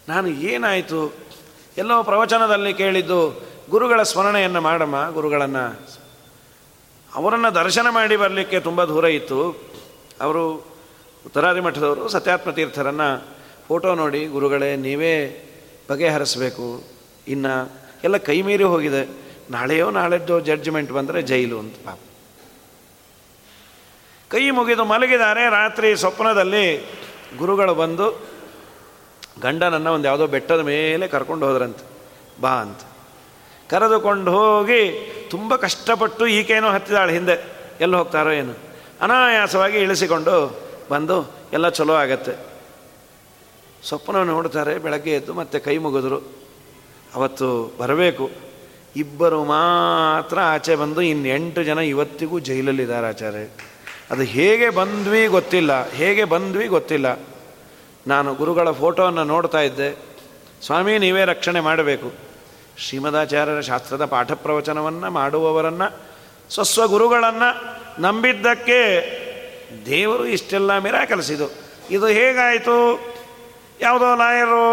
ನಾನು 0.09 0.27
ಏನಾಯಿತು? 0.27 1.13
ಎಲ್ಲೋ 1.77 2.03
ಪ್ರವಚನದಲ್ಲಿ 2.03 2.73
ಕೇಳಿದ್ದು, 2.73 3.41
ಗುರುಗಳ 3.69 4.03
ಸ್ಮರಣೆಯನ್ನು 4.03 4.61
ಮಾಡಮ್ಮ, 4.61 5.09
ಗುರುಗಳನ್ನು. 5.09 5.87
ಅವರನ್ನು 7.15 7.55
ದರ್ಶನ 7.55 7.89
ಮಾಡಿ 7.89 8.15
ಬರಲಿಕ್ಕೆ 8.15 8.59
ತುಂಬ 8.59 8.83
ದೂರ 8.83 9.05
ಇತ್ತು. 9.05 9.63
ಅವರು 10.21 10.53
ಉತ್ತರಾದಿ 11.25 11.59
ಮಠದವರು, 11.59 12.07
ಸತ್ಯಾತ್ಮ 12.07 12.51
ತೀರ್ಥರನ್ನು 12.51 13.27
ಫೋಟೋ 13.67 13.95
ನೋಡಿ, 13.95 14.25
ಗುರುಗಳೇ, 14.25 14.75
ನೀವೇ 14.75 15.43
ಬಗೆಹರಿಸಬೇಕು 15.89 16.83
ಇನ್ನು 17.27 17.71
ಎಲ್ಲ 18.03 18.17
ಕೈ 18.17 18.41
ಮೀರಿ 18.41 18.63
ಹೋಗಿದೆ. 18.63 19.09
ನಾಳೆಯೋ 19.51 19.91
ನಾಳೆದ್ದು 19.91 20.39
ಜಡ್ಜ್ಮೆಂಟ್ 20.39 20.91
ಬಂದರೆ 20.91 21.21
ಜೈಲು 21.21 21.59
ಅಂತ 21.59 21.75
ಪಾಪ. 21.85 21.99
ಕೈ 24.29 24.49
ಮುಗಿದು 24.49 24.85
ಮಲಗಿದ್ದಾರೆ. 24.85 25.49
ರಾತ್ರಿ 25.49 25.95
ಸ್ವಪ್ನದಲ್ಲಿ 25.95 26.85
ಗುರುಗಳು 27.37 27.75
ಬಂದು 27.75 28.27
ಗಂಡನನ್ನು 29.41 29.93
ಒಂದು 29.93 30.07
ಯಾವುದೋ 30.07 30.27
ಬೆಟ್ಟದ 30.27 30.59
ಮೇಲೆ 30.59 31.07
ಕರ್ಕೊಂಡು 31.07 31.45
ಹೋದ್ರಂತೆ. 31.45 31.85
ಬಾ 32.41 32.49
ಅಂತ. 32.49 32.79
ಕರೆದುಕೊಂಡು 33.69 34.31
ಹೋಗಿ 34.31 34.91
ತುಂಬ 35.31 35.55
ಕಷ್ಟಪಟ್ಟು 35.55 36.27
ಈಕೇನೋ 36.27 36.67
ಹತ್ತಿದಾಳೆ 36.67 37.13
ಹಿಂದೆ. 37.13 37.45
ಎಲ್ಲಿ 37.81 37.97
ಹೋಗ್ತಾರೋ 37.97 38.31
ಏನು. 38.31 38.53
ಅನಾಯಾಸವಾಗಿ 39.01 39.77
ಇಳಿಸಿಕೊಂಡು 39.77 40.59
ಬಂದು 40.89 41.31
ಎಲ್ಲ 41.53 41.69
ಚಲೋ 41.69 41.93
ಆಗತ್ತೆ. 41.93 42.52
ಸ್ವಪ್ನ 43.87 44.23
ನೋಡ್ತಾರೆ, 44.23 44.77
ಬೆಳಗ್ಗೆ 44.79 45.11
ಎದ್ದು 45.11 45.33
ಮತ್ತೆ 45.33 45.59
ಕೈ 45.59 45.77
ಮುಗಿದ್ರು. 45.77 46.17
ಅವತ್ತು 47.13 47.75
ಬರಬೇಕು. 47.79 48.31
ಇಬ್ಬರು 48.95 49.43
ಮಾತ್ರ 49.43 50.39
ಆಚೆ 50.39 50.75
ಬಂದು 50.75 51.01
ಇನ್ನು 51.01 51.27
ಎಂಟು 51.27 51.63
ಜನ 51.63 51.77
ಇವತ್ತಿಗೂ 51.77 52.39
ಜೈಲಲ್ಲಿದ್ದಾರೆ 52.39 53.07
ಆಚಾರ್ಯ. 53.07 53.39
ಅದು 54.11 54.21
ಹೇಗೆ 54.21 54.69
ಬಂದ್ವಿ 54.69 55.27
ಗೊತ್ತಿಲ್ಲ, 55.27 55.91
ಹೇಗೆ 55.91 56.23
ಬಂದ್ವಿ 56.23 56.67
ಗೊತ್ತಿಲ್ಲ. 56.67 57.19
ನಾನು 58.07 58.35
ಗುರುಗಳ 58.35 58.71
ಫೋಟೋವನ್ನು 58.71 59.23
ನೋಡ್ತಾ 59.23 59.61
ಇದ್ದೆ. 59.61 59.97
ಸ್ವಾಮಿ, 60.65 60.97
ನೀವೇ 60.97 61.25
ರಕ್ಷಣೆ 61.25 61.59
ಮಾಡಬೇಕು. 61.59 62.13
ಶ್ರೀಮದಾಚಾರ್ಯರ 62.77 63.59
ಶಾಸ್ತ್ರದ 63.59 64.05
ಪಾಠ 64.05 64.31
ಪ್ರವಚನವನ್ನು 64.31 65.11
ಮಾಡುವವರನ್ನು 65.11 65.99
ಸ್ವಸ್ವ 66.53 66.87
ಗುರುಗಳನ್ನು 66.87 67.49
ನಂಬಿದ್ದಕ್ಕೆ 68.01 68.79
ದೇವರು 69.85 70.25
ಇಷ್ಟೆಲ್ಲ 70.25 70.77
ಮಿರಾಕಲಿಸಿದು 70.77 71.51
ಇದು 71.91 72.07
ಹೇಗಾಯಿತು? 72.07 73.12
ಯಾವುದೋ 73.83 74.09
ಲಾಯರು 74.21 74.63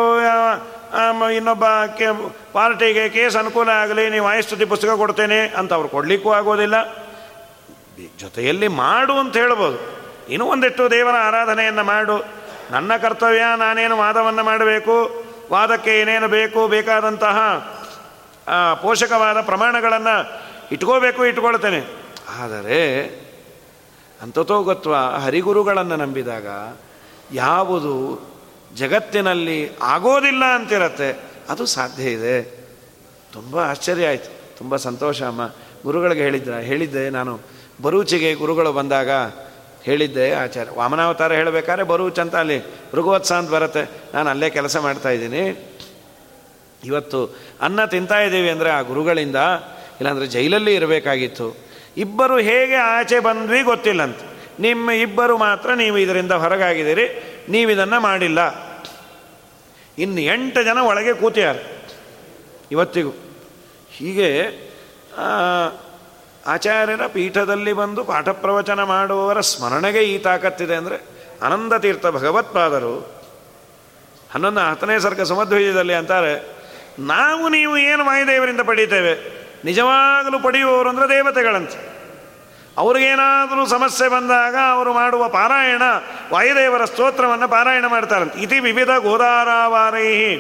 ಇನ್ನೊಬ್ಬ 1.37 1.65
ಕೆ, 1.99 2.07
ಪಾರ್ಟಿಗೆ 2.53 3.05
ಕೇಸ್ 3.17 3.37
ಅನುಕೂಲ 3.37 3.69
ಆಗಲಿ, 3.83 4.05
ನೀವು 4.11 4.27
ಆಯಸ್ತುತಿ 4.27 4.65
ಪುಸ್ತಕ 4.73 4.93
ಕೊಡ್ತೇನೆ 5.03 5.41
ಅಂತ 5.61 5.71
ಅವ್ರು 5.73 5.89
ಕೊಡಲಿಕ್ಕೂ 5.89 6.31
ಆಗೋದಿಲ್ಲ. 6.39 6.77
ಜೊತೆಯಲ್ಲಿ 8.21 8.69
ಮಾಡು 8.83 9.15
ಅಂತ 9.23 9.35
ಹೇಳ್ಬೋದು. 9.37 9.79
ಇನ್ನೂ 10.33 10.47
ಒಂದಿಷ್ಟು 10.47 10.85
ದೇವರ 10.91 11.17
ಆರಾಧನೆಯನ್ನು 11.29 11.85
ಮಾಡು. 11.85 12.17
ನನ್ನ 12.71 12.97
ಕರ್ತವ್ಯ, 12.97 13.45
ನಾನೇನು 13.57 13.97
ವಾದವನ್ನು 13.99 14.43
ಮಾಡಬೇಕು? 14.45 14.97
ವಾದಕ್ಕೆ 15.53 15.93
ಏನೇನು 16.01 16.29
ಬೇಕು? 16.29 16.61
ಬೇಕಾದಂತಹ 16.69 17.39
ಪೋಷಕವಾದ 18.83 19.39
ಪ್ರಮಾಣಗಳನ್ನು 19.41 20.17
ಇಟ್ಕೋಬೇಕು, 20.73 21.21
ಇಟ್ಕೊಳ್ತೇನೆ. 21.31 21.81
ಆದರೆ 22.43 22.81
ಅಂತತೋಗತ್ವ 24.23 24.95
ಹರಿಗುರುಗಳನ್ನು 25.25 25.97
ನಂಬಿದಾಗ 25.97 26.47
ಯಾವುದು 27.35 27.95
ಜಗತ್ತಿನಲ್ಲಿ 28.77 29.71
ಆಗೋದಿಲ್ಲ 29.83 30.45
ಅಂತಿರತ್ತೆ. 30.45 31.19
ಅದು 31.49 31.67
ಸಾಧ್ಯ 31.67 32.03
ಇದೆ. 32.03 32.43
ತುಂಬ 33.33 33.59
ಆಶ್ಚರ್ಯ 33.59 34.07
ಆಯಿತು. 34.07 34.59
ತುಂಬ 34.59 34.77
ಸಂತೋಷ 34.77 35.23
ಅಮ್ಮ. 35.23 35.51
ಗುರುಗಳಿಗೆ 35.85 36.23
ಹೇಳಿದ್ರ, 36.23 36.53
ಹೇಳಿದ್ದೆ 36.53 37.11
ನಾನು. 37.11 37.41
ಬರೂಚಿಗೆ 37.83 38.35
ಗುರುಗಳು 38.35 38.73
ಬಂದಾಗ 38.73 39.11
ಹೇಳಿದ್ದೆ 39.83 40.33
ಆಚಾರ್ಯ. 40.33 40.71
ವಾಮನಾವತಾರ 40.75 41.33
ಹೇಳಬೇಕಾದ್ರೆ 41.33 41.83
ಬರೂಚ್ 41.83 42.19
ಅಂತ 42.19 42.37
ಅಲ್ಲಿ 42.37 42.67
ಭೃಗುವತ್ಸ 42.67 43.33
ಅಂತ 43.33 43.51
ಬರುತ್ತೆ. 43.51 43.91
ನಾನು 44.15 44.31
ಅಲ್ಲೇ 44.31 44.51
ಕೆಲಸ 44.51 44.77
ಮಾಡ್ತಾ 44.77 45.11
ಇದ್ದೀನಿ. 45.11 45.71
ಇವತ್ತು 46.85 47.37
ಅನ್ನ 47.61 47.85
ತಿಂತಾ 47.85 48.21
ಇದ್ದೀವಿ 48.21 48.51
ಅಂದರೆ 48.51 48.71
ಆ 48.71 48.81
ಗುರುಗಳಿಂದ, 48.81 49.37
ಇಲ್ಲಾಂದರೆ 50.01 50.27
ಜೈಲಲ್ಲಿ 50.27 50.75
ಇರಬೇಕಾಗಿತ್ತು. 50.75 51.57
ಇಬ್ಬರು 51.97 52.39
ಹೇಗೆ 52.39 52.75
ಆಚೆ 52.75 53.21
ಬಂದ್ವಿ 53.21 53.63
ಗೊತ್ತಿಲ್ಲಂತ. 53.63 54.17
ನಿಮ್ಮ 54.61 54.91
ಇಬ್ಬರು 54.91 55.39
ಮಾತ್ರ 55.39 55.75
ನೀವು 55.75 55.99
ಇದರಿಂದ 55.99 56.33
ಹೊರಗಾಗಿದ್ದೀರಿ. 56.33 57.30
ನೀವು 57.51 57.71
ಇದನ್ನು 57.71 57.99
ಮಾಡಿಲ್ಲ. 58.01 58.41
ಇನ್ನು 59.99 60.21
ಎಂಟು 60.35 60.61
ಜನ 60.63 60.79
ಒಳಗೆ 60.91 61.13
ಕೂತಿದ್ದಾರೆ. 61.13 61.63
ಇವತ್ತಿಗೂ. 62.71 63.13
ಹೀಗೆ 63.93 64.29
ಆಚಾರ್ಯರ 66.47 67.07
ಪೀಠದಲ್ಲಿ 67.07 67.73
ಬಂದು 67.73 68.01
ಪಾಠ 68.05 68.29
ಪ್ರವಚನ 68.29 68.83
ಮಾಡುವವರ 68.83 69.41
ಸ್ಮರಣೆಗೆ 69.41 70.03
ಈ 70.13 70.15
ತಾಕತ್ತಿದೆ 70.19 70.75
ಅಂದರೆ 70.75 70.97
ಆನಂದ 71.47 71.73
ತೀರ್ಥ 71.77 72.07
ಭಗವತ್ಪಾದರು 72.07 72.95
ಹನ್ನೊಂದು 74.33 74.61
ಹತ್ತನೇ 74.61 74.97
ಸರ್ಗ 74.99 75.23
ಸುಮಧ್ವಜದಲ್ಲಿ 75.23 75.95
ಅಂತಾರೆ, 75.95 76.33
ನಾವು 77.13 77.45
ನೀವು 77.49 77.75
ಏನು 77.91 78.03
ವಾಯುದೇವರಿಂದ 78.05 78.61
ಪಡೀತೇವೆ 78.61 79.15
ನಿಜವಾಗಲೂ 79.65 80.39
ಪಡೆಯುವವರು 80.39 80.89
ಅಂದರೆ 80.89 81.09
ದೇವತೆಗಳಂತೆ. 81.09 81.79
ಅವ್ರಿಗೇನಾದರೂ 82.79 83.67
ಸಮಸ್ಯೆ 83.67 84.09
ಬಂದಾಗ 84.09 84.57
ಅವರು 84.71 84.93
ಮಾಡುವ 84.93 85.29
ಪಾರಾಯಣ 85.29 85.83
ವಾಯುದೇವರ 86.33 86.85
ಸ್ತೋತ್ರವನ್ನು 86.85 87.49
ಪಾರಾಯಣ 87.49 87.87
ಮಾಡ್ತಾರೆ. 87.87 88.43
ಇತಿ 88.43 88.61
ವಿವಿಧ 88.61 88.89
ಗೋದಾರಾವಾರೈ 88.99 90.37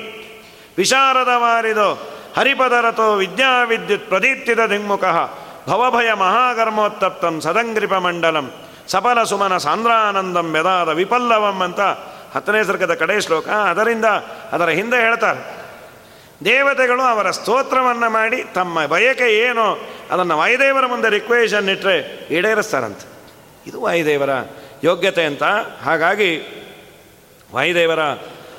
ವಿಶಾರದವಾರಿದೋ 0.78 2.16
ಹರಿಪದರತೋ 2.36 3.14
ವಿದ್ಯಾವಿದ್ಯುತ್ 3.14 4.08
ಪ್ರದೀಪ್ತಿದ 4.08 4.58
ದಿಗ್ಮುಖ 4.58 5.04
ಭವಭಯ 5.68 6.12
ಮಹಾಕರ್ಮೋತ್ತಪ್ತಂ 6.12 7.40
ಸದಂಗ್ರಿಪ 7.40 7.94
ಮಂಡಲಂ 7.94 8.52
ಸಫಲ 8.88 9.22
ಸುಮನ 9.22 9.56
ಸಾಂದ್ರಾನಂದಂ 9.56 10.52
ವ್ಯದಾದ 10.52 10.88
ವಿಪಲ್ಲವಂ 10.88 11.60
ಅಂತ 11.60 11.80
ಹತ್ತನೇ 12.34 12.64
ಸರ್ಗದ 12.64 12.94
ಕಡೆ 12.94 13.20
ಶ್ಲೋಕ. 13.20 13.48
ಅದರಿಂದ 13.48 14.04
ಅದರ 14.52 14.68
ಹಿಂದೆ 14.68 14.96
ಹೇಳ್ತಾರೆ. 14.96 15.59
ದೇವತೆಗಳು 16.44 17.02
ಅವರ 17.02 17.30
ಸ್ತೋತ್ರವನ್ನು 17.30 18.10
ಮಾಡಿ 18.10 18.44
ತಮ್ಮ 18.54 18.86
ಬಯಕೆ 18.86 19.24
ಏನು 19.24 19.78
ಅದನ್ನು 20.10 20.38
ವಾಯುದೇವರ 20.38 20.86
ಮುಂದೆ 20.86 21.10
ರಿಕ್ವೇಷನ್ 21.10 21.68
ಇಟ್ಟರೆ 21.68 22.28
ಈಡೇರಿಸ್ತಾರಂತೆ. 22.30 23.06
ಇದು 23.66 23.80
ವಾಯುದೇವರ 23.80 24.30
ಯೋಗ್ಯತೆ 24.84 25.24
ಅಂತ. 25.24 25.42
ಹಾಗಾಗಿ 25.84 26.60
ವಾಯುದೇವರ 27.54 27.98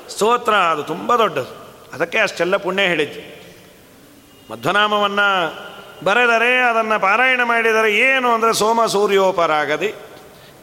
ಸ್ತೋತ್ರ 0.08 0.52
ಅದು 0.54 0.82
ತುಂಬ 0.82 1.16
ದೊಡ್ಡದು. 1.16 1.62
ಅದಕ್ಕೆ 1.92 2.18
ಅಷ್ಟೆಲ್ಲ 2.18 2.56
ಪುಣ್ಯ 2.56 2.82
ಹೇಳಿದ್ದು. 2.82 3.32
ಮಧ್ವನಾಮವನ್ನು 4.52 5.56
ಬರೆದರೆ 6.04 6.58
ಅದನ್ನು 6.58 7.00
ಪಾರಾಯಣ 7.00 7.40
ಮಾಡಿದರೆ 7.44 7.96
ಏನು 7.96 8.34
ಅಂದರೆ 8.34 8.52
ಸೋಮ 8.52 8.86
ಸೂರ್ಯೋಪರಾಗದಿ 8.86 9.94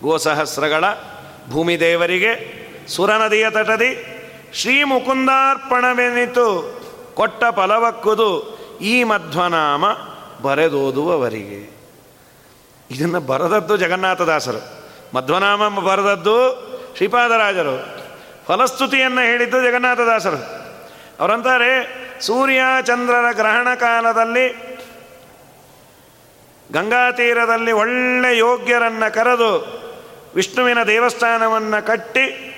ಗೋಸಹಸ್ರಗಳ 0.03 0.83
ಭೂಮಿದೇವರಿಗೆ 1.49 2.59
ಸುರನದಿಯ 2.87 3.49
ತಟದಿ, 3.49 4.19
ಶ್ರೀ 4.53 4.83
ಮುಕುಂದಾರ್ಪಣವೆನಿತು. 4.83 6.78
ಕೊಟ್ಟ 7.19 7.43
ಫಲವಕ್ಕುದು 7.55 8.59
ಈ 8.81 9.03
ಮಧ್ವನಾಮ 9.03 9.85
ಬರೆದೋದುವವರಿಗೆ. 10.41 11.79
ಇದನ್ನು 12.91 13.19
ಬರೆದದ್ದು 13.19 13.77
ಜಗನ್ನಾಥದಾಸರು. 13.77 14.61
ಮಧ್ವನಾಮ 15.15 15.79
ಬರೆದದ್ದು 15.79 16.35
ಶ್ರೀಪಾದರಾಜರು. 16.95 17.87
ಫಲಸ್ತುತಿಯನ್ನು 18.47 19.21
ಹೇಳಿದ್ದು 19.21 19.63
ಜಗನ್ನಾಥದಾಸರು. 19.63 20.37
ಅವರಂತಾರೆ, 21.19 21.71
ಸೂರ್ಯ 22.21 22.61
ಚಂದ್ರರ 22.81 23.31
ಗ್ರಹಣ 23.31 23.67
ಕಾಲದಲ್ಲಿ 23.75 24.69
ಗಂಗಾ 26.73 27.11
ತೀರದಲ್ಲಿ 27.11 27.71
ಒಳ್ಳೆ 27.71 28.37
ಯೋಗ್ಯರನ್ನು 28.37 29.13
ಕರೆದು 29.13 29.79
ವಿಷ್ಣುವಿನ 30.35 30.83
ದೇವಸ್ಥಾನವನ್ನು 30.83 31.87
ಕಟ್ಟಿ 31.87 32.55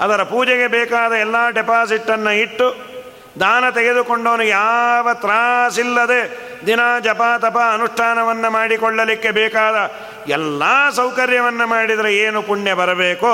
ಅದರ 0.00 0.22
ಪೂಜೆಗೆ 0.22 0.66
ಬೇಕಾದ 0.66 1.12
ಎಲ್ಲ 1.12 1.50
ಡೆಪಾಸಿಟನ್ನು 1.50 2.32
ಇಟ್ಟು 2.32 2.95
ದಾನ 3.40 3.70
ತೆಗೆದುಕೊಂಡವನು 3.70 4.42
ಯಾವ 4.42 5.08
ತ್ರಾಸಿಲ್ಲದೆ 5.14 6.46
ದಿನ 6.66 6.80
ಜಪ 7.04 7.22
ತಪ 7.38 7.58
ಅನುಷ್ಠಾನವನ್ನು 7.72 8.50
ಮಾಡಿಕೊಳ್ಳಲಿಕ್ಕೆ 8.50 9.30
ಬೇಕಾದ 9.30 9.92
ಎಲ್ಲ 10.28 10.62
ಸೌಕರ್ಯವನ್ನು 10.96 11.66
ಮಾಡಿದರೆ 11.66 12.16
ಏನು 12.16 12.42
ಪುಣ್ಯ 12.42 12.74
ಬರಬೇಕೋ 12.74 13.32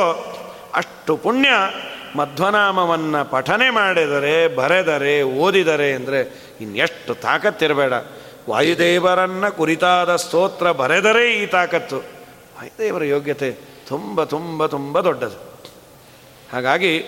ಅಷ್ಟು 0.75 1.17
ಪುಣ್ಯ 1.17 1.49
ಮಧ್ವನಾಮವನ್ನು 2.17 3.31
ಪಠನೆ 3.31 3.71
ಮಾಡಿದರೆ, 3.71 4.57
ಬರೆದರೆ, 4.57 5.23
ಓದಿದರೆ 5.23 5.93
ಅಂದರೆ 5.93 6.51
ಇನ್ನೆಷ್ಟು 6.61 7.15
ತಾಕತ್ತಿರಬೇಡ. 7.15 7.93
ವಾಯುದೇವರನ್ನು 8.51 9.57
ಕುರಿತಾದ 9.57 10.17
ಸ್ತೋತ್ರ 10.17 10.73
ಬರೆದರೆ 10.73 11.35
ಈ 11.35 11.47
ತಾಕತ್ತು. 11.47 11.97
ವಾಯುದೇವರ 12.59 13.05
ಯೋಗ್ಯತೆ 13.05 13.53
ತುಂಬ 13.89 14.25
ತುಂಬ 14.25 14.67
ತುಂಬ 14.67 15.01
ದೊಡ್ಡದು. 15.01 15.69
ಹಾಗಾಗಿ 16.53 17.05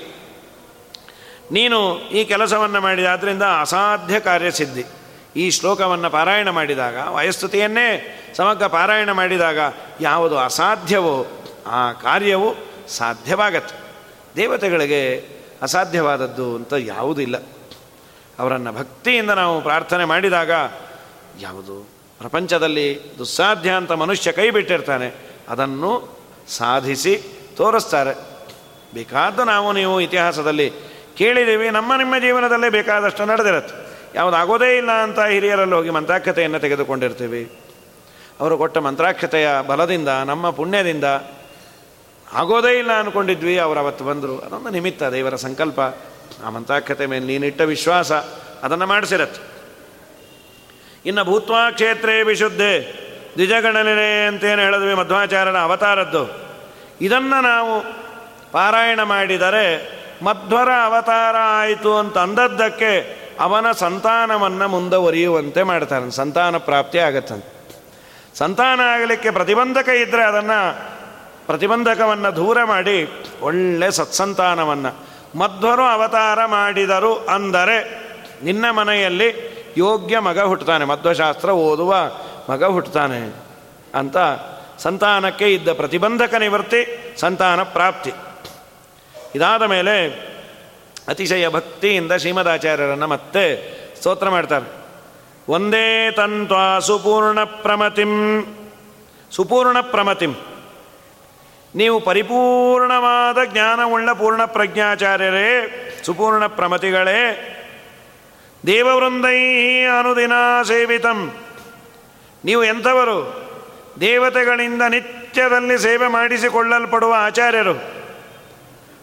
ನೀನು 1.50 1.98
ಈ 1.98 2.24
ಕೆಲಸವನ್ನು 2.24 2.80
ಮಾಡಿದ 2.80 3.04
ಆದ್ದರಿಂದ 3.04 3.42
ಅಸಾಧ್ಯ 3.60 4.20
ಕಾರ್ಯಸಿದ್ಧಿ. 4.20 4.84
ಈ 5.36 5.50
ಶ್ಲೋಕವನ್ನು 5.50 6.10
ಪಾರಾಯಣ 6.10 6.50
ಮಾಡಿದಾಗ, 6.50 6.96
ವಯಸ್ತುತಿಯನ್ನೇ 7.08 7.88
ಸಮಗ್ರ 8.36 8.66
ಪಾರಾಯಣ 8.66 9.10
ಮಾಡಿದಾಗ 9.12 9.58
ಯಾವುದು 10.00 10.38
ಅಸಾಧ್ಯವೋ 10.38 11.26
ಆ 11.66 11.92
ಕಾರ್ಯವು 11.92 12.54
ಸಾಧ್ಯವಾಗತ್ತೆ. 12.88 13.76
ದೇವತೆಗಳಿಗೆ 14.36 15.00
ಅಸಾಧ್ಯವಾದದ್ದು 15.62 16.56
ಅಂತ 16.56 16.72
ಯಾವುದಿಲ್ಲ 16.78 17.36
ಅವರನ್ನು 18.38 18.72
ಭಕ್ತಿಯಿಂದ 18.72 19.30
ನಾವು 19.30 19.60
ಪ್ರಾರ್ಥನೆ 19.60 20.04
ಮಾಡಿದಾಗ 20.04 20.50
ಯಾವುದು? 21.40 21.88
ಪ್ರಪಂಚದಲ್ಲಿ 22.18 23.00
ದುಸ್ಸಾಧ್ಯ 23.18 23.70
ಅಂತ 23.70 23.92
ಮನುಷ್ಯ 23.92 24.32
ಕೈ 24.32 24.50
ಬಿಟ್ಟಿರ್ತಾನೆ, 24.50 25.08
ಅದನ್ನು 25.48 26.18
ಸಾಧಿಸಿ 26.48 27.14
ತೋರಿಸ್ತಾರೆ. 27.56 28.14
ಬೇಕಾದ್ದು 28.94 29.44
ನಾವು 29.44 29.72
ನೀವು 29.72 30.00
ಇತಿಹಾಸದಲ್ಲಿ 30.00 30.72
ಕೇಳಿದ್ದೀವಿ 31.18 31.70
ನಮ್ಮ 31.70 31.96
ನಿಮ್ಮ 31.96 32.18
ಜೀವನದಲ್ಲೇ 32.18 32.68
ಬೇಕಾದಷ್ಟು 32.68 33.24
ನಡೆದಿರತ್ತೆ. 33.24 33.94
ಯಾವುದಾಗೋದೇ 34.14 34.76
ಇಲ್ಲ 34.76 34.90
ಅಂತ 34.90 35.20
ಹಿರಿಯರಲ್ಲಿ 35.20 35.74
ಹೋಗಿ 35.74 35.90
ಮಂತ್ರಾಕ್ಷತೆಯನ್ನು 35.90 36.58
ತೆಗೆದುಕೊಂಡಿರ್ತೀವಿ. 36.58 37.52
ಅವರು 38.40 38.58
ಕೊಟ್ಟ 38.58 38.78
ಮಂತ್ರಾಕ್ಷತೆಯ 38.78 39.48
ಬಲದಿಂದ, 39.66 40.08
ನಮ್ಮ 40.08 40.50
ಪುಣ್ಯದಿಂದ 40.50 41.04
ಆಗೋದೇ 42.32 42.78
ಇಲ್ಲ 42.78 42.92
ಅಂದ್ಕೊಂಡಿದ್ವಿ 42.92 43.58
ಅವರು 43.58 43.80
ಅವತ್ತು 43.80 44.04
ಬಂದರು. 44.04 44.38
ಅದೊಂದು 44.38 44.70
ನಿಮಿತ್ತ, 44.70 45.02
ದೇವರ 45.02 45.34
ಸಂಕಲ್ಪ. 45.36 45.80
ಆ 46.44 46.50
ಮಂತ್ರಾಕ್ಷತೆ 46.50 47.06
ಮೇಲೆ 47.06 47.26
ನೀನಿಟ್ಟ 47.26 47.60
ವಿಶ್ವಾಸ, 47.60 48.12
ಅದನ್ನು 48.62 48.86
ಮಾಡಿಸಿರತ್ತೆ. 48.86 49.54
ಇನ್ನು 51.06 51.24
ಭೂತ್ವಾ 51.24 51.70
ಕ್ಷೇತ್ರೇ 51.70 52.22
ವಿಶುದ್ಧೆ 52.22 53.04
ದ್ವಿಜಗಣನೆ 53.34 54.26
ಅಂತೇನು 54.26 54.62
ಹೇಳಿದ್ವಿ 54.62 54.94
ಮಧ್ವಾಚಾರ್ಯನ 54.94 55.56
ಅವತಾರದ್ದು. 55.56 56.44
ಇದನ್ನು 57.00 57.42
ನಾವು 57.42 57.82
ಪಾರಾಯಣ 58.52 59.02
ಮಾಡಿದರೆ 59.02 60.03
ಮಧ್ವರ 60.24 60.70
ಅವತಾರ 60.84 61.36
ಆಯಿತು 61.40 61.96
ಅಂತ 61.96 62.18
ಅಂದದ್ದಕ್ಕೆ 62.18 62.92
ಅವನ 63.40 63.66
ಸಂತಾನವನ್ನು 63.72 64.68
ಮುಂದುವರಿಯುವಂತೆ 64.68 65.62
ಮಾಡ್ತಾನೆ. 65.62 66.10
ಸಂತಾನ 66.10 66.56
ಪ್ರಾಪ್ತಿ 66.56 66.98
ಆಗತ್ತಂತೆ 66.98 67.50
ಸಂತಾನ 68.38 68.80
ಆಗಲಿಕ್ಕೆ 68.80 69.30
ಪ್ರತಿಬಂಧಕ 69.30 69.88
ಇದ್ದರೆ 69.88 70.24
ಅದನ್ನು 70.24 70.58
ಪ್ರತಿಬಂಧಕವನ್ನು 71.46 72.36
ದೂರ 72.36 72.58
ಮಾಡಿ 72.64 72.96
ಒಳ್ಳೆ 73.42 73.90
ಸತ್ಸಂತಾನವನ್ನು. 73.90 74.92
ಮಧ್ವರು 75.38 75.82
ಅವತಾರ 75.82 76.46
ಮಾಡಿದರು 76.46 77.12
ಅಂದರೆ 77.34 77.76
ನಿನ್ನ 78.42 78.70
ಮನೆಯಲ್ಲಿ 78.70 79.28
ಯೋಗ್ಯ 79.76 80.18
ಮಗ 80.18 80.40
ಹುಟ್ಟುತ್ತಾನೆ. 80.40 80.84
ಮಧ್ವಶಾಸ್ತ್ರ 80.84 81.50
ಓದುವ 81.50 81.94
ಮಗ 82.50 82.64
ಹುಟ್ಟುತ್ತಾನೆ 82.64 83.20
ಅಂತ 83.94 84.16
ಸಂತಾನಕ್ಕೆ 84.78 85.54
ಇದ್ದ 85.54 85.72
ಪ್ರತಿಬಂಧಕ 85.72 86.34
ನಿವೃತ್ತಿ, 86.34 86.80
ಸಂತಾನ 87.20 87.62
ಪ್ರಾಪ್ತಿ. 87.62 88.12
ಇದಾದ 89.34 89.62
ಮೇಲೆ 89.62 90.08
ಅತಿಶಯ 91.08 91.48
ಭಕ್ತಿಯಿಂದ 91.48 92.12
ಶ್ರೀಮದಾಚಾರ್ಯರನ್ನು 92.12 93.06
ಮತ್ತೆ 93.06 93.74
ಸ್ತೋತ್ರ 93.96 94.28
ಮಾಡ್ತಾರೆ. 94.28 94.84
ಒಂದೇ 95.48 96.10
ತಂತ್ವ 96.10 96.78
ಸುಪೂರ್ಣ 96.78 97.44
ಪ್ರಮತಿಂ 97.44 98.10
ಸುಪೂರ್ಣ 99.30 99.80
ಪ್ರಮತಿಂ. 99.80 100.34
ನೀವು 101.74 102.00
ಪರಿಪೂರ್ಣವಾದ 102.00 103.38
ಜ್ಞಾನವುಳ್ಳ 103.44 104.12
ಪೂರ್ಣ 104.12 104.44
ಪ್ರಜ್ಞಾಚಾರ್ಯರೇ, 104.44 105.70
ಸುಪೂರ್ಣ 106.04 106.46
ಪ್ರಮತಿಗಳೇ. 106.46 107.50
ದೇವವೃಂದೈ 108.66 109.80
ಅನುದಿನ 109.98 110.32
ಸೇವಿತಂ. 110.64 111.34
ನೀವು 112.44 112.64
ಎಂಥವರು? 112.64 113.44
ದೇವತೆಗಳಿಂದ 114.00 114.82
ನಿತ್ಯದಲ್ಲಿ 114.88 115.78
ಸೇವೆ 115.78 116.08
ಮಾಡಿಸಿಕೊಳ್ಳಲ್ಪಡುವ 116.08 117.14
ಆಚಾರ್ಯರು. 117.16 118.03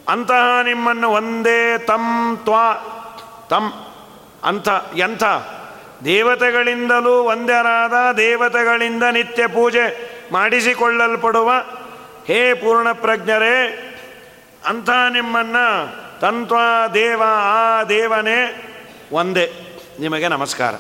ಅಂತಹ 0.07 0.59
ನಿಮ್ಮನ್ನು 0.63 1.09
ಒಂದೇ 1.09 1.77
ತಂ 1.77 2.37
ತ್ವಾ, 2.43 2.73
ತಂ 3.49 3.85
ಅಂಥ, 4.43 4.67
ಎಂಥ? 4.97 5.23
ದೇವತೆಗಳಿಂದಲೂ 6.05 7.23
ಒಂದರಾದ 7.23 8.11
ದೇವತೆಗಳಿಂದ 8.17 9.03
ನಿತ್ಯ 9.11 9.47
ಪೂಜೆ 9.47 10.11
ಮಾಡಿಸಿಕೊಳ್ಳಲ್ಪಡುವ 10.31 11.51
ಹೇ 12.27 12.53
ಪೂರ್ಣ 12.53 12.91
ಪ್ರಜ್ಞರೇ, 12.91 13.87
ಅಂಥ 14.67 14.89
ನಿಮ್ಮನ್ನು 14.89 15.95
ತಂತ್ವ 16.19 16.55
ದೇವ 16.93 17.23
ಆ 17.27 17.83
ದೇವನೇ 17.83 18.69
ಒಂದೇ. 19.11 19.51
ನಿಮಗೆ 19.99 20.27
ನಮಸ್ಕಾರ. 20.27 20.73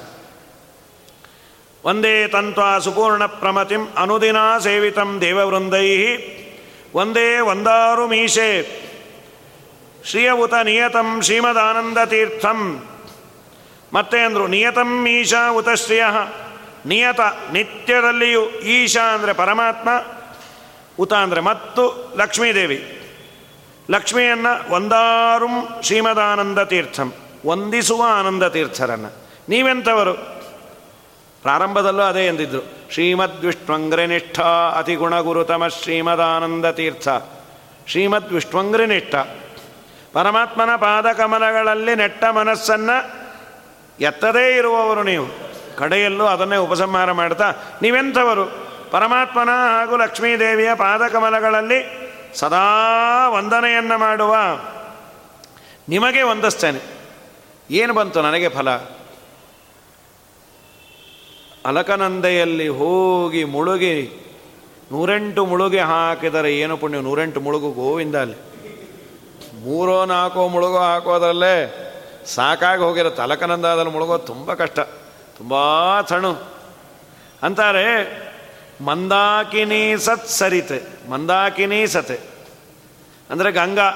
ಒಂದೇ 1.83 2.27
ತಂತ್ವ 2.27 2.79
ಸುಪೂರ್ಣ 2.79 3.25
ಪ್ರಮತಿಂ 3.25 3.87
ಅನುದಿನ 3.97 4.57
ಸೇವಿತಂ 4.57 5.17
ದೇವವೃಂದೈ 5.21 6.17
ಒಂದೇ 6.93 7.39
ಒಂದಾರು 7.39 8.07
ಮೀಸೆ 8.07 8.81
ಶ್ರೀಯವುತ 10.05 10.53
ನಿಯತಂ 10.53 11.21
ಶ್ರೀಮದಾನಂದ 11.21 11.97
ತೀರ್ಥಂ 12.05 12.79
ಮತ್ತೆ 13.93 14.19
ಅಂದರು, 14.19 14.47
ನಿಯತಂ 14.47 15.07
ಈಶಾ 15.07 15.51
ಉತ 15.51 15.69
ಶ್ರೇಯ. 15.69 16.03
ನಿಯತ 16.85 17.19
ನಿತ್ಯದಲ್ಲಿಯೂ 17.53 18.49
ಈಶಾ 18.49 19.13
ಅಂದರೆ 19.15 19.33
ಪರಮಾತ್ಮ, 19.33 19.89
ಉತ 20.99 21.13
ಅಂದರೆ 21.13 21.41
ಮತ್ತು 21.41 22.13
ಲಕ್ಷ್ಮೀದೇವಿ. 22.17 22.97
ಲಕ್ಷ್ಮಿಯನ್ನು 23.91 24.73
ಒಂದಾರುಂ 24.73 25.81
ಶ್ರೀಮದಾನಂದ 25.83 26.59
ತೀರ್ಥಂ 26.63 27.13
ವಂದಿಸುವ 27.47 28.03
ಆನಂದ 28.07 28.43
ತೀರ್ಥರನ್ನು 28.43 29.11
ನೀವೆಂಥವರು? 29.49 30.13
ಪ್ರಾರಂಭದಲ್ಲೂ 31.41 32.03
ಅದೇ 32.03 32.27
ಎಂದಿದ್ದರು 32.27 32.63
ಶ್ರೀಮದ್ 32.91 33.45
ವಿಷ್ಣುಂಗ್ರನಿಷ್ಠ 33.45 34.39
ಅತಿ 34.77 34.95
ಗುಣಗುರುತಮ 34.95 35.67
ಶ್ರೀಮದಾನಂದ 35.67 36.65
ತೀರ್ಥ 36.65 37.07
ಶ್ರೀಮದ್ 37.87 38.33
ವಿಷ್ಣುಂಗ್ರನಿಷ್ಠ 38.33 39.15
ಪರಮಾತ್ಮನ 40.13 40.75
ಪಾದಕಮಲಗಳಲ್ಲಿ 40.75 41.95
ನೆಟ್ಟ 41.95 42.23
ಮನಸ್ಸನ್ನು 42.25 43.21
ಎತ್ತದೇ 43.99 44.57
ಇರುವವರು 44.57 45.03
ನೀವು. 45.03 45.27
ಕಡೆಯಲ್ಲೂ 45.77 46.25
ಅದನ್ನೇ 46.25 46.55
ಉಪಸಂಹಾರ 46.55 47.11
ಮಾಡ್ತಾ, 47.11 47.53
ನೀವೆಂಥವರು? 47.81 48.45
ಪರಮಾತ್ಮನ 48.91 49.49
ಹಾಗೂ 49.49 49.97
ಲಕ್ಷ್ಮೀದೇವಿಯ 49.97 50.75
ಪಾದಕಮಲಗಳಲ್ಲಿ 50.75 52.11
ಸದಾ 52.35 53.29
ವಂದನೆಯನ್ನು 53.29 53.97
ಮಾಡುವ. 53.97 54.35
ನಿಮಗೆ 55.89 56.21
ವಂದಿಸ್ತೇನೆ. 56.21 56.79
ಏನು 57.71 57.93
ಬಂತು 57.93 58.21
ನನಗೆ 58.21 58.49
ಫಲ? 58.49 58.69
ಅಲಕನಂದೆಯಲ್ಲಿ 61.65 62.67
ಹೋಗಿ 62.67 63.43
ಮುಳುಗಿ, 63.43 64.11
ನೂರೆಂಟು 64.91 65.45
ಮುಳುಗಿ 65.45 65.79
ಹಾಕಿದರೆ 65.79 66.57
ಏನು 66.57 66.77
ಪುಣ್ಯ? 66.77 67.01
ನೂರೆಂಟು 67.01 67.41
ಮುಳುಗು 67.41 67.71
ಗೋವಿಂದ 67.71 68.15
ಅಲ್ಲಿ. 68.15 68.50
ಮೂರೋ 69.61 70.05
ನಾಲ್ಕೋ 70.05 70.47
ಮುಳುಗೋ 70.47 70.79
ಹಾಕೋದಲ್ಲೇ 70.79 71.55
ಸಾಕಾಗಿ 72.25 72.81
ಹೋಗಿರೋ 72.81 73.09
ತಲಕನಂದಾದಲ್ಲಿ 73.09 73.91
ಮುಳುಗೋದು 73.91 74.25
ತುಂಬ 74.25 74.53
ಕಷ್ಟ, 74.53 74.79
ತುಂಬ 75.37 75.53
ತಣು. 76.01 76.31
ಅಂತಾರೆ, 77.43 77.85
ಮಂದಾಕಿನಿ 78.81 79.97
ಸತ್ 79.97 80.27
ಸರಿತೆ, 80.27 81.09
ಮಂದಾಕಿನಿ 81.09 81.87
ಸತೆ. 81.87 82.19
ಅಂದರೆ 83.29 83.51
ಗಂಗಾ 83.51 83.89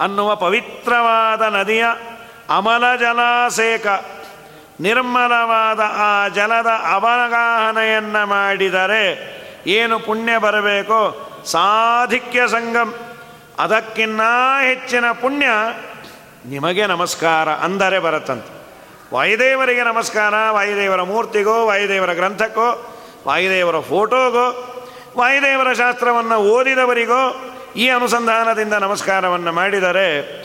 ಅನ್ನುವ 0.00 0.34
ಪವಿತ್ರವಾದ 0.34 1.42
ನದಿಯ 1.42 1.84
ಅಮಲ 2.50 2.84
ಜಲಾಸೇಕ 2.96 3.86
ನಿರ್ಮಲವಾದ 4.80 5.80
ಆ 5.80 6.28
ಜಲದ 6.28 6.66
ಅವಗಾಹನೆಯನ್ನು 6.66 8.26
ಮಾಡಿದರೆ 8.26 9.04
ಏನು 9.66 9.98
ಪುಣ್ಯ 9.98 10.38
ಬರಬೇಕೋ 10.38 11.00
ಸಾಧಿಕ್ಯ 11.46 12.48
ಸಂಗಮ್. 12.48 12.92
ಅದಕ್ಕಿನ್ನ 13.58 14.20
ಹೆಚ್ಚಿನ 14.62 15.04
ಪುಣ್ಯ 15.12 15.46
ನಿಮಗೆ 16.46 16.86
ನಮಸ್ಕಾರ 16.86 17.48
ಅಂದರೆ 17.48 17.98
ಬರುತ್ತಂತೆ. 17.98 18.64
ವಾಯುದೇವರಿಗೆ 19.14 19.82
ನಮಸ್ಕಾರ, 19.82 20.34
ವಾಯುದೇವರ 20.50 21.02
ಮೂರ್ತಿಗೋ, 21.02 21.66
ವಾಯುದೇವರ 21.66 22.12
ಗ್ರಂಥಕ್ಕೋ, 22.12 22.96
ವಾಯುದೇವರ 23.26 23.80
ಫೋಟೋಗೋ, 23.80 24.46
ವಾಯುದೇವರ 25.16 25.72
ಶಾಸ್ತ್ರವನ್ನು 25.72 26.36
ಓದಿದವರಿಗೋ 26.36 27.52
ಈ 27.76 27.88
ಅನುಸಂಧಾನದಿಂದ 27.88 28.72
ನಮಸ್ಕಾರವನ್ನು 28.72 29.52
ಮಾಡಿದರೆ 29.52 30.44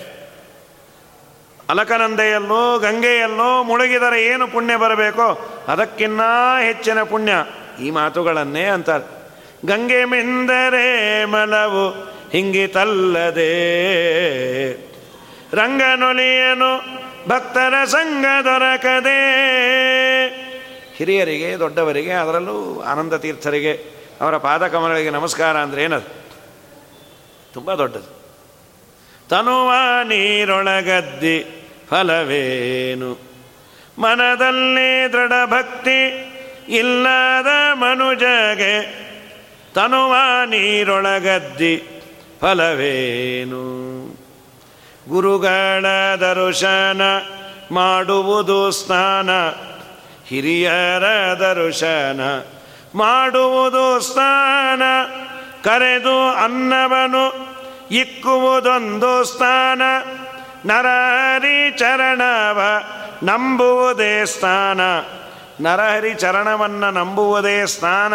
ಅಲಕನಂದೆಯಲ್ಲೋ, 1.70 2.80
ಗಂಗೆಯಲ್ಲೋ 2.80 3.64
ಮುಳುಗಿದರೆ 3.64 4.26
ಏನು 4.26 4.48
ಪುಣ್ಯ 4.48 4.76
ಬರಬೇಕೋ 4.76 5.56
ಅದಕ್ಕಿನ್ನ 5.68 6.22
ಹೆಚ್ಚಿನ 6.62 7.04
ಪುಣ್ಯ 7.04 7.32
ಈ 7.82 7.92
ಮಾತುಗಳನ್ನೇ 7.92 8.64
ಅಂತಾರೆ. 8.64 9.08
ಗಂಗೆ 9.68 10.06
ಮೆಂದರೆ 10.06 11.26
ಮಲವು 11.26 12.10
ಹಿಂಗಿತಲ್ಲದೆ 12.32 13.50
ರಂಗನೊಲಿಯನು 15.56 17.00
ಭಕ್ತರ 17.30 17.86
ಸಂಘ 17.86 18.26
ದೊರಕದೆ. 18.44 19.20
ಹಿರಿಯರಿಗೆ, 20.96 21.60
ದೊಡ್ಡವರಿಗೆ, 21.60 22.12
ಅದರಲ್ಲೂ 22.12 22.82
ಆನಂದ 22.82 23.14
ತೀರ್ಥರಿಗೆ, 23.14 23.74
ಅವರ 24.22 24.38
ಪಾದಕಮಲಗಳಿಗೆ 24.38 25.10
ನಮಸ್ಕಾರ 25.10 25.58
ಅಂದರೆ 25.58 25.84
ಏನದು? 25.84 26.24
ತುಂಬ 27.54 27.74
ದೊಡ್ಡದು. 27.74 28.20
ತನುವ 29.30 29.74
ನೀರೊಳಗದ್ದಿ 30.04 31.68
ಫಲವೇನು? 31.90 33.18
ಮನದಲ್ಲಿ 34.00 35.14
ದೃಢ 35.14 35.32
ಭಕ್ತಿ 35.46 36.30
ಇಲ್ಲದ 36.70 37.48
ಮನುಜಗೆ 37.74 39.10
ತನುವ 39.74 40.16
ನೀರೊಳಗದ್ದಿ 40.46 41.99
ಫಲವೇನು? 42.42 43.80
ಗುರುಗಳ 45.10 45.86
ದರುಶನ 46.16 47.02
ಮಾಡುವುದು 47.72 48.72
ಸ್ನಾನ 48.72 49.30
ಹಿರಿಯರ 50.28 51.04
ದರ್ಶನ 51.34 52.22
ಮಾಡುವುದು 52.96 54.00
ಸ್ನಾನ, 54.00 54.82
ಕರೆದು 55.64 56.30
ಅನ್ನವನು 56.30 57.50
ಇಕ್ಕುವುದೊಂದು 57.92 59.24
ಸ್ಥಾನ 59.24 59.82
ನರಹರಿ 60.66 61.72
ಚರಣವ 61.78 62.62
ನಂಬುವುದೇ 63.24 64.26
ಸ್ಥಾನ 64.26 64.82
ನರಹರಿ 65.64 66.14
ಚರಣವನ್ನು 66.14 66.92
ನಂಬುವುದೇ 66.92 67.66
ಸ್ನಾನ. 67.66 68.14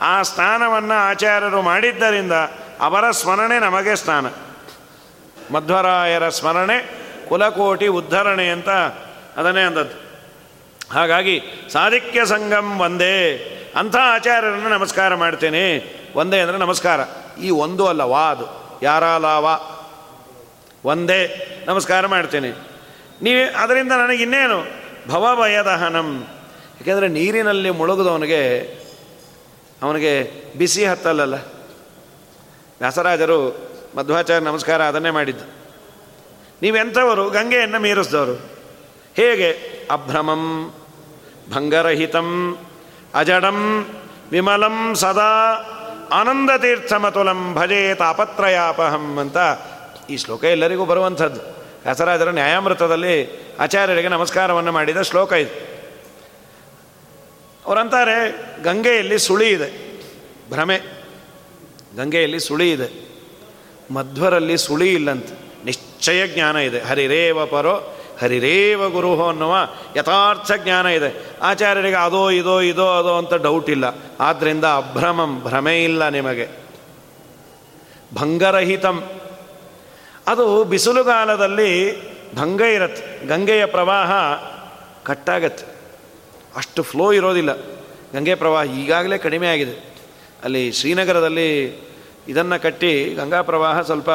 ಆ 0.00 0.22
ಸ್ಥಾನವನ್ನು 0.22 0.94
ಆಚಾರ್ಯರು 0.94 1.62
ಮಾಡಿದ್ದರಿಂದ 1.62 2.32
ಅವರ 2.80 3.10
ಸ್ಮರಣೆ 3.10 3.58
ನಮಗೆ 3.58 3.96
ಸ್ನಾನ 3.96 4.26
ಮಧ್ವರಾಯರ 5.52 6.28
ಸ್ಮರಣೆ 6.28 6.90
ಕುಲಕೋಟಿ 7.28 7.86
ಉದ್ಧರಣೆ 7.86 8.48
ಅಂತ 8.48 8.68
ಅದನ್ನೇ 9.36 9.60
ಅಂದದ್ದು. 9.60 10.08
ಹಾಗಾಗಿ 10.92 11.42
ಸಾಧಿಕ್ಯ 11.72 12.26
ಸಂಗಮ್ 12.26 12.80
ಒಂದೇ 12.80 13.36
ಅಂಥ 13.76 13.96
ಆಚಾರ್ಯರನ್ನು 13.96 14.68
ನಮಸ್ಕಾರ 14.68 15.14
ಮಾಡ್ತೇನೆ. 15.14 15.94
ಒಂದೇ 16.14 16.40
ಅಂದರೆ 16.40 16.58
ನಮಸ್ಕಾರ. 16.58 17.00
ಈ 17.40 17.50
ಒಂದು 17.50 17.86
ಅಲ್ಲ, 17.86 18.02
ವಾ 18.02 18.30
ಅದು. 18.30 18.78
ಯಾರಾಲಾವ 18.82 19.60
ಒಂದೇ 20.84 21.44
ನಮಸ್ಕಾರ 21.68 22.06
ಮಾಡ್ತೇನೆ. 22.06 22.50
ನೀವು, 23.22 23.56
ಅದರಿಂದ 23.56 23.92
ನನಗೆ 23.92 24.22
ಇನ್ನೇನು? 24.22 24.64
ಭವಭಯದಹನಂ. 25.08 26.26
ಯಾಕೆಂದರೆ 26.74 27.08
ನೀರಿನಲ್ಲಿ 27.08 27.70
ಮುಳುಗಿದವನಿಗೆ 27.70 28.58
ಅವನಿಗೆ 29.82 30.30
ಬಿಸಿ 30.58 30.84
ಹತ್ತಲ್ಲಲ್ಲ? 30.84 31.34
ವ್ಯಾಸರಾಜರು 32.80 33.70
ಮಧ್ವಾಚಾರ್ಯ 33.96 34.46
ನಮಸ್ಕಾರ 34.46 34.82
ಅದನ್ನೇ 34.82 35.10
ಮಾಡಿದ್ದು. 35.10 35.44
ನೀವೆಂಥವರು 36.62 37.30
ಗಂಗೆಯನ್ನು 37.30 37.80
ಮೀರಿಸಿದವರು. 37.80 38.32
ಹೇಗೆ? 39.14 39.52
ಅಭ್ರಮಂ, 39.90 40.74
ಭಂಗರಹಿತಂ, 41.54 42.58
ಅಜಡಂ, 43.14 43.88
ವಿಮಲಂ 44.30 44.94
ಸದಾ 44.94 45.64
ಆನಂದ 46.12 46.50
ತೀರ್ಥಮತುಲಂ 46.58 47.54
ಭಜೆ 47.54 47.94
ತಾಪತ್ರಯಾಪಹಂ 47.94 49.18
ಅಂತ 49.18 49.36
ಈ 50.10 50.16
ಶ್ಲೋಕ 50.16 50.44
ಎಲ್ಲರಿಗೂ 50.44 50.84
ಬರುವಂಥದ್ದು. 50.84 51.40
ವ್ಯಾಸರಾಜರ 51.60 52.30
ನ್ಯಾಯಾಮೃತದಲ್ಲಿ 52.30 53.46
ಆಚಾರ್ಯರಿಗೆ 53.60 54.08
ನಮಸ್ಕಾರವನ್ನು 54.08 54.72
ಮಾಡಿದ 54.72 55.02
ಶ್ಲೋಕ 55.02 55.32
ಇದು. 55.32 55.82
ಅವರಂತಾರೆ, 57.66 58.44
ಗಂಗೆಯಲ್ಲಿ 58.62 59.18
ಸುಳಿ 59.18 59.48
ಇದೆ, 59.48 60.00
ಭ್ರಮೆ. 60.50 60.97
ಗಂಗೆಯಲ್ಲಿ 61.98 62.40
ಸುಳಿ 62.40 62.72
ಇದೆ. 62.72 63.08
ಮಧ್ವರಲ್ಲಿ 63.90 64.58
ಸುಳಿ 64.58 64.94
ಇಲ್ಲಂತೆ. 64.94 65.38
ನಿಶ್ಚಯ 65.64 66.28
ಜ್ಞಾನ 66.28 66.56
ಇದೆ. 66.56 66.80
ಹರಿರೇವ 66.80 67.46
ಪರೋ, 67.46 67.96
ಹರಿರೇವ 68.20 68.90
ಗುರುಹೋ 68.90 69.28
ಅನ್ನುವ 69.28 69.56
ಯಥಾರ್ಥ 69.96 70.52
ಜ್ಞಾನ 70.56 70.86
ಇದೆ. 70.86 71.26
ಆಚಾರ್ಯರಿಗೆ 71.42 71.96
ಅದೋ, 71.96 72.30
ಇದೋ 72.30 72.60
ಇದೋ, 72.60 72.86
ಅದೋ 72.86 73.18
ಅಂತ 73.18 73.34
ಡೌಟ್ 73.34 73.70
ಇಲ್ಲ. 73.70 73.84
ಆದ್ದರಿಂದ 74.20 74.64
ಅಭ್ರಮಂ, 74.64 75.40
ಭ್ರಮೆ 75.40 75.84
ಇಲ್ಲ 75.84 76.08
ನಿಮಗೆ. 76.08 76.48
ಭಂಗರಹಿತಂ. 78.14 79.04
ಅದು 80.26 80.64
ಬಿಸಿಲುಗಾಲದಲ್ಲಿ 80.64 82.02
ಭಂಗ 82.34 82.60
ಇರತ್ತೆ. 82.60 83.26
ಗಂಗೆಯ 83.26 83.66
ಪ್ರವಾಹ 83.66 84.10
ಕಟ್ಟಾಗತ್ತೆ. 85.04 85.64
ಅಷ್ಟು 86.56 86.82
ಫ್ಲೋ 86.82 87.12
ಇರೋದಿಲ್ಲ. 87.12 87.56
ಗಂಗೆ 88.14 88.34
ಪ್ರವಾಹ 88.34 88.64
ಈಗಾಗಲೇ 88.64 89.18
ಕಡಿಮೆ 89.18 89.48
ಆಗಿದೆ. 89.48 89.94
ಅಲ್ಲಿ 90.44 90.72
ಶ್ರೀನಗರದಲ್ಲಿ 90.72 91.80
ಇದನ್ನು 92.28 92.62
ಕಟ್ಟಿ 92.62 93.14
ಗಂಗಾ 93.14 93.42
ಪ್ರವಾಹ 93.42 93.80
ಸ್ವಲ್ಪ 93.80 94.10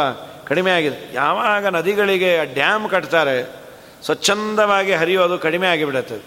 ಕಡಿಮೆ 0.47 0.71
ಆಗಿದೆ. 0.71 1.13
ಯಾವಾಗ 1.13 1.67
ನದಿಗಳಿಗೆ 1.67 2.53
ಡ್ಯಾಮ್ 2.53 2.89
ಕಟ್ತಾರೆ, 2.89 3.55
ಸ್ವಚ್ಛಂದವಾಗಿ 4.05 4.93
ಹರಿಯೋದು 4.93 5.37
ಕಡಿಮೆ 5.39 5.67
ಆಗಿಬಿಡತ್ತೆ. 5.67 6.17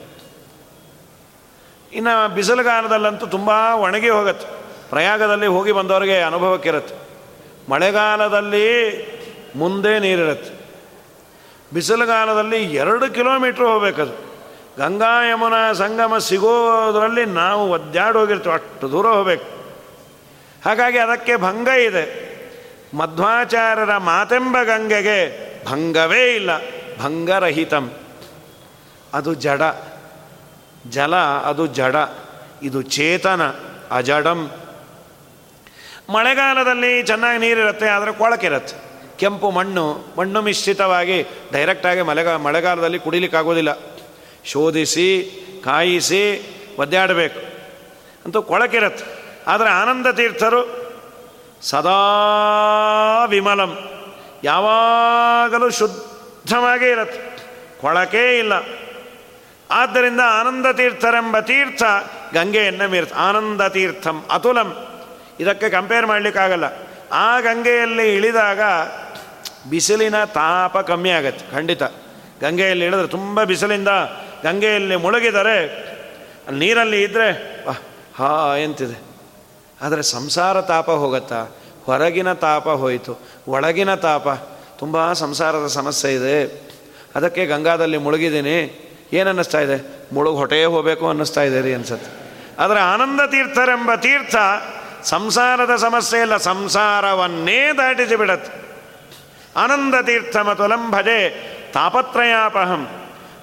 ಇನ್ನು 1.93 2.35
ಬಿಸಿಲುಗಾಲದಲ್ಲಂತೂ 2.35 3.27
ತುಂಬ 3.27 3.51
ಒಣಗಿ 3.75 4.09
ಹೋಗುತ್ತೆ. 4.09 4.47
ಪ್ರಯಾಗದಲ್ಲಿ 4.91 5.47
ಹೋಗಿ 5.47 5.73
ಬಂದವರಿಗೆ 5.73 6.21
ಅನುಭವಕ್ಕಿರುತ್ತೆ. 6.21 6.95
ಮಳೆಗಾಲದಲ್ಲಿ 7.71 8.67
ಮುಂದೆ 9.57 9.99
ನೀರಿರುತ್ತೆ. 9.99 10.53
ಬಿಸಿಲುಗಾಲದಲ್ಲಿ 11.75 12.65
ಎರಡು 12.75 13.15
ಕಿಲೋಮೀಟ್ರ್ 13.15 13.65
ಹೋಗ್ಬೇಕದು. 13.65 14.15
ಗಂಗಾ 14.79 15.29
ಯಮುನಾ 15.31 15.73
ಸಂಗಮ 15.73 16.19
ಸಿಗೋದರಲ್ಲಿ 16.19 17.25
ನಾವು 17.25 17.69
ಹೋಗಿರ್ತೀವಿ, 18.19 18.55
ಅಷ್ಟು 18.55 18.91
ದೂರ 18.91 19.07
ಹೋಗ್ಬೇಕು. 19.07 19.56
ಹಾಗಾಗಿ 20.67 20.99
ಅದಕ್ಕೆ 20.99 21.37
ಭಂಗ 21.37 21.69
ಇದೆ. 21.69 22.27
ಮಧ್ವಾಚಾರ್ಯರ 22.95 23.97
ಮಾತೆಂಬ 23.97 24.57
ಗಂಗೆಗೆ 24.63 25.47
ಭಂಗವೇ 25.65 26.35
ಇಲ್ಲ. 26.35 26.51
ಭಂಗರಹಿತಂ. 27.01 27.93
ಅದು 29.15 29.35
ಜಡ. 29.35 29.63
ಜಲ 30.91 31.17
ಅದು 31.17 31.67
ಜಡ. 31.67 31.97
ಇದು 32.63 32.83
ಚೇತನ. 32.83 33.47
ಅಜಡಂ. 33.91 34.51
ಮಳೆಗಾಲದಲ್ಲಿ 36.11 37.03
ಚೆನ್ನಾಗಿ 37.03 37.39
ನೀರಿರುತ್ತೆ 37.41 37.89
ಆದರೆ 37.89 38.13
ಕೊಳಕಿರುತ್ತೆ 38.13 38.77
ಕೆಂಪು 39.19 39.51
ಮಣ್ಣು 39.51 40.05
ಮಣ್ಣು 40.19 40.43
ಮಿಶ್ರಿತವಾಗಿ 40.43 41.23
ಡೈರೆಕ್ಟಾಗಿ 41.53 42.03
ಮಳೆಗಾ 42.03 42.37
ಮಳೆಗಾಲದಲ್ಲಿ 42.37 42.99
ಕುಡಿಲಿಕ್ಕಾಗೋದಿಲ್ಲ. 42.99 43.79
ಶೋಧಿಸಿ, 44.45 45.31
ಕಾಯಿಸಿ 45.65 46.43
ಒದ್ದಾಡಬೇಕು. 46.79 47.41
ಅಂತೂ 48.27 48.43
ಕೊಳಕಿರತ್ತೆ 48.43 49.16
ಆದರೆ 49.47 49.69
ಆನಂದ 49.69 50.07
ತೀರ್ಥರು 50.07 50.87
ಸದಾ 51.63 53.25
ವಿಮಲಂ. 53.29 53.91
ಯಾವಾಗಲೂ 54.45 55.71
ಶುದ್ಧವಾಗೇ 55.71 56.91
ಇರತ್ತೆ. 56.91 57.37
ಕೊಳಕೇ 57.81 58.39
ಇಲ್ಲ. 58.39 58.53
ಆದ್ದರಿಂದ 59.71 60.21
ಆನಂದ 60.21 60.73
ತೀರ್ಥರೆಂಬ 60.73 61.39
ತೀರ್ಥ 61.39 61.83
ಗಂಗೆಯನ್ನು 62.35 62.91
ಮೀರ್ತ, 62.91 63.13
ಆನಂದ 63.13 63.69
ತೀರ್ಥಂ 63.69 64.25
ಅತುಲಂ. 64.31 64.87
ಇದಕ್ಕೆ 65.41 65.71
ಕಂಪೇರ್ 65.71 66.07
ಮಾಡಲಿಕ್ಕಾಗಲ್ಲ. 66.07 66.65
ಆ 67.13 67.41
ಗಂಗೆಯಲ್ಲಿ 67.41 68.15
ಇಳಿದಾಗ 68.15 68.61
ಬಿಸಿಲಿನ 69.71 70.25
ತಾಪ 70.25 70.79
ಕಮ್ಮಿ 70.79 71.11
ಆಗತ್ತೆ, 71.11 71.57
ಖಂಡಿತ. 71.57 71.83
ಗಂಗೆಯಲ್ಲಿ 72.41 72.85
ಇಳಿದ್ರೆ 72.85 73.09
ತುಂಬ 73.09 73.43
ಬಿಸಿಲಿಂದ 73.43 73.89
ಗಂಗೆಯಲ್ಲಿ 74.45 74.97
ಮುಳುಗಿದರೆ 74.97 75.57
ನೀರಲ್ಲಿ 76.51 77.03
ಇದ್ದರೆ 77.03 77.29
ಹಾ, 78.19 78.57
ಎಂತಿದೆ. 78.57 79.06
ಆದರೆ 79.83 80.03
ಸಂಸಾರ 80.03 80.61
ತಾಪ 80.61 80.91
ಹೋಗತ್ತಾ. 80.91 81.47
ಹೊರಗಿನ 81.85 82.33
ತಾಪ 82.33 82.69
ಹೋಯಿತು. 82.69 83.19
ಒಳಗಿನ 83.49 83.95
ತಾಪ. 83.95 84.29
ತುಂಬ 84.79 85.13
ಸಂಸಾರದ 85.13 85.67
ಸಮಸ್ಯೆ 85.67 86.15
ಇದೆ. 86.15 86.67
ಅದಕ್ಕೆ 87.15 87.47
ಗಂಗಾದಲ್ಲಿ 87.47 87.97
ಮುಳುಗಿದ್ದೀನಿ. 87.99 88.83
ಏನನ್ನಿಸ್ತಾ 89.13 89.61
ಇದೆ? 89.61 90.07
ಮುಳುಗು 90.13 90.37
ಹೊಟ್ಟೆಯೇ 90.37 90.65
ಹೋಗಬೇಕು 90.65 91.09
ಅನ್ನಿಸ್ತಾ 91.09 91.43
ಇದೆ 91.43 91.61
ರೀ 91.61 91.75
ಅನ್ಸತ್ತೆ. 91.75 92.35
ಆದರೆ 92.59 92.81
ಆನಂದ 92.81 93.21
ತೀರ್ಥರೆಂಬ 93.27 93.95
ತೀರ್ಥ 93.95 94.37
ಸಂಸಾರದ 95.03 95.77
ಸಮಸ್ಯೆ 95.77 96.21
ಇಲ್ಲ. 96.21 96.37
ಸಂಸಾರವನ್ನೇ 96.37 97.73
ದಾಟಿಸಿ 97.73 98.17
ಬಿಡತ್ತೆ. 98.17 98.67
ಆನಂದ 99.57 99.95
ತೀರ್ಥ 100.03 100.37
ಮತುಲಂ 100.37 100.91
ಭಜೆ 100.91 101.31
ತಾಪತ್ರಯಾಪಹಂ. 101.73 102.89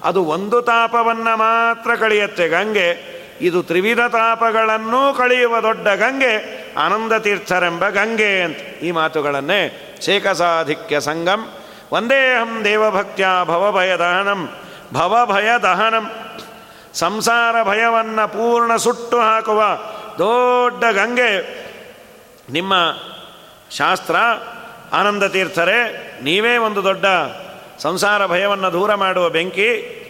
ಅದು 0.04 0.24
ಒಂದು 0.24 0.62
ತಾಪವನ್ನು 0.62 1.36
ಮಾತ್ರ 1.36 1.94
ಕಳೆಯುತ್ತೆ 1.94 2.48
ಗಂಗೆ. 2.48 3.13
ಇದು 3.40 3.62
ತ್ರಿವಿಧ 3.62 4.00
ತಾಪಗಳನ್ನೂ 4.00 5.14
ಕಳೆಯುವ 5.14 5.60
ದೊಡ್ಡ 5.60 5.88
ಗಂಗೆ, 5.88 6.64
ಆನಂದ 6.74 7.12
ತೀರ್ಥರೆಂಬ 7.12 7.88
ಗಂಗೆ 7.88 8.42
ಅಂತ 8.42 8.56
ಈ 8.58 8.90
ಮಾತುಗಳನ್ನೇ 8.90 9.94
ಶೇಖಸಾಧಿಕ್ಯ 10.00 11.00
ಸಂಗಂ, 11.00 11.48
ವಂದೇಹಂ 11.94 12.64
ದೇವಭಕ್ತ್ಯ 12.64 13.26
ಭವಭಯ 13.44 13.96
ದಹನಂ 13.96 14.48
ಭವಭಯ 14.92 15.48
ದಹನಂ 15.62 16.10
ಸಂಸಾರ 16.94 17.62
ಭಯವನ್ನು 17.62 18.28
ಪೂರ್ಣ 18.28 18.76
ಸುಟ್ಟು 18.76 19.20
ಹಾಕುವ 19.20 19.62
ದೊಡ್ಡ 20.18 20.84
ಗಂಗೆ. 20.84 21.64
ನಿಮ್ಮ 22.50 22.74
ಶಾಸ್ತ್ರ, 23.70 24.16
ಆನಂದ 24.92 25.24
ತೀರ್ಥರೇ, 25.24 26.10
ನೀವೇ 26.22 26.56
ಒಂದು 26.56 26.84
ದೊಡ್ಡ 26.84 27.04
ಸಂಸಾರ 27.78 28.26
ಭಯವನ್ನು 28.26 28.72
ದೂರ 28.72 28.94
ಮಾಡುವ 28.94 29.28
ಬೆಂಕಿ. 29.28 30.00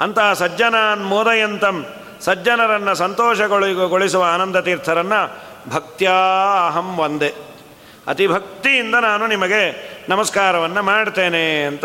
ಅಂತಹ 0.00 0.32
ಸಜ್ಜನಾನ್ 0.32 1.06
ಮೋದಯಂತಂ 1.06 1.86
ಸಜ್ಜನರನ್ನು 2.24 2.94
ಸಂತೋಷಗೊಳಿಗೊಳಿಸುವ 2.94 4.22
ಆನಂದ 4.22 4.56
ತೀರ್ಥರನ್ನು 4.56 5.20
ಭಕ್ತ್ಯಾ 5.70 6.16
ಅಹಂ 6.66 6.98
ಒಂದೇ 6.98 7.34
ಅತಿ 8.06 8.26
ಭಕ್ತಿಯಿಂದ 8.26 8.94
ನಾನು 8.94 9.26
ನಿಮಗೆ 9.26 9.62
ನಮಸ್ಕಾರವನ್ನು 10.08 10.82
ಮಾಡ್ತೇನೆ 10.82 11.64
ಅಂತ 11.64 11.84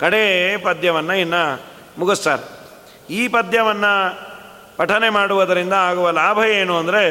ಕಡೇ 0.00 0.56
ಪದ್ಯವನ್ನು 0.56 1.14
ಇನ್ನು 1.14 1.62
ಮುಗಿಸ್ತಾರೆ. 1.98 2.44
ಈ 3.10 3.28
ಪದ್ಯವನ್ನು 3.28 3.92
ಪಠನೆ 4.76 5.08
ಮಾಡುವುದರಿಂದ 5.08 5.72
ಆಗುವ 5.72 6.10
ಲಾಭ 6.10 6.38
ಏನು 6.38 6.78
ಅಂದರೆ 6.78 7.02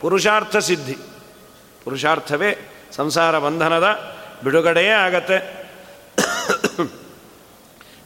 ಪುರುಷಾರ್ಥ 0.00 0.56
ಸಿದ್ಧಿ. 0.56 0.94
ಪುರುಷಾರ್ಥವೇ 1.84 2.70
ಸಂಸಾರ 2.96 3.38
ಬಂಧನದ 3.38 3.88
ಬಿಡುಗಡೆಯೇ 4.44 4.88
ಆಗತ್ತೆ. 4.88 5.38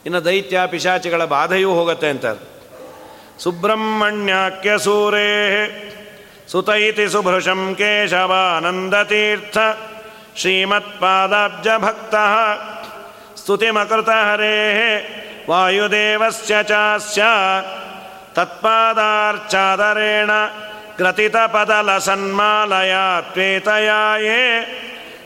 ಇನ್ನು 0.05 0.25
ದೈತ್ಯ, 0.25 0.59
ಪಿಶಾಚಿಗಳ 0.67 1.25
ಬಾಧೆಯೂ 1.25 1.71
ಹೋಗುತ್ತೆ 1.71 2.09
ಅಂತಾರೆ. 2.09 2.56
सुब्रह्मण्याख्यसूरेः 3.43 5.55
सुत 6.51 6.69
इति 6.87 7.05
सुभृशं 7.13 7.61
केशवानन्दतीर्थ 7.79 9.55
श्रीमत्पादाब्जभक्तः 10.39 12.33
स्तुतिमकृतहरेः 13.39 14.79
वायुदेवस्य 15.49 16.53
चास्य 16.69 17.21
तत्पादार्चादरेण 18.37 20.31
क्रथितपदलसन्मालया 20.97 23.05
त्वेतया 23.33 24.01
ये 24.25 24.41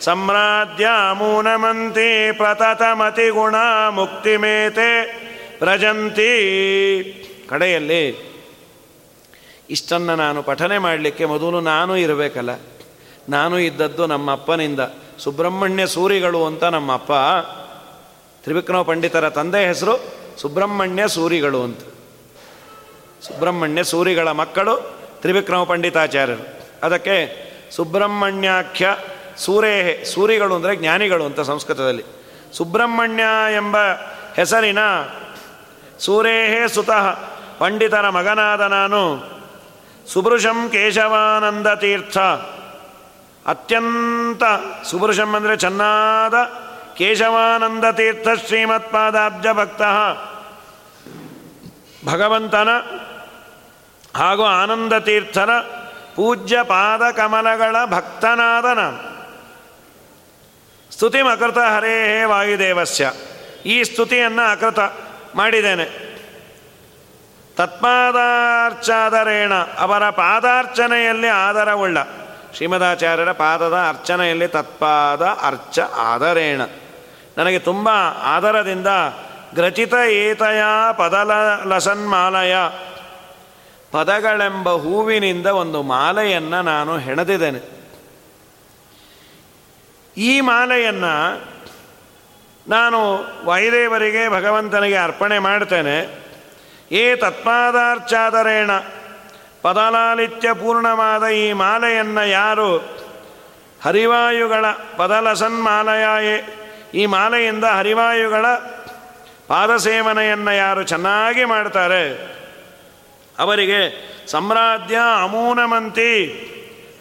सम्राज्यामूनमन्ति 0.08 2.10
प्रततमतिगुणा 2.40 3.68
मुक्तिमेते 3.98 4.92
व्रजन्ती। 5.62 6.34
ಕಡೆಯಲ್ಲಿ, 7.52 8.02
ಇಷ್ಟನ್ನು 9.70 10.14
ನಾನು 10.16 10.40
ಪಠನೆ 10.44 10.78
ಮಾಡಲಿಕ್ಕೆ 10.78 11.26
ಮೊದಲು 11.26 11.60
ನಾನು 11.62 11.94
ಇರಬೇಕಲ್ಲ. 11.98 12.50
ನಾನು 13.30 13.56
ಇದ್ದದ್ದು 13.60 14.04
ನಮ್ಮ 14.06 14.28
ಅಪ್ಪನಿಂದ 14.32 14.80
ಸುಬ್ರಹ್ಮಣ್ಯ 15.20 15.84
ಸೂರಿಗಳು 15.88 16.46
ಅಂತ 16.46 16.64
ನಮ್ಮ 16.64 16.92
ಅಪ್ಪ 16.94 17.14
ತ್ರಿವಿಕ್ರಮ 18.44 18.82
ಪಂಡಿತರ 18.82 19.26
ತಂದೆ 19.30 19.68
ಹೆಸರು 19.68 19.96
ಸುಬ್ರಹ್ಮಣ್ಯ 20.38 21.04
ಸೂರಿಗಳು 21.08 21.60
ಅಂತ. 21.64 21.82
ಸುಬ್ರಹ್ಮಣ್ಯ 23.28 23.84
ಸೂರಿಗಳ 23.84 24.32
ಮಕ್ಕಳು 24.32 24.76
ತ್ರಿವಿಕ್ರಮ 25.22 25.64
ಪಂಡಿತಾಚಾರ್ಯರು. 25.64 26.46
ಅದಕ್ಕೆ 26.84 27.18
ಸುಬ್ರಹ್ಮಣ್ಯಾಖ್ಯ 27.72 28.86
ಸೂರೇಹೆ, 29.38 29.94
ಸೂರಿಗಳು 30.06 30.54
ಅಂದರೆ 30.56 30.74
ಜ್ಞಾನಿಗಳು 30.76 31.24
ಅಂತ 31.26 31.40
ಸಂಸ್ಕೃತದಲ್ಲಿ. 31.52 32.04
ಸುಬ್ರಹ್ಮಣ್ಯ 32.54 33.24
ಎಂಬ 33.56 33.78
ಹೆಸರಿನ 34.36 34.82
ಸೂರೇಹೇ 36.00 36.68
ಸುತಃ 36.68 37.06
ಪಂಡಿತರ 37.62 38.10
ಮಗನಾದ 38.10 38.62
ನಾನು 38.62 39.24
ಸುಭೃಶಂ 40.08 40.70
ಕೇಶವಾನಂದ 40.70 41.68
ತೀರ್ಥ. 41.68 42.18
ಅತ್ಯಂತ 43.48 44.44
ಸುಭೃಶಂ 44.84 45.36
ಅಂದರೆ 45.36 45.58
ಚೆನ್ನಾದ 45.58 46.34
ಕೇಶವಾನಂದ 46.96 47.92
ತೀರ್ಥ 47.92 48.28
ಶ್ರೀಮತ್ಪಾದಾಬ್ಜ 48.48 49.48
ಭಕ್ತ. 49.54 49.82
ಭಗವಂತನ 52.06 52.70
ಹಾಗೂ 54.16 54.44
ಆನಂದ 54.44 54.94
ತೀರ್ಥನ 54.94 55.50
ಪೂಜ್ಯ 56.16 56.64
ಪಾದ 56.64 57.12
ಕಮಲಗಳ 57.12 57.76
ಭಕ್ತನಾದ 57.86 58.66
ನಾನು. 58.66 59.28
ಸ್ತುತಿ 60.92 61.20
ಅಕೃತ 61.20 61.58
ಹರೇ 61.58 62.24
ವಾಯುದೇವಸ್ಯ. 62.24 63.12
ಈ 63.66 63.84
ಸ್ತುತಿಯನ್ನು 63.84 64.52
ಅಕೃತ 64.52 64.80
ಮಾಡಿದ್ದೇನೆ. 65.36 66.11
ತತ್ಪಾದಾರ್ಚಾದರೇಣ, 67.62 69.54
ಅವರ 69.54 70.10
ಪಾದಾರ್ಚನೆಯಲ್ಲಿ 70.10 71.28
ಆದರವುಳ್ಳ 71.28 71.98
ಶ್ರೀಮದಾಚಾರ್ಯರ 72.56 73.32
ಪಾದದ 73.32 73.74
ಅರ್ಚನೆಯಲ್ಲಿ 73.74 74.48
ತತ್ಪಾದ 74.48 75.26
ಅರ್ಚ 75.26 75.80
ಆದರೇಣ. 75.80 76.62
ನನಗೆ 77.38 77.60
ತುಂಬ 77.60 77.90
ಆದರದಿಂದ 78.24 78.88
ಗ್ರಚಿತ 79.56 79.94
ಏತಯ 79.94 80.64
ಪದಲ 80.98 81.32
ಲಸನ್ಮಾಲಯ 81.64 82.56
ಪದಗಳೆಂಬ 83.92 84.70
ಹೂವಿನಿಂದ 84.70 85.46
ಒಂದು 85.46 85.82
ಮಾಲೆಯನ್ನು 85.82 86.62
ನಾನು 86.62 86.98
ಹೆಣೆದಿದ್ದೇನೆ. 86.98 87.60
ಈ 90.18 90.42
ಮಾಲೆಯನ್ನು 90.42 91.42
ನಾನು 92.68 93.18
ವಾಯುದೇವರಿಗೆ 93.46 94.30
ಭಗವಂತನಿಗೆ 94.30 94.96
ಅರ್ಪಣೆ 94.96 95.40
ಮಾಡ್ತೇನೆ. 95.40 96.21
ಏ 96.92 97.16
ತತ್ಪಾದಾರ್ಚಾದರೇಣ 97.16 98.72
ಪದಲಾಲಿತ್ಯ 99.62 100.54
ಪೂರ್ಣವಾದ 100.54 101.28
ಈ 101.28 101.54
ಮಾಲೆಯನ್ನು 101.54 102.28
ಯಾರು? 102.28 102.78
ಹರಿವಾಯುಗಳ 103.84 104.66
ಪದಲಸನ್ಮಾಲೆಯೇ 104.98 106.60
ಈ 106.94 107.06
ಮಾಲೆಯಿಂದ 107.06 107.64
ಹರಿವಾಯುಗಳ 107.64 108.46
ಪಾದಸೇವನೆಯನ್ನು 109.48 110.56
ಯಾರು 110.56 110.84
ಚೆನ್ನಾಗಿ 110.84 111.46
ಮಾಡ್ತಾರೆ? 111.46 112.32
ಅವರಿಗೆ 113.40 114.12
ಸಮ್ರಾಜ್ಯ 114.28 114.98
ಅಮೂನಮಂತಿ 115.24 116.12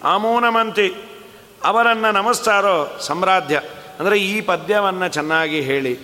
ಅಮೂನಮಂತಿ 0.04 0.94
ಅವರನ್ನು 1.64 2.12
ನಮಸ್ತಾರೋ 2.12 2.98
ಸಮ್ರಾಧ್ಯ 3.00 3.60
ಅಂದರೆ 4.00 4.18
ಈ 4.18 4.40
ಪದ್ಯವನ್ನು 4.40 5.08
ಚೆನ್ನಾಗಿ 5.08 5.60
ಹೇಳಿ. 5.60 5.98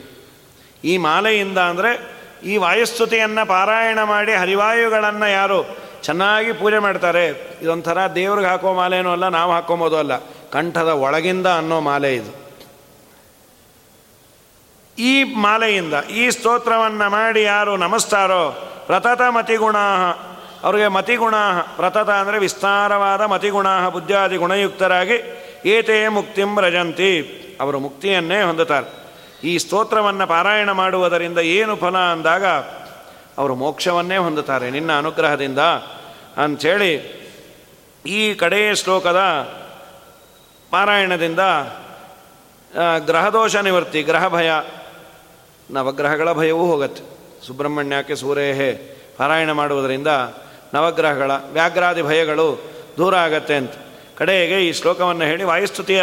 ಈ 0.84 0.96
ಮಾಲೆಯಿಂದ 0.96 1.58
ಅಂದರೆ 1.58 2.15
ಈ 2.42 2.56
ವಾಯುಸ್ತುತಿಯನ್ನು 2.56 3.48
ಪಾರಾಯಣ 3.48 4.02
ಮಾಡಿ 4.02 4.34
ಹರಿವಾಯುಗಳನ್ನು 4.34 5.30
ಯಾರು 5.30 5.86
ಚೆನ್ನಾಗಿ 6.02 6.52
ಪೂಜೆ 6.52 6.78
ಮಾಡ್ತಾರೆ. 6.78 7.26
ಇದೊಂಥರ 7.62 7.98
ದೇವ್ರಿಗೆ 8.14 8.48
ಹಾಕೋ 8.48 8.72
ಮಾಲೆನೂ 8.72 9.12
ಅಲ್ಲ, 9.12 9.28
ನಾವು 9.28 9.52
ಹಾಕೋಬೋದು 9.52 9.98
ಅಲ್ಲ. 9.98 10.16
ಕಂಠದ 10.52 10.88
ಒಳಗಿಂದ 10.88 11.46
ಅನ್ನೋ 11.46 11.80
ಮಾಲೆ 11.80 12.14
ಇದು. 12.14 12.46
ಈ 14.98 15.34
ಮಾಲೆಯಿಂದ, 15.34 15.94
ಈ 16.10 16.30
ಸ್ತೋತ್ರವನ್ನು 16.30 17.10
ಮಾಡಿ 17.10 17.42
ಯಾರು 17.42 17.76
ನಮಸ್ತಾರೋ, 17.76 18.72
ಪ್ರತತ 18.86 19.20
ಮತಿಗುಣ 19.20 19.76
ಅವರಿಗೆ 20.62 20.88
ಮತಿಗುಣ 20.88 21.34
ಪ್ರತತ 21.76 22.10
ಅಂದರೆ 22.10 22.38
ವಿಸ್ತಾರವಾದ 22.38 23.20
ಮತಿಗುಣ 23.20 23.88
ಬುದ್ಧಾದಿ 23.88 24.36
ಗುಣಯುಕ್ತರಾಗಿ 24.36 25.42
ಏತೇ 25.64 26.08
ಮುಕ್ತಿಂ 26.08 26.60
ರಜಂತಿ. 26.60 27.42
ಅವರು 27.60 27.78
ಮುಕ್ತಿಯನ್ನೇ 27.78 28.42
ಹೊಂದುತ್ತಾರೆ. 28.42 29.05
ಈ 29.46 29.58
ಸ್ತೋತ್ರವನ್ನು 29.58 30.26
ಪಾರಾಯಣ 30.26 30.70
ಮಾಡುವುದರಿಂದ 30.72 31.38
ಏನು 31.38 31.74
ಫಲ 31.76 31.96
ಅಂದಾಗ 32.12 32.46
ಅವರು 33.38 33.54
ಮೋಕ್ಷವನ್ನೇ 33.54 34.16
ಹೊಂದುತ್ತಾರೆ 34.16 34.66
ನಿನ್ನ 34.70 34.98
ಅನುಗ್ರಹದಿಂದ 34.98 35.58
ಅಂಥೇಳಿ 36.36 36.92
ಈ 38.06 38.34
ಕಡೆಯ 38.34 38.74
ಶ್ಲೋಕದ 38.74 39.20
ಪಾರಾಯಣದಿಂದ 40.70 41.42
ಗ್ರಹದೋಷ 43.06 43.56
ನಿವರ್ತಿ 43.56 44.00
ಗ್ರಹ 44.02 44.28
ಭಯ, 44.28 44.50
ನವಗ್ರಹಗಳ 45.70 46.32
ಭಯವೂ 46.32 46.64
ಹೋಗುತ್ತೆ. 46.66 47.02
ಸುಬ್ರಹ್ಮಣ್ಯಕ್ಕೆ 47.46 48.14
ಸೂರೇಹೇ 48.16 48.70
ಪಾರಾಯಣ 49.16 49.50
ಮಾಡುವುದರಿಂದ 49.52 50.10
ನವಗ್ರಹಗಳ 50.74 51.30
ವ್ಯಾಘ್ರಾದಿ 51.52 52.02
ಭಯಗಳು 52.02 52.46
ದೂರ 52.96 53.14
ಆಗತ್ತೆ 53.16 53.54
ಅಂತ. 53.54 53.74
ಕಡೆಗೆ 54.16 54.58
ಈ 54.68 54.72
ಶ್ಲೋಕವನ್ನು 54.72 55.24
ಹೇಳಿ 55.24 55.44
ವಾಯುಸ್ತುತಿಯ 55.44 56.02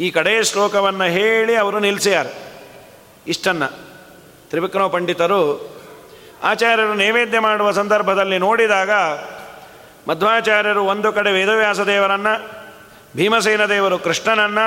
ಈ 0.00 0.10
ಕಡೆಯ 0.10 0.44
ಶ್ಲೋಕವನ್ನು 0.44 1.04
ಹೇಳಿ 1.04 1.56
ಅವರು 1.56 1.78
ನಿಲ್ಲಿಸ್ಯಾರ 1.78 2.26
ಇಷ್ಟನ್ನು 3.26 3.68
ತ್ರಿವಿಕ್ರಮ 4.48 4.86
ಪಂಡಿತರು 4.86 5.40
ಆಚಾರ್ಯರು 6.42 6.94
ನೈವೇದ್ಯ 6.94 7.38
ಮಾಡುವ 7.38 7.70
ಸಂದರ್ಭದಲ್ಲಿ 7.70 8.38
ನೋಡಿದಾಗ 8.38 8.90
ಮಧ್ವಾಚಾರ್ಯರು 10.08 10.84
ಒಂದು 10.84 11.12
ಕಡೆ 11.12 11.32
ವೇದವ್ಯಾಸ 11.32 11.80
ದೇವರನ್ನು, 11.80 12.34
ಭೀಮಸೇನ 13.16 13.64
ದೇವರು 13.64 13.98
ಕೃಷ್ಣನನ್ನು, 13.98 14.66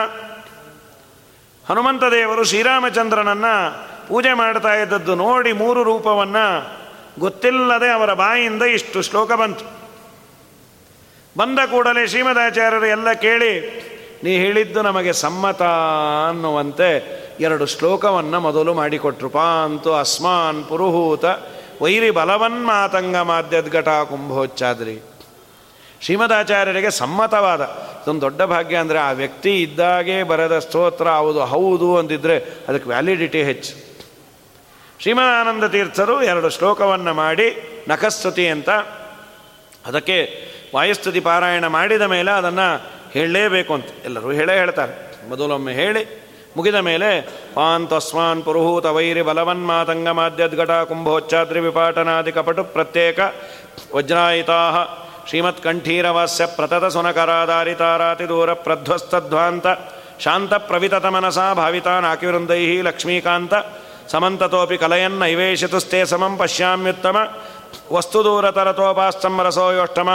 ಹನುಮಂತ 1.70 2.04
ದೇವರು 2.04 2.44
ಶ್ರೀರಾಮಚಂದ್ರನನ್ನು 2.44 3.88
ಪೂಜೆ 4.08 4.34
ಮಾಡ್ತಾ 4.34 4.74
ಇದ್ದದ್ದು 4.76 5.16
ನೋಡಿ 5.16 5.52
ಮೂರು 5.54 5.84
ರೂಪವನ್ನು 5.84 6.78
ಗೊತ್ತಿಲ್ಲದೆ 7.20 7.90
ಅವರ 7.90 8.14
ಬಾಯಿಂದ 8.14 8.64
ಇಷ್ಟು 8.64 9.02
ಶ್ಲೋಕ 9.02 9.32
ಬಂತು. 9.32 9.66
ಬಂದ 11.38 11.60
ಕೂಡಲೇ 11.72 12.08
ಶ್ರೀಮದಾಚಾರ್ಯರು 12.08 12.86
ಎಲ್ಲ 12.86 13.14
ಕೇಳಿ 13.14 13.54
ನೀ 14.24 14.32
ಹೇಳಿದ್ದು 14.38 14.82
ನಮಗೆ 14.82 15.14
ಸಮ್ಮತ 15.14 15.62
ಅನ್ನುವಂತೆ 16.28 16.90
ಎರಡು 17.40 17.66
ಶ್ಲೋಕವನ್ನು 17.66 18.40
ಮೊದಲು 18.40 18.74
ಮಾಡಿಕೊಟ್ರು. 18.74 19.30
ಪಾಂತು 19.30 19.94
ಅಸ್ಮಾನ್ 19.94 20.62
ಪುರುಹೂತ 20.66 21.26
ವೈರಿ 21.82 22.10
ಬಲವನ್ಮಾತಂಗ 22.10 23.16
ಮಾಧ್ಯದ್ಗಟ 23.16 23.90
ಕುಂಭೋಚ್ಚಾದ್ರಿ. 23.90 24.96
ಶ್ರೀಮದಾಚಾರ್ಯರಿಗೆ 26.02 26.92
ಸಮ್ಮತವಾದ, 26.92 27.62
ಇದೊಂದು 28.02 28.22
ದೊಡ್ಡ 28.22 28.42
ಭಾಗ್ಯ 28.42 28.76
ಅಂದರೆ 28.76 29.00
ಆ 29.00 29.12
ವ್ಯಕ್ತಿ 29.12 29.62
ಇದ್ದಾಗೆ 29.62 30.24
ಬರೆದ 30.24 30.60
ಸ್ತೋತ್ರ 30.60 31.08
ಹೌದು 31.10 31.42
ಹೌದು 31.46 31.98
ಅಂತಿದ್ರೆ 31.98 32.36
ಅದಕ್ಕೆ 32.68 32.90
ವ್ಯಾಲಿಡಿಟಿ 32.90 33.44
ಹೆಚ್ಚು. 33.44 33.74
ಶ್ರೀಮದಾನಂದ 35.02 35.66
ತೀರ್ಥರು 35.68 36.24
ಎರಡು 36.24 36.50
ಶ್ಲೋಕವನ್ನು 36.50 37.14
ಮಾಡಿ 37.14 37.48
ನಖಸ್ತುತಿ 37.88 38.48
ಅಂತ 38.48 38.70
ಅದಕ್ಕೆ 39.86 40.18
ವಾಯುಸ್ತುತಿ 40.76 41.20
ಪಾರಾಯಣ 41.20 41.66
ಮಾಡಿದ 41.68 42.02
ಮೇಲೆ 42.02 42.32
ಅದನ್ನು 42.32 42.68
ಹೇಳಲೇಬೇಕು 43.14 43.74
ಅಂತ 43.74 43.86
ಎಲ್ಲರೂ 44.06 44.32
ಹೇಳೇ 44.32 44.54
ಹೇಳ್ತಾರೆ. 44.54 44.94
ಮೊದಲೊಮ್ಮೆ 45.30 45.74
ಹೇಳಿ, 45.74 46.04
ಮುಗಿದ 46.58 46.76
ಮೇಲೆ, 46.76 47.10
ಪಾನ್ 47.56 47.88
ತಸ್ಮಾನ್ 47.88 48.44
ಪುರುಹೂತ 48.44 48.86
ವೈರಿ 48.86 49.22
ಬಲವನ್ಮಾತಂಗ 49.22 50.10
ಮಾಧ್ಯದ್ಗಟ 50.10 50.72
ಕುಂಭೋಚ್ಚಾದ್ರಿ 50.72 51.60
ವಿಪಾಟನಾದಿ 51.60 52.32
ಕಪಟು 52.32 52.64
ಪ್ರತ್ಯೇಕ 52.64 53.20
ವಜ್ರಾಯಿತಾ 53.96 54.60
ಶ್ರೀಮತ್ಕಂಠೀರವಾಸ್ಯ 55.30 56.46
ಪ್ರತತ 56.46 56.86
ಸುನಕರಾಧಾರಿತಾರಾತಿ 56.86 58.30
ದೂರ 58.30 58.54
ಪ್ರಧ್ವಸ್ತಧ್ವಾಂತ 58.54 59.68
ಶಾಂತ 60.20 60.54
ಪ್ರವಿತತ 60.54 61.06
ಮನಸಾ 61.06 61.54
ಭಾವಿತಾನಾಕಿವೃಂದೈ 61.54 62.82
ಲಕ್ಷ್ಮೀಕಾಂತ 62.82 63.54
ಸಮಂತತೋಪಿ 64.12 64.78
ಕಲಯನ್ 64.78 65.20
ನೈವೇಶತುಸ್ತೆ 65.20 66.06
ಸಮಂ 66.06 66.38
ಪಶ್ಯಾಮ್ಯುತ್ತಮ 66.38 67.18
ವಸ್ತುದೂರತರತೋಪಾಸ್ತಂ 67.94 69.42
ರಸೋಯೋಷ್ಟಮ 69.42 70.10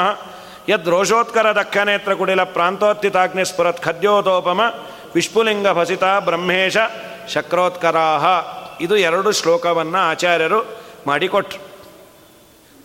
ಯದ್ 0.69 0.89
ರೋಷೋತ್ಕರ 0.89 1.53
ದಕ್ಕನೇತ್ರ 1.53 2.15
ಕುಡಿಲ 2.15 2.43
ಪ್ರಾಂತೋತ್ತಿತಾಗ್ನಿ 2.43 3.45
ಸ್ಫುರತ್ 3.45 3.83
ಖದ್ಯೋತೋಪಮ 3.83 4.61
ವಿಷ್ಪುಲಿಂಗ 5.15 5.69
ಭಸಿತ 5.69 6.05
ಬ್ರಹ್ಮೇಶ 6.05 6.77
ಶಕ್ರೋತ್ಕರಾಹ. 7.29 8.25
ಇದು 8.81 8.97
ಎರಡು 8.97 9.33
ಶ್ಲೋಕವನ್ನು 9.33 9.99
ಆಚಾರ್ಯರು 9.99 10.79
ಮಾಡಿಕೊಟ್ರು. 11.07 11.59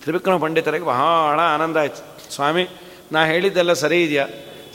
ತ್ರಿವಿಕ್ರಮ 0.02 0.38
ಪಂಡಿತರಿಗೆ 0.38 0.86
ಬಹಳ 0.86 1.40
ಆನಂದ 1.40 1.78
ಆಯ್ತು. 1.78 2.32
ಸ್ವಾಮಿ, 2.36 2.70
ನಾ 3.12 3.26
ಹೇಳಿದ್ದೆಲ್ಲ 3.26 3.74
ಸರಿ 3.74 4.04
ಇದೆಯಾ? 4.04 4.28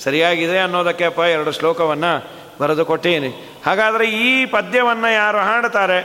ಸರಿಯಾಗಿದೆ 0.03 0.59
ಅನ್ನೋದಕ್ಕೆಪ್ಪ 0.59 1.19
ಎರಡು 1.19 1.53
ಶ್ಲೋಕವನ್ನು 1.53 2.31
ಬರೆದು 2.61 2.85
ಕೊಟ್ಟೀನಿ. 2.85 3.61
ಹಾಗಾದರೆ 3.67 4.11
ಈ 4.11 4.47
ಪದ್ಯವನ್ನು 4.47 5.13
ಯಾರು 5.13 5.39
ಹಾಡ್ತಾರೆ 5.39 5.99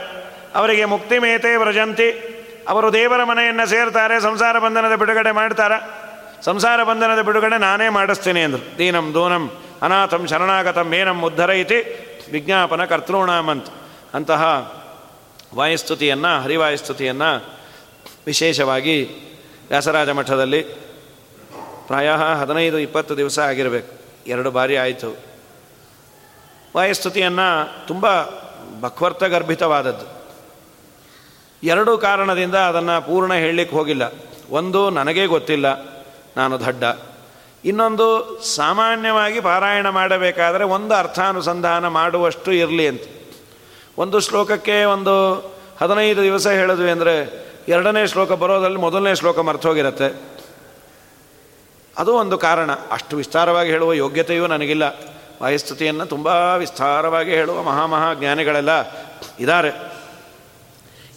ಅವರಿಗೆ 0.54 0.84
ಮುಕ್ತಿ 0.84 1.18
ಮೇತೆ 1.18 1.56
ವ್ರಜಂತಿ. 1.56 2.08
ಅವರು 2.68 2.92
ದೇವರ 2.92 3.24
ಮನೆಯನ್ನು 3.24 3.66
ಸೇರ್ತಾರೆ, 3.66 4.20
ಸಂಸಾರ 4.20 4.58
ಬಂಧನದ 4.58 4.94
ಬಿಡುಗಡೆ 4.94 5.30
ಮಾಡ್ತಾರೆ. 5.30 6.04
ಸಂಸಾರ 6.44 6.84
ಬಂಧನದ 6.84 7.22
ಬಿಡುಗಡೆ 7.22 7.58
ನಾನೇ 7.58 7.88
ಮಾಡಿಸ್ತೇನೆ 7.88 8.42
ಅಂದರು. 8.42 8.78
ದೀನಂ, 8.78 9.14
ದೂನಂ, 9.14 9.50
ಅನಾಥಂ, 9.82 10.26
ಶರಣಾಗತಂ 10.26 10.94
ಏನಂ 10.94 11.24
ಉದ್ಧರ 11.24 11.50
ಇತಿ, 11.50 11.76
ವಿಜ್ಞಾಪನ 12.32 12.84
ಕರ್ತೃಣಾಮಂತ್ 12.84 13.68
ಅಂತಹ 14.14 14.74
ವಾಯುಸ್ತುತಿಯನ್ನು 15.54 16.42
ಹರಿವಾಯುಸ್ತುತಿಯನ್ನು 16.42 17.58
ವಿಶೇಷವಾಗಿ 18.26 19.04
ವ್ಯಾಸರಾಜ 19.68 20.08
ಮಠದಲ್ಲಿ 20.08 20.62
ಪ್ರಾಯ 21.86 22.10
ಹದಿನೈದು, 22.40 22.78
ಇಪ್ಪತ್ತು 22.78 23.16
ದಿವಸ 23.16 23.38
ಆಗಿರಬೇಕು. 23.38 23.92
ಎರಡು 24.26 24.50
ಬಾರಿ 24.50 24.76
ಆಯಿತು. 24.76 25.16
ವಾಯುಸ್ತುತಿಯನ್ನು 26.76 27.88
ತುಂಬ 27.88 28.06
ಭಕ್ವರ್ಥಗರ್ಭಿತವಾದದ್ದು 28.80 30.26
ಎರಡು 31.62 31.98
ಕಾರಣದಿಂದ 31.98 32.54
ಅದನ್ನು 32.54 33.06
ಪೂರ್ಣ 33.06 33.34
ಹೇಳಲಿಕ್ಕೆ 33.34 33.76
ಹೋಗಿಲ್ಲ. 33.76 34.12
ಒಂದು 34.50 34.90
ನನಗೇ 34.90 35.26
ಗೊತ್ತಿಲ್ಲ. 35.26 35.93
ನಾನು 36.36 36.60
ದಡ್ಡ. 36.60 36.84
ಇನ್ನೊಂದು 37.64 38.38
ಸಾಮಾನ್ಯವಾಗಿ 38.42 39.40
ಪಾರಾಯಣ 39.40 39.88
ಮಾಡಬೇಕಾದರೆ 39.88 40.64
ಒಂದು 40.64 40.94
ಅರ್ಥಾನುಸಂಧಾನ 40.94 41.88
ಮಾಡುವಷ್ಟು 41.88 42.52
ಇರಲಿ 42.52 42.88
ಅಂತ. 42.88 43.02
ಒಂದು 43.98 44.20
ಶ್ಲೋಕಕ್ಕೆ 44.20 44.84
ಒಂದು 44.84 45.34
ಹದಿನೈದು 45.80 46.22
ದಿವಸ 46.22 46.46
ಹೇಳಿದ್ವಿ 46.46 46.90
ಅಂದರೆ 46.90 47.44
ಎರಡನೇ 47.68 48.06
ಶ್ಲೋಕ 48.06 48.32
ಬರೋದ್ರಲ್ಲಿ 48.32 48.78
ಮೊದಲನೇ 48.78 49.14
ಶ್ಲೋಕ 49.14 49.38
ಮರ್ತೋಗಿರುತ್ತೆ. 49.38 50.20
ಅದು 51.98 52.14
ಒಂದು 52.14 52.38
ಕಾರಣ. 52.38 52.72
ಅಷ್ಟು 52.72 53.16
ವಿಸ್ತಾರವಾಗಿ 53.16 53.70
ಹೇಳುವ 53.70 53.92
ಯೋಗ್ಯತೆಯೂ 53.92 54.46
ನನಗಿಲ್ಲ. 54.46 54.82
ವಾಯುಸ್ತುತಿಯನ್ನು 55.42 56.06
ತುಂಬ 56.06 56.26
ವಿಸ್ತಾರವಾಗಿ 56.58 57.30
ಹೇಳುವ 57.30 57.62
ಮಹಾಮಹಾ 57.62 58.14
ಜ್ಞಾನಿಗಳೆಲ್ಲ 58.14 58.70
ಇದ್ದಾರೆ. 59.40 59.94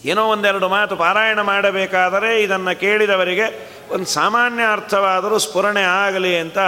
ಏನೋ 0.04 0.28
ಒಂದೆರಡು 0.28 0.68
ಮಾತು 0.68 0.96
ಪಾರಾಯಣ 0.96 1.40
ಮಾಡಬೇಕಾದರೆ 1.40 2.42
ಇದನ್ನು 2.42 2.80
ಕೇಳಿದವರಿಗೆ 2.80 3.77
ಒಂದು 3.90 4.06
ಸಾಮಾನ್ಯ 4.06 4.62
ಅರ್ಥವಾದರೂ 4.72 5.38
ಸ್ಫುರಣೆ 5.38 5.82
ಆಗಲಿ 5.82 6.38
ಅಂತ 6.38 6.58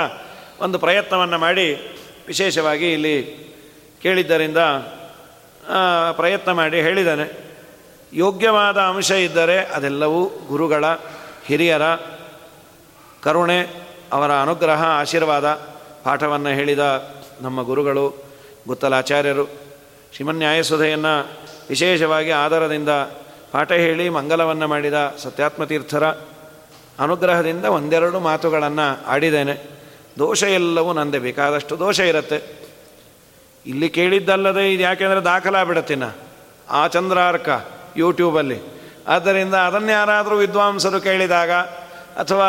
ಒಂದು 0.60 0.78
ಪ್ರಯತ್ನವನ್ನು 0.78 1.38
ಮಾಡಿ 1.38 1.98
ವಿಶೇಷವಾಗಿ 2.26 2.92
ಇಲ್ಲಿ 2.92 3.16
ಕೇಳಿದ್ದರಿಂದ 4.02 4.56
ಪ್ರಯತ್ನ 6.12 6.52
ಮಾಡಿ 6.52 6.80
ಹೇಳಿದ್ದಾನೆ. 6.80 7.50
ಯೋಗ್ಯವಾದ 8.12 8.78
ಅಂಶ 8.78 9.10
ಇದ್ದರೆ 9.10 9.64
ಅದೆಲ್ಲವೂ 9.64 10.24
ಗುರುಗಳ 10.48 10.84
ಹಿರಿಯರ 11.46 11.82
ಕರುಣೆ, 13.22 13.60
ಅವರ 14.12 14.32
ಅನುಗ್ರಹ, 14.32 14.84
ಆಶೀರ್ವಾದ 14.84 15.44
ಪಾಠವನ್ನು 16.04 16.48
ಹೇಳಿದ 16.48 17.10
ನಮ್ಮ 17.40 17.62
ಗುರುಗಳು, 17.62 18.24
ಗುತ್ತಲಾಚಾರ್ಯರು. 18.68 19.44
ಶ್ರೀಮನ್ಯಾಯಸುಧೆಯನ್ನು 20.14 21.30
ವಿಶೇಷವಾಗಿ 21.68 22.30
ಆಧಾರದಿಂದ 22.30 22.88
ಪಾಠ 23.52 23.72
ಹೇಳಿ 23.72 24.08
ಮಂಗಲವನ್ನು 24.08 24.68
ಮಾಡಿದ 24.68 25.14
ಸತ್ಯಾತ್ಮತೀರ್ಥರ 25.18 26.10
ಅನುಗ್ರಹದಿಂದ 27.00 27.64
ಒಂದೆರಡು 27.64 28.20
ಮಾತುಗಳನ್ನು 28.20 29.06
ಆಡಿದ್ದೇನೆ. 29.06 29.70
ದೋಷ 30.18 30.42
ಎಲ್ಲವೂ 30.42 30.92
ನಂದೆ, 30.92 31.18
ಬೇಕಾದಷ್ಟು 31.18 31.78
ದೋಷ 31.78 32.00
ಇರುತ್ತೆ. 32.00 32.60
ಇಲ್ಲಿ 33.66 33.88
ಕೇಳಿದ್ದಲ್ಲದೆ 33.88 34.74
ಇದು 34.74 34.82
ಯಾಕೆಂದರೆ 34.82 35.20
ದಾಖಲಾಗ್ಬಿಡತ್ತಿನ? 35.20 36.02
ಆ 36.68 36.86
ಚಂದ್ರಾರ್ಕ 36.86 37.48
ಯೂಟ್ಯೂಬಲ್ಲಿ 37.96 38.60
ಆದ್ದರಿಂದ 39.08 39.54
ಅದನ್ನು 39.54 39.92
ಯಾರಾದರೂ 39.92 40.36
ವಿದ್ವಾಂಸರು 40.36 41.00
ಕೇಳಿದಾಗ, 41.00 41.50
ಅಥವಾ 42.16 42.46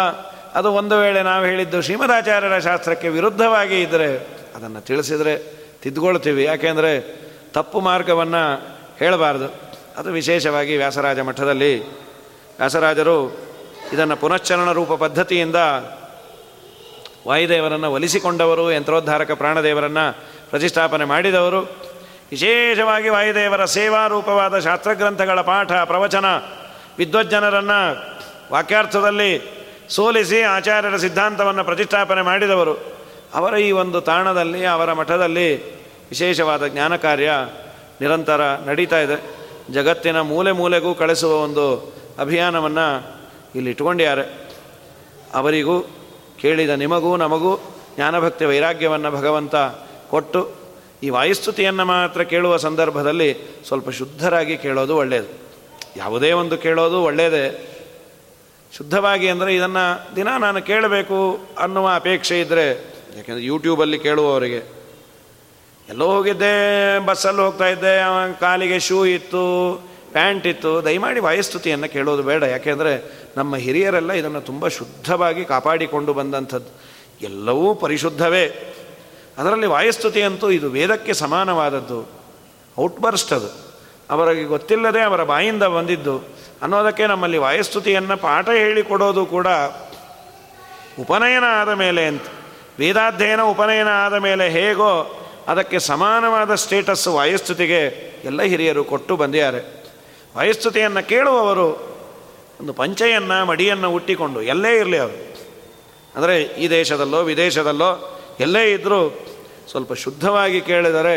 ಅದು 0.54 0.72
ಒಂದು 0.72 1.00
ವೇಳೆ 1.00 1.24
ನಾವು 1.24 1.46
ಹೇಳಿದ್ದು 1.46 1.82
ಶ್ರೀಮದಾಚಾರ್ಯರ 1.82 2.60
ಶಾಸ್ತ್ರಕ್ಕೆ 2.60 3.10
ವಿರುದ್ಧವಾಗಿ 3.10 3.82
ಇದ್ದರೆ 3.82 4.18
ಅದನ್ನು 4.56 4.82
ತಿಳಿಸಿದರೆ 4.82 5.38
ತಿದ್ದುಕೊಳ್ತೀವಿ. 5.82 6.44
ಯಾಕೆಂದರೆ 6.44 7.22
ತಪ್ಪು 7.54 7.80
ಮಾರ್ಗವನ್ನು 7.80 8.68
ಹೇಳಬಾರ್ದು. 9.00 9.72
ಅದು 9.98 10.12
ವಿಶೇಷವಾಗಿ 10.12 10.78
ವ್ಯಾಸರಾಜ 10.78 11.20
ಮಠದಲ್ಲಿ 11.20 11.90
ವ್ಯಾಸರಾಜರು 12.58 13.51
ಇದನ್ನು 13.94 14.16
ಪುನಶ್ಚರಣ 14.16 14.72
ರೂಪ 14.72 14.94
ಪದ್ಧತಿಯಿಂದ 14.94 15.56
ವಾಯುದೇವರನ್ನು 17.28 17.94
ಒಲಿಸಿಕೊಂಡವರು, 17.94 18.72
ಯಂತ್ರೋದ್ಧಾರಕ 18.72 19.32
ಪ್ರಾಣದೇವರನ್ನು 19.32 20.18
ಪ್ರತಿಷ್ಠಾಪನೆ 20.50 21.06
ಮಾಡಿದವರು. 21.06 21.60
ವಿಶೇಷವಾಗಿ 22.32 23.10
ವಾಯುದೇವರ 23.10 23.66
ಸೇವಾರೂಪವಾದ 23.66 24.60
ಶಾಸ್ತ್ರಗ್ರಂಥಗಳ 24.60 25.42
ಪಾಠ, 25.42 25.74
ಪ್ರವಚನ, 25.74 26.26
ವಿದ್ವಜ್ಜನರನ್ನು 26.98 28.12
ವಾಕ್ಯಾರ್ಥದಲ್ಲಿ 28.52 29.62
ಸೋಲಿಸಿ 29.90 30.42
ಆಚಾರ್ಯರ 30.42 30.98
ಸಿದ್ಧಾಂತವನ್ನು 30.98 31.64
ಪ್ರತಿಷ್ಠಾಪನೆ 31.64 32.22
ಮಾಡಿದವರು. 32.22 32.74
ಅವರ 33.34 33.58
ಈ 33.58 33.72
ಒಂದು 33.72 34.02
ತಾಣದಲ್ಲಿ, 34.02 34.66
ಅವರ 34.66 34.94
ಮಠದಲ್ಲಿ 34.94 35.82
ವಿಶೇಷವಾದ 35.86 36.68
ಜ್ಞಾನ 36.68 36.96
ಕಾರ್ಯ 36.96 37.32
ನಿರಂತರ 38.02 38.42
ನಡೀತಾ 38.66 39.00
ಇದೆ. 39.00 39.42
ಜಗತ್ತಿನ 39.74 40.22
ಮೂಲೆ 40.22 40.52
ಮೂಲೆಗೂ 40.52 40.96
ಕಳಿಸುವ 40.96 41.34
ಒಂದು 41.34 41.94
ಅಭಿಯಾನವನ್ನು 42.20 43.21
ಇಲ್ಲಿ 43.56 43.70
ಇಟ್ಕೊಂಡಿದ್ದಾರೆ. 43.70 44.24
ಅವರಿಗೂ 45.34 45.82
ಕೇಳಿದ 46.42 46.70
ನಿಮಗೂ 46.70 47.18
ನಮಗೂ 47.18 47.52
ಜ್ಞಾನಭಕ್ತಿ 47.96 48.46
ವೈರಾಗ್ಯವನ್ನು 48.46 49.12
ಭಗವಂತ 49.12 49.56
ಕೊಟ್ಟು 50.10 50.42
ಈ 51.04 51.10
ವಾಯುಸ್ತುತಿಯನ್ನು 51.10 51.86
ಮಾತ್ರ 51.86 52.24
ಕೇಳುವ 52.24 52.58
ಸಂದರ್ಭದಲ್ಲಿ 52.58 53.30
ಸ್ವಲ್ಪ 53.68 53.90
ಶುದ್ಧರಾಗಿ 53.90 54.58
ಕೇಳೋದು 54.58 54.96
ಒಳ್ಳೆಯದು 54.96 55.32
ಯಾವುದೇ 55.98 56.32
ಒಂದು 56.32 56.58
ಕೇಳೋದು 56.58 57.04
ಒಳ್ಳೆಯದೇ 57.04 57.46
ಶುದ್ಧವಾಗಿ 58.78 59.28
ಅಂದರೆ 59.30 59.56
ಇದನ್ನು 59.56 60.16
ದಿನ 60.16 60.28
ನಾನು 60.38 60.62
ಕೇಳಬೇಕು 60.62 61.40
ಅನ್ನುವ 61.60 61.90
ಅಪೇಕ್ಷೆ 61.96 62.40
ಇದ್ದರೆ 62.40 62.66
ಯಾಕೆಂದರೆ 63.18 63.44
ಯೂಟ್ಯೂಬಲ್ಲಿ 63.44 64.00
ಕೇಳುವವರಿಗೆ, 64.00 64.60
ಎಲ್ಲೋ 65.90 66.06
ಹೋಗಿದ್ದೆ 66.06 66.54
ಬಸ್ಸಲ್ಲಿ 67.06 67.42
ಹೋಗ್ತಾ 67.42 67.68
ಇದ್ದೆ 67.68 67.94
ಕಾಲಿಗೆ 68.40 68.80
ಶೂ 68.80 69.06
ಇತ್ತು 69.06 69.44
ಪ್ಯಾಂಟ್ 70.12 70.48
ಇತ್ತು, 70.48 70.86
ದಯಮಾಡಿ 70.86 71.20
ವಾಯಸ್ತುತಿಯನ್ನು 71.20 71.90
ಕೇಳೋದು 71.90 72.24
ಬೇಡ. 72.24 72.44
ಯಾಕೆಂದರೆ 72.44 73.12
ನಮ್ಮ 73.38 73.56
ಹಿರಿಯರೆಲ್ಲ 73.56 74.12
ಇದನ್ನು 74.12 74.42
ತುಂಬ 74.42 74.68
ಶುದ್ಧವಾಗಿ 74.68 75.46
ಕಾಪಾಡಿಕೊಂಡು 75.46 76.14
ಬಂದಂಥದ್ದು. 76.14 76.92
ಎಲ್ಲವೂ 77.22 77.76
ಪರಿಶುದ್ಧವೇ. 77.76 78.76
ಅದರಲ್ಲಿ 79.38 79.66
ವಾಯಸ್ತುತಿ 79.66 80.22
ಅಂತೂ 80.22 80.50
ಇದು 80.50 80.70
ವೇದಕ್ಕೆ 80.70 81.14
ಸಮಾನವಾದದ್ದು. 81.14 82.10
ಔಟ್ಬರ್ಸ್ಟ್ 82.80 83.34
ಅದು 83.34 83.72
ಅವರಿಗೆ 84.10 84.44
ಗೊತ್ತಿಲ್ಲದೆ 84.44 85.02
ಅವರ 85.02 85.24
ಬಾಯಿಂದ 85.24 85.64
ಬಂದಿದ್ದು. 85.64 86.18
ಅನ್ನೋದಕ್ಕೆ 86.62 87.08
ನಮ್ಮಲ್ಲಿ 87.08 87.38
ವಾಯಸ್ತುತಿಯನ್ನು 87.38 88.18
ಪಾಠ 88.18 88.50
ಹೇಳಿಕೊಡೋದು 88.50 89.26
ಕೂಡ 89.26 89.48
ಉಪನಯನ 91.00 91.44
ಆದ 91.44 91.70
ಮೇಲೆ 91.70 92.06
ಅಂತ. 92.06 92.22
ವೇದಾಧ್ಯಯನ 92.80 93.42
ಉಪನಯನ 93.42 93.88
ಆದ 93.88 94.14
ಮೇಲೆ 94.14 94.50
ಹೇಗೋ 94.50 95.18
ಅದಕ್ಕೆ 95.48 95.80
ಸಮಾನವಾದ 95.80 96.56
ಸ್ಟೇಟಸ್ 96.56 97.08
ವಾಯಸ್ತುತಿಗೆ 97.08 98.12
ಎಲ್ಲ 98.24 98.42
ಹಿರಿಯರು 98.42 98.84
ಕೊಟ್ಟು 98.84 99.16
ಬಂದಿದ್ದಾರೆ. 99.16 99.81
ವಾಯುಸ್ತುತಿಯನ್ನು 100.36 101.08
ಕೇಳುವವರು 101.10 101.68
ಒಂದು 102.60 102.74
ಪಂಚೆಯನ್ನು, 102.74 103.46
ಮಡಿಯನ್ನು 103.46 103.92
ಹುಟ್ಟಿಕೊಂಡು 103.92 104.42
ಎಲ್ಲೇ 104.42 104.78
ಇರಲಿ 104.78 104.98
ಅವರು. 104.98 105.18
ಅಂದರೆ 106.16 106.42
ಈ 106.42 106.70
ದೇಶದಲ್ಲೋ, 106.70 107.20
ವಿದೇಶದಲ್ಲೋ 107.22 108.20
ಎಲ್ಲೇ 108.40 108.74
ಇದ್ದರೂ 108.74 109.26
ಸ್ವಲ್ಪ 109.72 109.94
ಶುದ್ಧವಾಗಿ 109.94 110.62
ಕೇಳಿದರೆ 110.62 111.16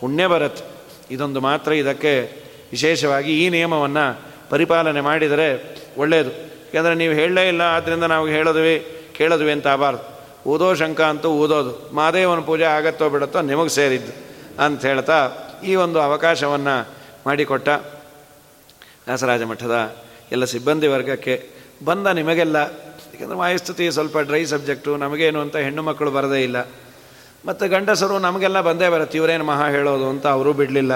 ಪುಣ್ಯ 0.00 0.26
ಬರುತ್ತೆ. 0.26 0.64
ಇದೊಂದು 1.14 1.40
ಮಾತ್ರ 1.40 1.72
ಇದಕ್ಕೆ 1.72 2.12
ವಿಶೇಷವಾಗಿ 2.72 3.44
ಈ 3.44 3.48
ನಿಯಮವನ್ನು 3.48 4.04
ಪರಿಪಾಲನೆ 4.50 5.00
ಮಾಡಿದರೆ 5.00 5.48
ಒಳ್ಳೆಯದು 5.98 6.30
ಯಾಕೆಂದರೆ 6.30 6.94
ನೀವು 6.94 7.14
ಹೇಳಲೇ 7.14 7.48
ಇಲ್ಲ 7.48 7.60
ಆದ್ದರಿಂದ 7.60 8.04
ನಾವು 8.04 8.26
ಹೇಳಿದ್ವಿ, 8.26 8.76
ಕೇಳಿದ್ವಿ 9.16 9.52
ಅಂತ 9.52 9.66
ಆಗಬಾರ್ದು. 9.66 10.02
ಊದೋ 10.50 10.74
ಶಂಕ 10.74 11.00
ಅಂತೂ 11.00 11.28
ಊದೋದು. 11.28 11.90
ಮಾದೇವನ 11.94 12.40
ಪೂಜೆ 12.40 12.64
ಆಗತ್ತೋ 12.64 13.08
ಬಿಡತ್ತೋ 13.08 13.40
ನಿಮಗೆ 13.40 13.68
ಸೇರಿದ್ದು 13.68 14.12
ಅಂತ 14.64 14.86
ಹೇಳ್ತಾ 14.86 15.18
ಈ 15.64 15.74
ಒಂದು 15.74 16.00
ಅವಕಾಶವನ್ನು 16.00 16.94
ಮಾಡಿಕೊಟ್ಟ 17.26 17.68
ವ್ಯಾಸರಾಜ 19.06 19.42
ಮಠದ 19.42 19.76
ಎಲ್ಲ 20.32 20.44
ಸಿಬ್ಬಂದಿ 20.44 20.86
ವರ್ಗಕ್ಕೆ 20.86 21.34
ಬಂದ 21.84 22.06
ನಿಮಗೆಲ್ಲ, 22.06 22.56
ಯಾಕಂದರೆ 23.12 23.36
ವಾಯುಸ್ತುತಿ 23.36 23.84
ಸ್ವಲ್ಪ 23.90 24.18
ಡ್ರೈ 24.18 24.42
ಸಬ್ಜೆಕ್ಟು, 24.44 24.96
ನಮಗೇನು 24.96 25.40
ಅಂತ 25.40 25.56
ಹೆಣ್ಣು 25.56 25.82
ಮಕ್ಕಳು 25.82 26.10
ಬರದೇ 26.10 26.40
ಇಲ್ಲ. 26.42 26.58
ಮತ್ತು 27.46 27.64
ಗಂಡಸರು 27.68 28.16
ನಮಗೆಲ್ಲ 28.18 28.60
ಬಂದೇ 28.60 28.88
ಬರುತ್ತೆ, 28.88 29.18
ಇವರೇನು 29.18 29.44
ಮಹಾ 29.44 29.66
ಹೇಳೋದು 29.68 30.06
ಅಂತ 30.08 30.26
ಅವರೂ 30.26 30.52
ಬಿಡಲಿಲ್ಲ. 30.52 30.92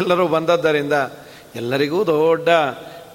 ಎಲ್ಲರೂ 0.00 0.26
ಬಂದದ್ದರಿಂದ 0.28 0.92
ಎಲ್ಲರಿಗೂ 1.54 1.98
ದೊಡ್ಡ 2.06 2.48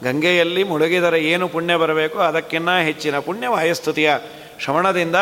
ಗಂಗೆಯಲ್ಲಿ 0.04 0.62
ಮುಳುಗಿದರೆ 0.64 1.20
ಏನು 1.24 1.46
ಪುಣ್ಯ 1.48 1.78
ಬರಬೇಕು, 1.78 2.18
ಅದಕ್ಕಿನ್ನ 2.20 2.72
ಹೆಚ್ಚಿನ 2.80 3.16
ಪುಣ್ಯ 3.20 3.48
ವಾಯಸ್ತುತಿಯ 3.48 4.10
ಶ್ರವಣದಿಂದ 4.60 5.16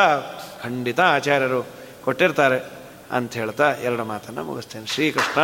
ಖಂಡಿತ 0.64 1.00
ಆಚಾರ್ಯರು 1.00 1.62
ಕೊಟ್ಟಿರ್ತಾರೆ 2.04 2.60
ಅಂತ 3.12 3.34
ಹೇಳ್ತಾ 3.34 3.68
ಎರಡು 3.84 4.04
ಮಾತನ್ನು 4.04 4.44
ಮುಗಿಸ್ತೇನೆ. 4.44 4.88
ಶ್ರೀಕೃಷ್ಣ 4.88 5.40